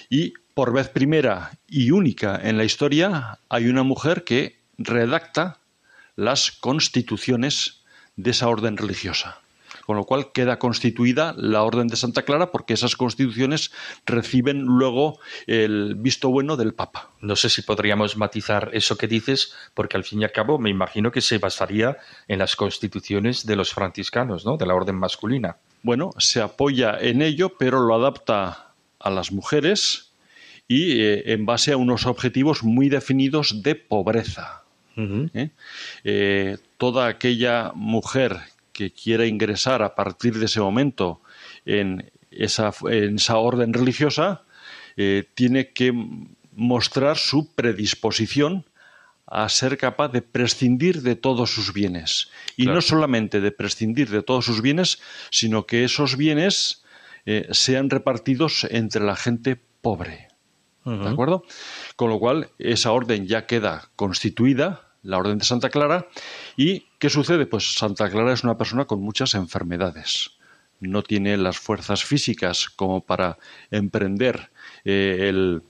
Y 0.10 0.34
por 0.54 0.74
vez 0.74 0.90
primera 0.90 1.52
y 1.68 1.92
única 1.92 2.40
en 2.42 2.58
la 2.58 2.64
historia 2.64 3.40
hay 3.50 3.68
una 3.68 3.84
mujer 3.84 4.24
que 4.24 4.62
redacta 4.78 5.60
las 6.16 6.52
constituciones 6.52 7.84
de 8.16 8.32
esa 8.32 8.48
orden 8.48 8.78
religiosa 8.78 9.42
con 9.86 9.96
lo 9.96 10.06
cual 10.06 10.32
queda 10.32 10.60
constituida 10.60 11.34
la 11.38 11.64
Orden 11.64 11.88
de 11.88 11.96
Santa 11.96 12.24
Clara 12.24 12.52
porque 12.52 12.74
esas 12.74 12.96
constituciones 12.96 13.72
reciben 14.06 14.62
luego 14.62 15.20
el 15.48 15.96
visto 15.96 16.30
bueno 16.30 16.58
del 16.58 16.74
Papa. 16.74 17.12
No 17.22 17.36
sé 17.36 17.50
si 17.50 17.62
podríamos 17.62 18.18
matizar 18.18 18.70
eso 18.74 18.98
que 18.98 19.08
dices, 19.08 19.54
porque 19.74 19.98
al 19.98 20.04
fin 20.04 20.22
y 20.22 20.24
al 20.24 20.32
cabo 20.32 20.58
me 20.60 20.70
imagino 20.70 21.12
que 21.12 21.22
se 21.22 21.38
basaría 21.38 21.98
en 22.28 22.40
las 22.40 22.56
constituciones 22.56 23.46
de 23.46 23.56
los 23.56 23.74
franciscanos, 23.74 24.46
¿no? 24.46 24.58
De 24.58 24.66
la 24.66 24.76
orden 24.76 24.96
masculina. 24.96 25.58
Bueno, 25.84 26.12
se 26.18 26.42
apoya 26.42 26.98
en 27.00 27.22
ello, 27.22 27.54
pero 27.58 27.80
lo 27.80 27.96
adapta 27.96 28.74
a 29.00 29.10
las 29.10 29.32
mujeres 29.32 30.12
y 30.68 31.02
eh, 31.02 31.34
en 31.34 31.46
base 31.46 31.72
a 31.72 31.78
unos 31.78 32.06
objetivos 32.08 32.64
muy 32.64 32.90
definidos 32.90 33.62
de 33.62 33.76
pobreza. 33.76 34.64
¿Eh? 34.98 35.50
Eh, 36.06 36.58
toda 36.78 37.08
aquella 37.08 37.74
mujer 37.76 38.40
que 38.76 38.92
quiera 38.92 39.26
ingresar 39.26 39.82
a 39.82 39.96
partir 39.96 40.38
de 40.38 40.48
ese 40.48 40.60
momento 40.60 41.22
en 41.66 42.12
esa, 42.30 42.74
en 42.92 43.16
esa 43.16 43.38
orden 43.38 43.74
religiosa 43.74 44.44
eh, 44.98 45.24
tiene 45.34 45.72
que 45.72 45.94
mostrar 46.52 47.18
su 47.18 47.54
predisposición 47.56 48.66
a 49.28 49.48
ser 49.48 49.78
capaz 49.78 50.10
de 50.10 50.22
prescindir 50.22 51.04
de 51.04 51.16
todos 51.16 51.52
sus 51.52 51.72
bienes. 51.72 52.30
Y 52.58 52.66
no 52.66 52.82
solamente 52.82 53.40
de 53.40 53.52
prescindir 53.52 54.10
de 54.10 54.22
todos 54.22 54.44
sus 54.44 54.62
bienes, 54.62 55.00
sino 55.32 55.66
que 55.66 55.86
esos 55.86 56.18
bienes 56.18 56.84
eh, 57.26 57.48
sean 57.52 57.90
repartidos 57.90 58.68
entre 58.70 59.04
la 59.06 59.16
gente 59.16 59.56
pobre. 59.82 60.28
¿De 60.84 61.10
acuerdo? 61.10 61.44
Con 61.96 62.10
lo 62.10 62.20
cual, 62.20 62.50
esa 62.60 62.92
orden 62.92 63.26
ya 63.26 63.48
queda 63.48 63.90
constituida 63.96 64.86
la 65.06 65.18
Orden 65.18 65.38
de 65.38 65.46
Santa 65.46 65.70
Clara. 65.70 66.08
¿Y 66.58 66.88
qué 67.06 67.12
sucede? 67.12 67.46
Pues 67.46 67.76
Santa 67.76 68.10
Clara 68.10 68.34
es 68.34 68.44
una 68.44 68.58
persona 68.58 68.86
con 68.86 69.00
muchas 69.00 69.36
enfermedades. 69.36 70.32
No 70.80 71.04
tiene 71.04 71.38
las 71.38 71.60
fuerzas 71.60 72.04
físicas 72.04 72.68
como 72.68 73.02
para 73.02 73.38
emprender 73.70 74.50
eh, 74.86 75.28
el 75.30 75.62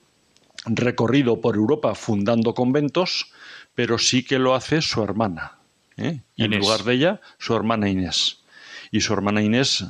recorrido 0.65 1.41
por 1.41 1.57
Europa 1.57 1.93
fundando 1.93 2.53
conventos, 2.53 3.33
pero 3.73 3.97
sí 3.97 4.23
que 4.23 4.39
lo 4.39 4.55
hace 4.55 4.81
su 4.81 5.03
hermana. 5.03 5.57
¿eh? 5.97 6.21
En 6.37 6.57
lugar 6.57 6.83
de 6.83 6.93
ella, 6.93 7.21
su 7.37 7.53
hermana 7.53 7.89
Inés. 7.89 8.45
Y 8.89 9.01
su 9.01 9.11
hermana 9.11 9.41
Inés 9.41 9.83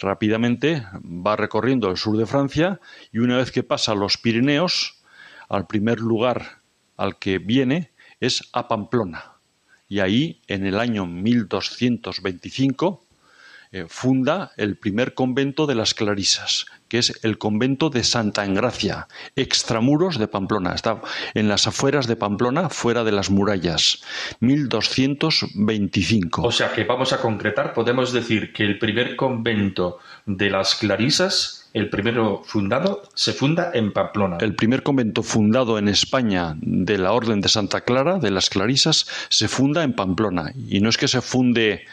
rápidamente 0.00 0.84
va 1.04 1.36
recorriendo 1.36 1.92
el 1.92 1.96
sur 1.96 2.16
de 2.16 2.26
Francia 2.26 2.80
y 3.12 3.18
una 3.18 3.36
vez 3.36 3.52
que 3.52 3.62
pasa 3.62 3.94
los 3.94 4.18
Pirineos, 4.18 4.96
al 5.48 5.68
primer 5.68 6.00
lugar 6.00 6.60
al 6.96 7.20
que 7.20 7.38
viene 7.38 7.92
es 8.18 8.48
a 8.52 8.66
Pamplona. 8.66 9.37
Y 9.88 10.00
ahí, 10.00 10.42
en 10.46 10.66
el 10.66 10.78
año 10.78 11.06
1225, 11.06 13.08
eh, 13.70 13.84
funda 13.86 14.52
el 14.56 14.78
primer 14.78 15.12
convento 15.12 15.66
de 15.66 15.74
las 15.74 15.92
Clarisas, 15.92 16.64
que 16.88 16.96
es 16.96 17.20
el 17.22 17.36
convento 17.36 17.90
de 17.90 18.02
Santa 18.02 18.46
Engracia, 18.46 19.08
extramuros 19.36 20.18
de 20.18 20.26
Pamplona. 20.26 20.74
Está 20.74 21.02
en 21.34 21.48
las 21.48 21.66
afueras 21.66 22.06
de 22.06 22.16
Pamplona, 22.16 22.70
fuera 22.70 23.04
de 23.04 23.12
las 23.12 23.28
murallas. 23.28 24.02
1225. 24.40 26.42
O 26.42 26.52
sea 26.52 26.72
que 26.72 26.84
vamos 26.84 27.12
a 27.12 27.20
concretar, 27.20 27.74
podemos 27.74 28.14
decir 28.14 28.54
que 28.54 28.64
el 28.64 28.78
primer 28.78 29.16
convento 29.16 29.98
de 30.24 30.48
las 30.48 30.74
Clarisas 30.74 31.57
el 31.74 31.90
primero 31.90 32.42
fundado 32.44 33.02
se 33.14 33.32
funda 33.32 33.70
en 33.74 33.92
Pamplona. 33.92 34.38
El 34.40 34.54
primer 34.54 34.82
convento 34.82 35.22
fundado 35.22 35.78
en 35.78 35.88
España 35.88 36.54
de 36.60 36.98
la 36.98 37.12
Orden 37.12 37.40
de 37.40 37.48
Santa 37.48 37.82
Clara, 37.82 38.18
de 38.18 38.30
las 38.30 38.50
Clarisas, 38.50 39.06
se 39.28 39.48
funda 39.48 39.82
en 39.82 39.92
Pamplona. 39.94 40.52
Y 40.68 40.80
no 40.80 40.88
es 40.88 40.96
que 40.96 41.08
se 41.08 41.20
funde, 41.20 41.84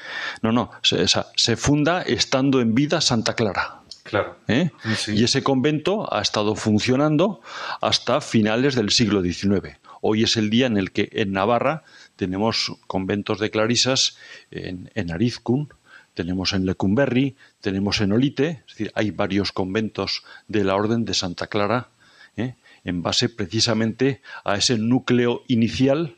no, 0.42 0.52
no, 0.52 0.72
se, 0.82 1.06
se 1.08 1.56
funda 1.56 2.02
estando 2.02 2.62
en 2.62 2.74
vida 2.74 3.02
Santa 3.02 3.34
Clara. 3.34 3.82
Claro. 4.04 4.38
¿Eh? 4.48 4.70
Y 5.08 5.24
ese 5.24 5.42
convento 5.42 6.14
ha 6.14 6.22
estado 6.22 6.56
funcionando 6.56 7.42
hasta 7.82 8.22
finales 8.22 8.76
del 8.76 8.92
siglo 8.92 9.24
XIX. 9.24 9.80
Hoy 10.02 10.22
es 10.22 10.38
el 10.38 10.52
día 10.52 10.68
en 10.68 10.78
el 10.78 10.92
que 10.92 11.10
en 11.12 11.32
Navarra 11.32 11.84
tenemos 12.16 12.72
conventos 12.86 13.40
de 13.40 13.50
clarisas 13.50 14.18
en, 14.52 14.92
en 14.94 15.12
Arizcún, 15.12 15.70
tenemos 16.16 16.54
en 16.54 16.66
Lecumberri, 16.66 17.36
tenemos 17.62 18.02
en 18.02 18.14
Olite, 18.14 18.64
es 18.66 18.74
decir, 18.74 18.92
hay 18.96 19.12
varios 19.12 19.52
conventos 19.52 20.24
de 20.48 20.64
la 20.64 20.76
Orden 20.76 21.06
de 21.06 21.14
Santa 21.14 21.48
Clara, 21.48 21.90
¿eh? 22.36 22.56
en 22.84 23.04
base 23.04 23.30
precisamente 23.30 24.22
a 24.44 24.56
ese 24.56 24.78
núcleo 24.80 25.44
inicial 25.48 26.18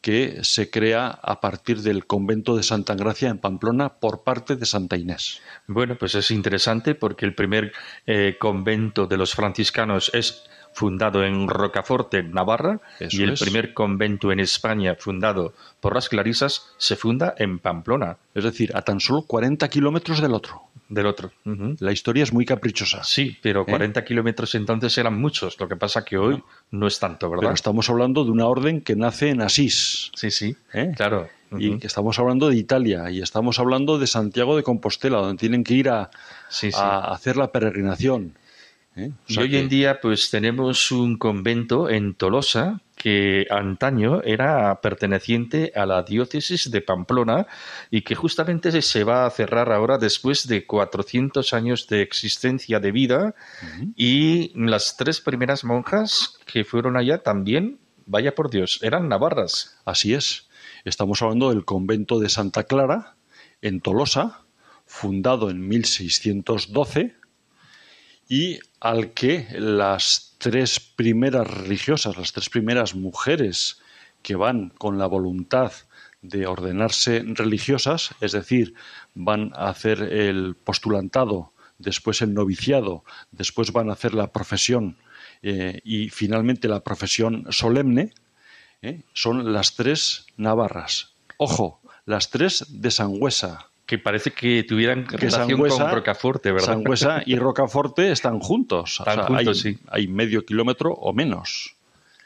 que 0.00 0.40
se 0.42 0.68
crea 0.68 1.06
a 1.08 1.40
partir 1.40 1.80
del 1.80 2.06
convento 2.06 2.56
de 2.56 2.64
Santa 2.64 2.94
Gracia 2.94 3.30
en 3.30 3.38
Pamplona 3.38 4.00
por 4.00 4.24
parte 4.24 4.56
de 4.56 4.66
Santa 4.66 4.96
Inés. 4.96 5.40
Bueno, 5.68 5.96
pues 5.96 6.16
es 6.16 6.30
interesante 6.32 6.96
porque 6.96 7.24
el 7.24 7.34
primer 7.34 7.72
eh, 8.06 8.36
convento 8.38 9.06
de 9.06 9.16
los 9.16 9.34
franciscanos 9.34 10.10
es 10.12 10.42
fundado 10.72 11.24
en 11.24 11.48
Rocaforte, 11.48 12.22
Navarra, 12.22 12.80
y 13.00 13.22
el 13.22 13.34
primer 13.34 13.74
convento 13.74 14.32
en 14.32 14.40
España 14.40 14.96
fundado 14.98 15.52
por 15.80 15.94
las 15.94 16.08
Clarisas 16.08 16.72
se 16.78 16.96
funda 16.96 17.34
en 17.38 17.58
Pamplona. 17.58 18.16
Es 18.34 18.44
decir, 18.44 18.74
a 18.74 18.82
tan 18.82 19.00
solo 19.00 19.22
40 19.22 19.68
kilómetros 19.68 20.20
del 20.20 20.34
otro. 20.34 20.62
Del 20.88 21.06
otro. 21.06 21.32
La 21.80 21.92
historia 21.92 22.22
es 22.22 22.32
muy 22.32 22.44
caprichosa. 22.44 23.02
Sí, 23.02 23.38
pero 23.42 23.64
40 23.64 24.00
¿Eh? 24.00 24.04
kilómetros 24.04 24.54
entonces 24.54 24.96
eran 24.98 25.18
muchos. 25.18 25.58
Lo 25.58 25.66
que 25.66 25.76
pasa 25.76 26.04
que 26.04 26.18
hoy 26.18 26.42
no, 26.70 26.86
es 26.86 26.98
tanto, 26.98 27.30
¿verdad? 27.30 27.42
Pero 27.42 27.54
estamos 27.54 27.88
hablando 27.88 28.24
de 28.24 28.30
una 28.30 28.46
orden 28.46 28.82
que 28.82 28.94
nace 28.94 29.30
en 29.30 29.40
Asís. 29.40 30.10
Sí, 30.14 30.30
sí, 30.30 30.56
¿Eh? 30.74 30.92
claro. 30.94 31.28
Y 31.58 31.78
que 31.78 31.86
estamos 31.86 32.18
hablando 32.18 32.48
de 32.48 32.56
Italia 32.56 33.10
y 33.10 33.20
estamos 33.20 33.58
hablando 33.58 33.98
de 33.98 34.06
Santiago 34.06 34.56
de 34.56 34.62
Compostela, 34.62 35.18
donde 35.18 35.38
tienen 35.38 35.64
que 35.64 35.74
ir 35.74 35.90
a, 35.90 36.10
a 36.74 37.12
hacer 37.12 37.36
la 37.36 37.52
peregrinación. 37.52 38.34
¿Eh? 38.96 39.10
y 39.26 39.38
hoy 39.38 39.56
en 39.56 39.68
día 39.68 40.00
pues 40.00 40.30
tenemos 40.30 40.92
un 40.92 41.18
convento 41.18 41.88
en 41.88 42.14
Tolosa 42.14 42.80
que 43.02 43.46
antaño 43.50 44.22
era 44.22 44.80
perteneciente 44.80 45.72
a 45.74 45.86
la 45.86 46.04
diócesis 46.04 46.70
de 46.70 46.82
Pamplona 46.82 47.48
y 47.90 48.02
que 48.02 48.14
justamente 48.14 48.80
se 48.80 49.02
va 49.02 49.26
a 49.26 49.30
cerrar 49.30 49.72
ahora 49.72 49.98
después 49.98 50.46
de 50.46 50.66
400 50.66 51.52
años 51.52 51.88
de 51.88 52.02
existencia 52.02 52.78
de 52.78 52.92
vida 52.92 53.34
y 53.96 54.52
las 54.54 54.96
tres 54.96 55.20
primeras 55.20 55.64
monjas 55.64 56.38
que 56.46 56.64
fueron 56.64 56.96
allá 56.96 57.18
también, 57.24 57.80
vaya 58.06 58.36
por 58.36 58.50
Dios, 58.50 58.78
eran 58.82 59.08
navarras. 59.08 59.80
Así 59.84 60.14
es. 60.14 60.48
Estamos 60.84 61.22
hablando 61.22 61.50
del 61.50 61.64
convento 61.64 62.20
de 62.20 62.28
Santa 62.28 62.64
Clara 62.64 63.16
en 63.62 63.80
Tolosa, 63.80 64.42
fundado 64.86 65.50
en 65.50 65.66
1612 65.66 67.16
y 68.28 68.58
al 68.80 69.12
que 69.12 69.46
las 69.52 70.34
tres 70.38 70.80
primeras 70.80 71.46
religiosas, 71.46 72.16
las 72.16 72.32
tres 72.32 72.48
primeras 72.48 72.94
mujeres 72.94 73.80
que 74.22 74.36
van 74.36 74.70
con 74.70 74.98
la 74.98 75.06
voluntad 75.06 75.72
de 76.22 76.46
ordenarse 76.46 77.22
religiosas, 77.24 78.10
es 78.20 78.32
decir, 78.32 78.74
van 79.14 79.52
a 79.54 79.68
hacer 79.68 80.02
el 80.02 80.54
postulantado, 80.54 81.52
después 81.78 82.22
el 82.22 82.32
noviciado, 82.32 83.04
después 83.32 83.72
van 83.72 83.90
a 83.90 83.94
hacer 83.94 84.14
la 84.14 84.32
profesión 84.32 84.96
eh, 85.42 85.80
y 85.84 86.08
finalmente 86.10 86.68
la 86.68 86.84
profesión 86.84 87.46
solemne, 87.50 88.14
eh, 88.82 89.02
son 89.12 89.52
las 89.52 89.74
tres 89.74 90.26
navarras. 90.36 91.14
Ojo, 91.36 91.80
las 92.04 92.30
tres 92.30 92.66
de 92.68 92.90
Sangüesa, 92.90 93.68
que 93.92 93.98
parece 93.98 94.30
que 94.30 94.64
tuvieran 94.64 95.06
relación 95.06 95.60
con 95.68 95.90
Rocaforte, 95.90 96.50
¿verdad? 96.50 96.68
Sangüesa 96.68 97.22
y 97.26 97.36
Rocaforte 97.36 98.10
están 98.10 98.40
juntos. 98.40 98.96
Están 99.00 99.26
juntos, 99.26 99.46
hay, 99.46 99.54
sí. 99.74 99.78
Hay 99.86 100.08
medio 100.08 100.46
kilómetro 100.46 100.92
o 100.92 101.12
menos. 101.12 101.76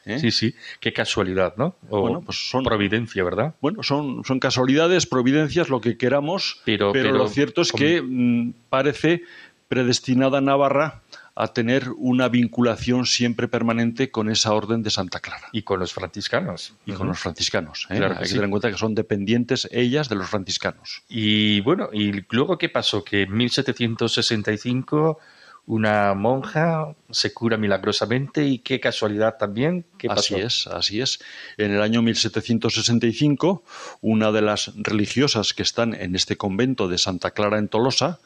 ¿eh? 0.05 0.21
Sí, 0.21 0.31
sí. 0.31 0.55
Qué 0.79 0.93
casualidad, 0.93 1.55
¿no? 1.57 1.75
O 1.89 2.03
bueno, 2.03 2.21
pues 2.21 2.49
son 2.51 2.63
providencia, 2.63 3.25
¿verdad? 3.25 3.57
Bueno, 3.61 3.83
son, 3.83 4.23
son 4.25 4.39
casualidades, 4.39 5.07
providencias, 5.07 5.69
lo 5.69 5.81
que 5.81 5.97
queramos. 5.97 6.61
Pero, 6.65 6.95
lo 6.95 7.27
cierto 7.27 7.63
es 7.63 7.73
que 7.73 8.01
mm, 8.01 8.53
parece 8.69 9.25
predestinada 9.67 10.41
Navarra 10.41 11.03
a 11.37 11.49
tener 11.49 11.91
una 11.99 12.29
vinculación 12.29 13.05
siempre 13.05 13.47
permanente 13.47 14.11
con 14.11 14.31
esa 14.31 14.55
orden 14.55 14.83
de 14.83 14.89
Santa 14.89 15.21
Clara. 15.21 15.49
Y 15.53 15.63
con 15.63 15.79
los 15.79 15.93
franciscanos. 15.93 16.73
Y 16.87 16.93
con 16.93 17.09
los 17.09 17.19
franciscanos. 17.19 17.87
¿eh? 17.91 18.03
Hay 18.03 18.23
que, 18.23 18.29
tener 18.31 18.45
en 18.45 18.51
cuenta 18.51 18.71
que 18.71 18.79
son 18.79 18.95
dependientes 18.95 19.69
ellas 19.71 20.09
de 20.09 20.17
los 20.17 20.31
franciscanos. 20.31 21.03
Y 21.11 21.61
bueno, 21.61 21.91
¿y 21.93 22.25
luego 22.31 22.57
qué 22.57 22.71
pasó? 22.71 23.05
Que 23.05 23.23
en 23.23 23.37
1765 23.37 25.19
una 25.67 26.15
monja 26.15 26.95
se 27.11 27.35
cura 27.35 27.59
milagrosamente 27.59 28.47
y 28.47 28.61
qué 28.61 28.81
casualidad 28.81 29.37
también. 29.37 29.85
¿Qué 29.99 30.09
pasó? 30.09 30.37
Así 30.37 30.43
es, 30.43 30.67
así 30.69 31.01
es. 31.03 31.19
En 31.59 31.73
el 31.73 31.83
año 31.83 32.01
1765, 32.01 33.63
una 34.01 34.33
de 34.33 34.41
las 34.41 34.73
religiosas 34.77 35.53
que 35.53 35.63
están 35.63 35.93
en 35.93 36.17
este 36.17 36.37
convento 36.37 36.89
de 36.89 36.97
Santa 36.97 37.33
Clara 37.33 37.59
en 37.59 37.69
Tolosa, 37.69 38.21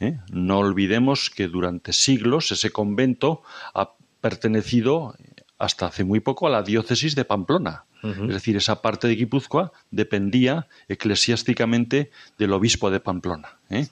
¿eh? 0.00 0.18
No 0.30 0.58
olvidemos 0.58 1.30
que 1.30 1.48
durante 1.48 1.92
siglos 1.92 2.52
ese 2.52 2.70
convento 2.70 3.42
ha 3.74 3.92
pertenecido 4.20 5.14
hasta 5.58 5.86
hace 5.86 6.04
muy 6.04 6.20
poco 6.20 6.46
a 6.46 6.50
la 6.50 6.62
diócesis 6.62 7.14
de 7.14 7.24
Pamplona. 7.24 7.84
Es 8.02 8.28
decir, 8.28 8.56
esa 8.56 8.82
parte 8.82 9.08
de 9.08 9.16
Guipúzcoa 9.16 9.72
dependía 9.90 10.68
eclesiásticamente 10.86 12.12
del 12.38 12.52
obispo 12.52 12.90
de 12.90 13.00
Pamplona. 13.00 13.56
¿eh? 13.68 13.88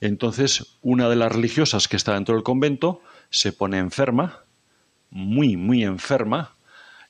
Entonces, 0.00 0.76
una 0.82 1.08
de 1.08 1.16
las 1.16 1.32
religiosas 1.32 1.88
que 1.88 1.96
está 1.96 2.12
dentro 2.12 2.34
del 2.34 2.44
convento 2.44 3.00
se 3.30 3.52
pone 3.52 3.78
enferma, 3.78 4.40
muy, 5.10 5.56
muy 5.56 5.82
enferma, 5.82 6.56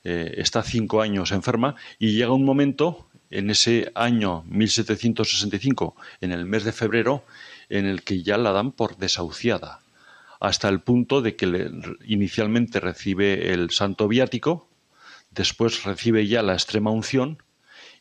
eh, 0.05 0.35
está 0.37 0.63
cinco 0.63 1.01
años 1.01 1.31
enferma, 1.31 1.75
y 1.97 2.13
llega 2.13 2.31
un 2.31 2.45
momento, 2.45 3.09
en 3.31 3.49
ese 3.49 3.91
año 3.95 4.43
1765, 4.47 5.95
en 6.21 6.31
el 6.31 6.45
mes 6.45 6.63
de 6.63 6.71
febrero, 6.71 7.25
en 7.69 7.85
el 7.85 8.03
que 8.03 8.23
ya 8.23 8.37
la 8.37 8.51
dan 8.51 8.71
por 8.71 8.97
desahuciada, 8.97 9.81
hasta 10.39 10.69
el 10.69 10.81
punto 10.81 11.21
de 11.21 11.35
que 11.35 11.71
inicialmente 12.05 12.79
recibe 12.79 13.53
el 13.53 13.71
santo 13.71 14.07
viático, 14.07 14.67
después 15.31 15.83
recibe 15.83 16.27
ya 16.27 16.41
la 16.41 16.53
extrema 16.53 16.91
unción 16.91 17.43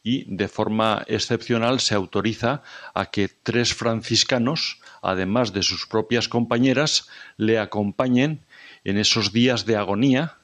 y 0.03 0.25
de 0.35 0.49
forma 0.49 1.05
excepcional 1.09 1.81
se 1.81 1.95
autoriza 1.95 2.63
a 2.95 3.07
que 3.07 3.29
tres 3.29 3.75
franciscanos, 3.75 4.81
además 5.03 5.53
de 5.53 5.63
sus 5.63 5.87
propias 5.87 6.29
compañeras, 6.29 7.09
le 7.37 7.59
acompañen 7.59 8.45
en 8.85 8.97
esos 8.97 9.33
días 9.33 9.67
de 9.67 9.77
agonía 9.77 10.39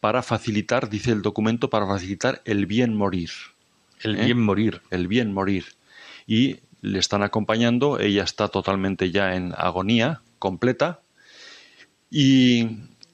para 0.00 0.22
facilitar, 0.22 0.90
dice 0.90 1.12
el 1.12 1.22
documento, 1.22 1.70
para 1.70 1.86
facilitar 1.86 2.42
el 2.44 2.66
bien 2.66 2.94
morir. 2.94 3.30
El 4.00 4.16
bien 4.16 4.40
morir. 4.40 4.82
El 4.90 5.08
bien 5.08 5.32
morir. 5.32 5.64
Y 6.26 6.60
le 6.84 6.98
están 6.98 7.22
acompañando, 7.22 7.98
ella 7.98 8.24
está 8.24 8.48
totalmente 8.48 9.10
ya 9.10 9.36
en 9.36 9.54
agonía 9.56 10.20
completa 10.38 11.00
y 12.10 12.68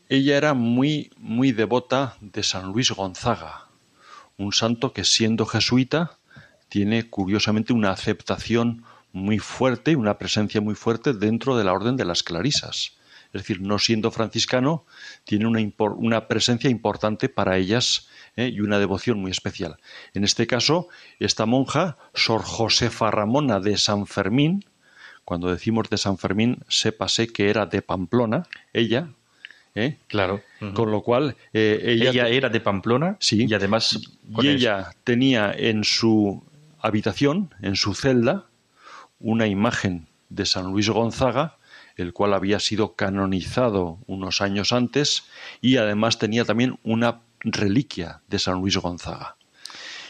ella 0.09 0.37
era 0.37 0.55
muy 0.55 1.13
muy 1.19 1.53
devota 1.53 2.17
de 2.21 2.43
San 2.43 2.73
Luis 2.73 2.91
Gonzaga, 2.91 3.69
un 4.37 4.53
santo 4.53 4.93
que 4.93 5.05
siendo 5.05 5.47
jesuita 5.47 6.19
tiene 6.69 7.09
curiosamente 7.09 7.73
una 7.73 7.93
aceptación 7.93 8.83
muy 9.13 9.39
fuerte, 9.39 9.95
una 9.95 10.19
presencia 10.19 10.61
muy 10.61 10.75
fuerte 10.75 11.13
dentro 11.13 11.57
de 11.57 11.63
la 11.63 11.73
orden 11.73 11.97
de 11.97 12.05
las 12.05 12.25
clarisas. 12.25 12.97
Es 13.33 13.43
decir, 13.43 13.61
no 13.61 13.79
siendo 13.79 14.11
franciscano, 14.11 14.85
tiene 15.25 15.47
una, 15.47 15.61
una 15.97 16.27
presencia 16.27 16.69
importante 16.69 17.29
para 17.29 17.57
ellas 17.57 18.09
¿eh? 18.37 18.51
y 18.53 18.61
una 18.61 18.79
devoción 18.79 19.21
muy 19.21 19.31
especial. 19.31 19.77
En 20.15 20.25
este 20.25 20.47
caso, 20.47 20.89
esta 21.19 21.47
monja, 21.47 21.97
Sor 22.15 22.43
Josefa 22.43 23.11
Ramona 23.11 23.61
de 23.61 23.77
San 23.77 24.07
Fermín, 24.07 24.65
cuando 25.25 25.51
decimos 25.51 25.89
de 25.91 25.99
San 25.99 26.19
Fermín, 26.19 26.59
sépase 26.69 27.29
que 27.29 27.51
era 27.51 27.67
de 27.67 27.83
Pamplona, 27.83 28.49
ella, 28.73 29.11
¿eh? 29.75 29.99
Claro. 30.09 30.43
Con 30.75 30.91
lo 30.91 31.03
cual, 31.03 31.37
eh, 31.53 31.81
ella, 31.85 32.11
ella, 32.11 32.29
era 32.29 32.49
de 32.49 32.61
Pamplona 32.61 33.17
sí, 33.21 33.47
y 33.49 33.55
además... 33.55 34.01
Y 34.43 34.49
ella 34.49 34.91
tenía 35.05 35.53
en 35.57 35.85
su 35.85 36.43
habitación, 36.81 37.55
en 37.63 37.77
su 37.77 37.95
celda, 37.95 38.47
una 39.19 39.47
imagen 39.47 40.07
de 40.29 40.47
San 40.47 40.73
Luis 40.73 40.89
Gonzaga, 40.89 41.59
el 42.01 42.13
cual 42.13 42.35
había 42.35 42.61
sido 42.61 42.95
canonizado 42.95 43.99
unos 44.07 44.41
años 44.41 44.73
antes, 44.73 45.25
y 45.61 45.77
además 45.77 46.19
tenía 46.19 46.45
también 46.45 46.79
una 46.83 47.21
reliquia 47.41 48.21
de 48.29 48.39
San 48.39 48.61
Luis 48.61 48.77
Gonzaga. 48.77 49.37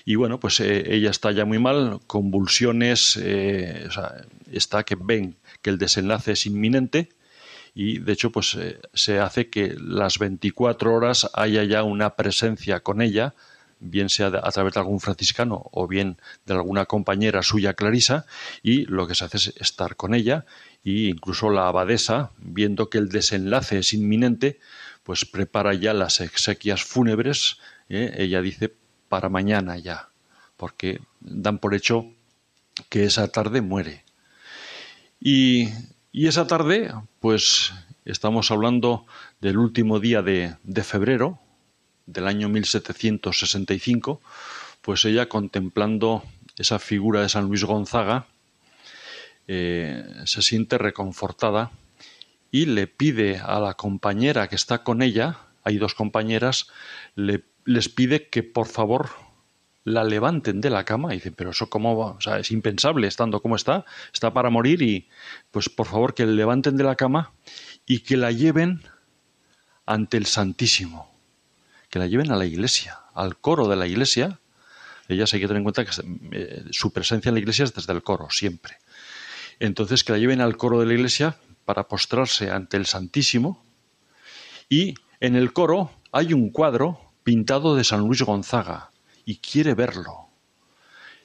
Y 0.04 0.14
bueno, 0.16 0.40
pues 0.40 0.60
eh, 0.60 0.94
ella 0.94 1.10
está 1.10 1.30
ya 1.30 1.44
muy 1.44 1.58
mal, 1.58 2.00
convulsiones, 2.06 3.18
eh, 3.22 3.88
está 4.50 4.82
que 4.84 4.96
ven 4.96 5.36
que 5.62 5.70
el 5.70 5.78
desenlace 5.78 6.32
es 6.32 6.46
inminente 6.46 7.10
y 7.74 7.98
de 7.98 8.12
hecho 8.12 8.30
pues 8.30 8.54
eh, 8.54 8.80
se 8.94 9.20
hace 9.20 9.48
que 9.48 9.74
las 9.78 10.18
24 10.18 10.94
horas 10.94 11.30
haya 11.34 11.64
ya 11.64 11.82
una 11.82 12.16
presencia 12.16 12.80
con 12.80 13.02
ella, 13.02 13.34
bien 13.78 14.08
sea 14.08 14.26
a 14.26 14.50
través 14.50 14.74
de 14.74 14.80
algún 14.80 15.00
franciscano 15.00 15.68
o 15.72 15.86
bien 15.86 16.18
de 16.44 16.54
alguna 16.54 16.86
compañera 16.86 17.42
suya 17.42 17.74
Clarisa, 17.74 18.26
y 18.62 18.86
lo 18.86 19.06
que 19.06 19.14
se 19.14 19.24
hace 19.24 19.36
es 19.36 19.54
estar 19.56 19.96
con 19.96 20.14
ella 20.14 20.44
y 20.82 21.08
incluso 21.08 21.50
la 21.50 21.68
abadesa, 21.68 22.30
viendo 22.38 22.88
que 22.88 22.98
el 22.98 23.08
desenlace 23.08 23.78
es 23.78 23.92
inminente, 23.92 24.58
pues 25.02 25.24
prepara 25.24 25.74
ya 25.74 25.92
las 25.92 26.20
exequias 26.20 26.84
fúnebres, 26.84 27.58
ella 27.88 28.40
dice 28.40 28.72
para 29.08 29.28
mañana 29.28 29.76
ya, 29.76 30.10
porque 30.56 31.00
dan 31.20 31.58
por 31.58 31.74
hecho 31.74 32.06
que 32.88 33.04
esa 33.04 33.28
tarde 33.28 33.60
muere. 33.60 34.04
Y, 35.20 35.68
esa 36.12 36.46
tarde, 36.46 36.92
pues 37.18 37.72
estamos 38.04 38.50
hablando 38.50 39.06
del 39.40 39.58
último 39.58 40.00
día 40.00 40.22
de, 40.22 40.56
febrero 40.82 41.38
del 42.06 42.26
año 42.26 42.48
1765, 42.48 44.20
pues 44.80 45.04
ella 45.04 45.28
contemplando 45.28 46.24
esa 46.56 46.78
figura 46.78 47.20
de 47.20 47.28
San 47.28 47.46
Luis 47.46 47.64
Gonzaga, 47.64 48.26
eh, 49.52 50.04
se 50.26 50.42
siente 50.42 50.78
reconfortada 50.78 51.72
y 52.52 52.66
le 52.66 52.86
pide 52.86 53.38
a 53.38 53.58
la 53.58 53.74
compañera 53.74 54.48
que 54.48 54.54
está 54.54 54.84
con 54.84 55.02
ella, 55.02 55.38
hay 55.64 55.78
dos 55.78 55.94
compañeras, 55.94 56.68
le 57.16 57.44
les 57.64 57.88
pide 57.88 58.28
que 58.28 58.42
por 58.42 58.66
favor 58.66 59.10
la 59.84 60.04
levanten 60.04 60.60
de 60.60 60.70
la 60.70 60.84
cama 60.84 61.12
y 61.12 61.16
dicen, 61.16 61.34
pero 61.34 61.50
eso 61.50 61.70
cómo 61.70 61.96
va, 61.96 62.06
o 62.12 62.20
sea, 62.20 62.38
es 62.38 62.50
impensable 62.50 63.06
estando 63.06 63.40
como 63.40 63.56
está, 63.56 63.84
está 64.12 64.32
para 64.32 64.50
morir 64.50 64.82
y 64.82 65.08
pues 65.50 65.68
por 65.68 65.86
favor 65.86 66.14
que 66.14 66.26
le 66.26 66.32
levanten 66.32 66.76
de 66.76 66.84
la 66.84 66.96
cama 66.96 67.32
y 67.86 68.00
que 68.00 68.16
la 68.16 68.30
lleven 68.30 68.82
ante 69.86 70.16
el 70.16 70.26
Santísimo, 70.26 71.10
que 71.88 71.98
la 71.98 72.06
lleven 72.06 72.30
a 72.30 72.36
la 72.36 72.44
iglesia, 72.44 73.00
al 73.14 73.38
coro 73.38 73.68
de 73.68 73.76
la 73.76 73.86
iglesia. 73.86 74.38
Ellas 75.08 75.32
hay 75.32 75.40
que 75.40 75.46
tener 75.46 75.58
en 75.58 75.64
cuenta 75.64 75.84
que 75.84 75.90
eh, 76.32 76.64
su 76.70 76.92
presencia 76.92 77.30
en 77.30 77.34
la 77.34 77.40
iglesia 77.40 77.64
es 77.64 77.74
desde 77.74 77.92
el 77.92 78.02
coro, 78.02 78.28
siempre. 78.30 78.76
Entonces 79.60 80.02
que 80.02 80.12
la 80.12 80.18
lleven 80.18 80.40
al 80.40 80.56
coro 80.56 80.80
de 80.80 80.86
la 80.86 80.94
iglesia 80.94 81.36
para 81.64 81.86
postrarse 81.86 82.50
ante 82.50 82.76
el 82.76 82.86
Santísimo. 82.86 83.62
Y 84.68 84.94
en 85.20 85.36
el 85.36 85.52
coro 85.52 85.92
hay 86.10 86.32
un 86.32 86.50
cuadro 86.50 86.98
pintado 87.22 87.76
de 87.76 87.84
San 87.84 88.00
Luis 88.00 88.22
Gonzaga 88.22 88.90
y 89.24 89.36
quiere 89.36 89.74
verlo. 89.74 90.28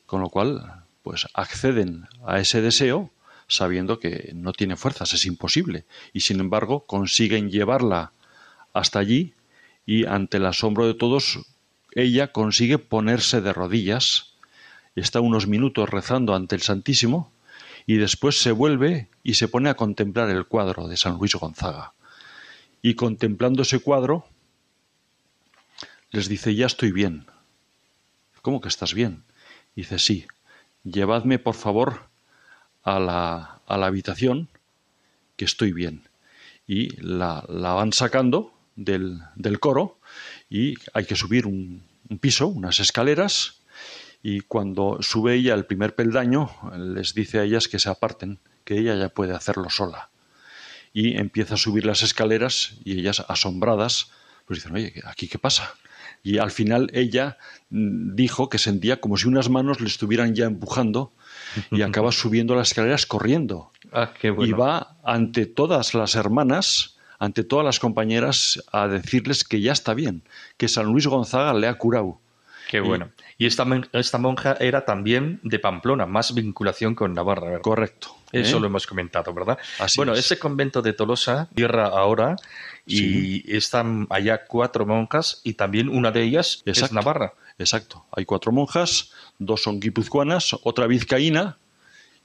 Con 0.06 0.22
lo 0.22 0.30
cual, 0.30 0.84
pues 1.02 1.28
acceden 1.34 2.08
a 2.26 2.40
ese 2.40 2.62
deseo 2.62 3.10
sabiendo 3.48 4.00
que 4.00 4.32
no 4.36 4.54
tiene 4.54 4.76
fuerzas, 4.76 5.14
es 5.14 5.26
imposible, 5.26 5.86
y 6.14 6.22
sin 6.22 6.40
embargo 6.40 6.86
consiguen 6.86 7.50
llevarla 7.50 8.12
hasta 8.74 9.00
allí 9.00 9.34
y 9.86 10.06
ante 10.06 10.38
el 10.38 10.46
asombro 10.48 10.88
de 10.88 10.96
todos, 10.96 11.40
ella 11.92 12.32
consigue 12.32 12.80
ponerse 12.80 13.42
de 13.42 13.54
rodillas, 13.54 14.34
está 14.96 15.22
unos 15.22 15.48
minutos 15.48 15.90
rezando 15.90 16.36
ante 16.36 16.56
el 16.56 16.62
Santísimo 16.62 17.32
y 17.86 17.98
después 17.98 18.42
se 18.42 18.52
vuelve 18.52 19.10
y 19.24 19.36
se 19.36 19.48
pone 19.48 19.70
a 19.70 19.76
contemplar 19.76 20.30
el 20.30 20.46
cuadro 20.46 20.88
de 20.88 20.98
San 20.98 21.18
Luis 21.18 21.36
Gonzaga. 21.36 21.94
Y 22.82 22.96
contemplando 22.96 23.64
ese 23.64 23.80
cuadro, 23.80 24.26
les 26.12 26.28
dice, 26.28 26.56
ya 26.56 26.66
estoy 26.66 26.92
bien. 26.92 27.26
¿Cómo 28.42 28.62
que 28.62 28.70
estás 28.70 28.94
bien? 28.94 29.24
Dice, 29.76 30.00
sí, 30.00 30.26
llevadme 30.84 31.40
por 31.40 31.56
favor 31.56 32.10
a 32.84 33.00
la, 33.00 33.62
a 33.68 33.78
la 33.78 33.88
habitación, 33.88 34.48
que 35.36 35.46
estoy 35.46 35.74
bien. 35.74 36.04
Y 36.68 36.96
la, 37.02 37.44
la 37.50 37.74
van 37.74 37.94
sacando 37.94 38.54
del, 38.76 39.20
del, 39.36 39.60
coro 39.60 40.00
y 40.50 40.76
hay 40.94 41.06
que 41.06 41.16
subir 41.16 41.46
un, 41.46 41.84
un 42.10 42.20
piso, 42.20 42.48
unas 42.48 42.80
escaleras, 42.80 43.62
y 44.28 44.40
cuando 44.42 44.98
sube 45.02 45.36
ella 45.36 45.54
el 45.54 45.68
primer 45.68 45.94
peldaño, 45.94 46.50
les 46.76 47.14
dice 47.14 47.38
a 47.38 47.44
ellas 47.44 47.68
que 47.68 47.78
se 47.78 47.90
aparten, 47.90 48.40
que 48.64 48.80
ella 48.80 48.96
ya 48.96 49.10
puede 49.10 49.36
hacerlo 49.36 49.70
sola. 49.70 50.10
Y 50.94 51.16
empieza 51.18 51.54
a 51.54 51.58
subir 51.58 51.86
las 51.86 52.02
escaleras 52.02 52.74
y 52.84 52.98
ellas 52.98 53.24
asombradas, 53.28 54.10
pues 54.48 54.58
dicen, 54.58 54.76
oye, 54.76 54.94
¿aquí 55.06 55.28
qué 55.28 55.38
pasa? 55.38 55.76
y 56.24 56.40
al 56.40 56.50
final 56.50 56.90
ella 56.94 57.38
mm, 57.70 58.16
dijo 58.16 58.50
que 58.50 58.58
sentía 58.58 59.00
como 59.00 59.16
si 59.16 59.28
unas 59.28 59.52
manos 59.52 59.80
le 59.80 59.86
estuvieran 59.86 60.34
ya 60.34 60.46
empujando 60.46 61.14
y 61.70 61.82
acaba 61.84 62.12
subiendo 62.12 62.56
las 62.56 62.70
escaleras 62.70 63.06
corriendo. 63.06 63.72
Ah, 63.92 64.12
y 64.24 64.52
va 64.54 64.98
ante 65.04 65.46
todas 65.46 65.94
las 65.94 66.16
hermanas, 66.16 66.98
ante 67.20 67.44
todas 67.44 67.64
las 67.64 67.80
compañeras, 67.80 68.64
a 68.72 68.88
decirles 68.88 69.44
que 69.44 69.62
ya 69.62 69.72
está 69.72 69.94
bien, 69.94 70.24
que 70.58 70.68
San 70.68 70.88
Luis 70.88 71.06
Gonzaga 71.06 71.54
le 71.54 71.68
ha 71.68 71.76
curado. 71.76 72.22
Qué 72.70 72.80
bueno. 72.80 73.10
Y 73.38 73.46
esta, 73.46 73.66
esta 73.94 74.18
monja 74.18 74.58
era 74.60 74.86
también 74.86 75.40
de 75.44 75.60
Pamplona, 75.60 76.06
más 76.06 76.34
vinculación 76.34 76.96
con 76.96 77.14
Navarra, 77.14 77.48
¿verdad? 77.48 77.62
Correcto. 77.62 78.16
Eso 78.32 78.58
¿eh? 78.58 78.60
lo 78.60 78.68
hemos 78.68 78.88
comentado, 78.88 79.34
¿verdad? 79.34 79.58
bueno, 79.96 80.14
ese 80.14 80.40
convento 80.40 80.82
de 80.82 80.94
Tolosa 80.94 81.48
cierra 81.56 81.88
ahora 81.88 82.36
y 82.86 83.56
están 83.56 84.08
allá 84.10 84.46
cuatro 84.46 84.86
monjas 84.86 85.42
y 85.44 85.54
también 85.54 85.90
una 85.90 86.12
de 86.12 86.24
ellas 86.24 86.62
es 86.66 86.92
Navarra. 86.92 87.34
Exacto. 87.58 88.06
Hay 88.12 88.26
cuatro 88.26 88.52
monjas, 88.52 89.12
dos 89.40 89.64
son 89.64 89.80
guipuzcoanas, 89.80 90.56
otra 90.64 90.88
vizcaína 90.88 91.58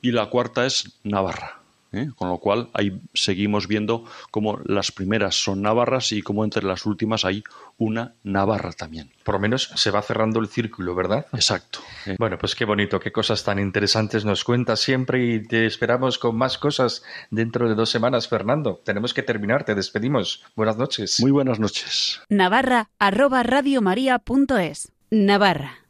y 0.02 0.10
la 0.12 0.26
cuarta 0.26 0.66
es 0.66 0.98
Navarra. 1.04 1.59
¿Eh? 1.92 2.10
Con 2.16 2.28
lo 2.28 2.38
cual 2.38 2.68
ahí 2.74 3.00
seguimos 3.14 3.66
viendo 3.66 4.04
cómo 4.30 4.58
las 4.64 4.92
primeras 4.92 5.34
son 5.34 5.62
navarras 5.62 6.12
y 6.12 6.22
cómo 6.22 6.44
entre 6.44 6.64
las 6.64 6.86
últimas 6.86 7.24
hay 7.24 7.42
una 7.78 8.14
navarra 8.22 8.72
también. 8.72 9.12
Por 9.24 9.36
lo 9.36 9.40
menos 9.40 9.70
se 9.74 9.90
va 9.90 10.02
cerrando 10.02 10.40
el 10.40 10.48
círculo, 10.48 10.94
¿verdad? 10.94 11.26
Exacto. 11.32 11.80
¿eh? 12.06 12.16
Bueno, 12.18 12.38
pues 12.38 12.54
qué 12.54 12.64
bonito, 12.64 13.00
qué 13.00 13.12
cosas 13.12 13.42
tan 13.44 13.58
interesantes 13.58 14.24
nos 14.24 14.44
cuentas 14.44 14.80
siempre 14.80 15.24
y 15.24 15.46
te 15.46 15.66
esperamos 15.66 16.18
con 16.18 16.36
más 16.36 16.58
cosas 16.58 17.02
dentro 17.30 17.68
de 17.68 17.74
dos 17.74 17.90
semanas, 17.90 18.28
Fernando. 18.28 18.80
Tenemos 18.84 19.14
que 19.14 19.22
terminar, 19.22 19.64
te 19.64 19.74
despedimos. 19.74 20.44
Buenas 20.54 20.76
noches. 20.76 21.20
Muy 21.20 21.30
buenas 21.30 21.58
noches. 21.58 22.20
Navarra 22.28 22.90
arroba 22.98 23.42
radiomaria.es 23.42 24.92
Navarra 25.10 25.80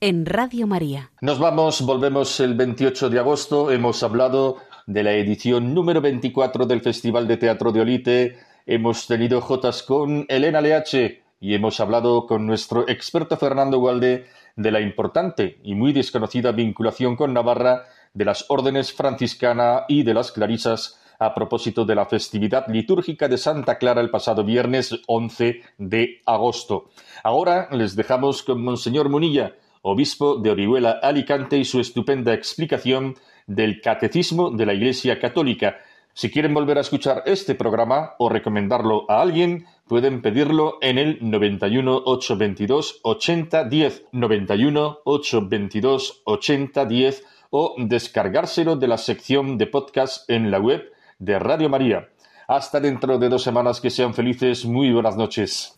en 0.00 0.26
Radio 0.26 0.66
María. 0.66 1.10
Nos 1.20 1.38
vamos, 1.38 1.82
volvemos 1.82 2.38
el 2.40 2.54
28 2.54 3.10
de 3.10 3.18
agosto. 3.18 3.70
Hemos 3.70 4.02
hablado 4.02 4.58
de 4.88 5.02
la 5.02 5.12
edición 5.12 5.74
número 5.74 6.00
24 6.00 6.64
del 6.64 6.80
Festival 6.80 7.28
de 7.28 7.36
Teatro 7.36 7.72
de 7.72 7.82
Olite. 7.82 8.38
Hemos 8.64 9.06
tenido 9.06 9.42
Jotas 9.42 9.82
con 9.82 10.24
Elena 10.30 10.62
LH 10.62 11.24
y 11.40 11.54
hemos 11.54 11.78
hablado 11.78 12.26
con 12.26 12.46
nuestro 12.46 12.88
experto 12.88 13.36
Fernando 13.36 13.78
Gualde 13.78 14.24
de 14.56 14.70
la 14.70 14.80
importante 14.80 15.58
y 15.62 15.74
muy 15.74 15.92
desconocida 15.92 16.52
vinculación 16.52 17.16
con 17.16 17.34
Navarra 17.34 17.84
de 18.14 18.24
las 18.24 18.46
órdenes 18.48 18.94
franciscana 18.94 19.84
y 19.88 20.04
de 20.04 20.14
las 20.14 20.32
clarisas 20.32 20.98
a 21.18 21.34
propósito 21.34 21.84
de 21.84 21.94
la 21.94 22.06
festividad 22.06 22.66
litúrgica 22.68 23.28
de 23.28 23.36
Santa 23.36 23.76
Clara 23.76 24.00
el 24.00 24.08
pasado 24.08 24.42
viernes 24.42 24.98
11 25.06 25.60
de 25.76 26.22
agosto. 26.24 26.88
Ahora 27.22 27.68
les 27.72 27.94
dejamos 27.94 28.42
con 28.42 28.64
Monseñor 28.64 29.10
Munilla, 29.10 29.52
obispo 29.82 30.36
de 30.36 30.50
Orihuela 30.50 30.92
Alicante, 31.02 31.58
y 31.58 31.66
su 31.66 31.78
estupenda 31.78 32.32
explicación 32.32 33.16
del 33.48 33.80
Catecismo 33.80 34.50
de 34.50 34.66
la 34.66 34.74
Iglesia 34.74 35.18
Católica. 35.18 35.78
Si 36.14 36.30
quieren 36.30 36.54
volver 36.54 36.78
a 36.78 36.82
escuchar 36.82 37.22
este 37.26 37.56
programa 37.56 38.14
o 38.18 38.28
recomendarlo 38.28 39.10
a 39.10 39.20
alguien, 39.20 39.66
pueden 39.86 40.22
pedirlo 40.22 40.78
en 40.80 40.98
el 40.98 41.18
91 41.20 42.02
822 42.04 43.00
8010, 43.02 44.04
91 44.12 44.98
822 45.04 46.22
8010 46.24 47.24
o 47.50 47.74
descargárselo 47.78 48.76
de 48.76 48.88
la 48.88 48.98
sección 48.98 49.58
de 49.58 49.66
podcast 49.66 50.28
en 50.30 50.50
la 50.50 50.60
web 50.60 50.92
de 51.18 51.38
Radio 51.38 51.68
María. 51.68 52.08
Hasta 52.46 52.80
dentro 52.80 53.18
de 53.18 53.28
dos 53.28 53.42
semanas 53.42 53.80
que 53.80 53.90
sean 53.90 54.14
felices. 54.14 54.64
Muy 54.64 54.92
buenas 54.92 55.16
noches. 55.16 55.77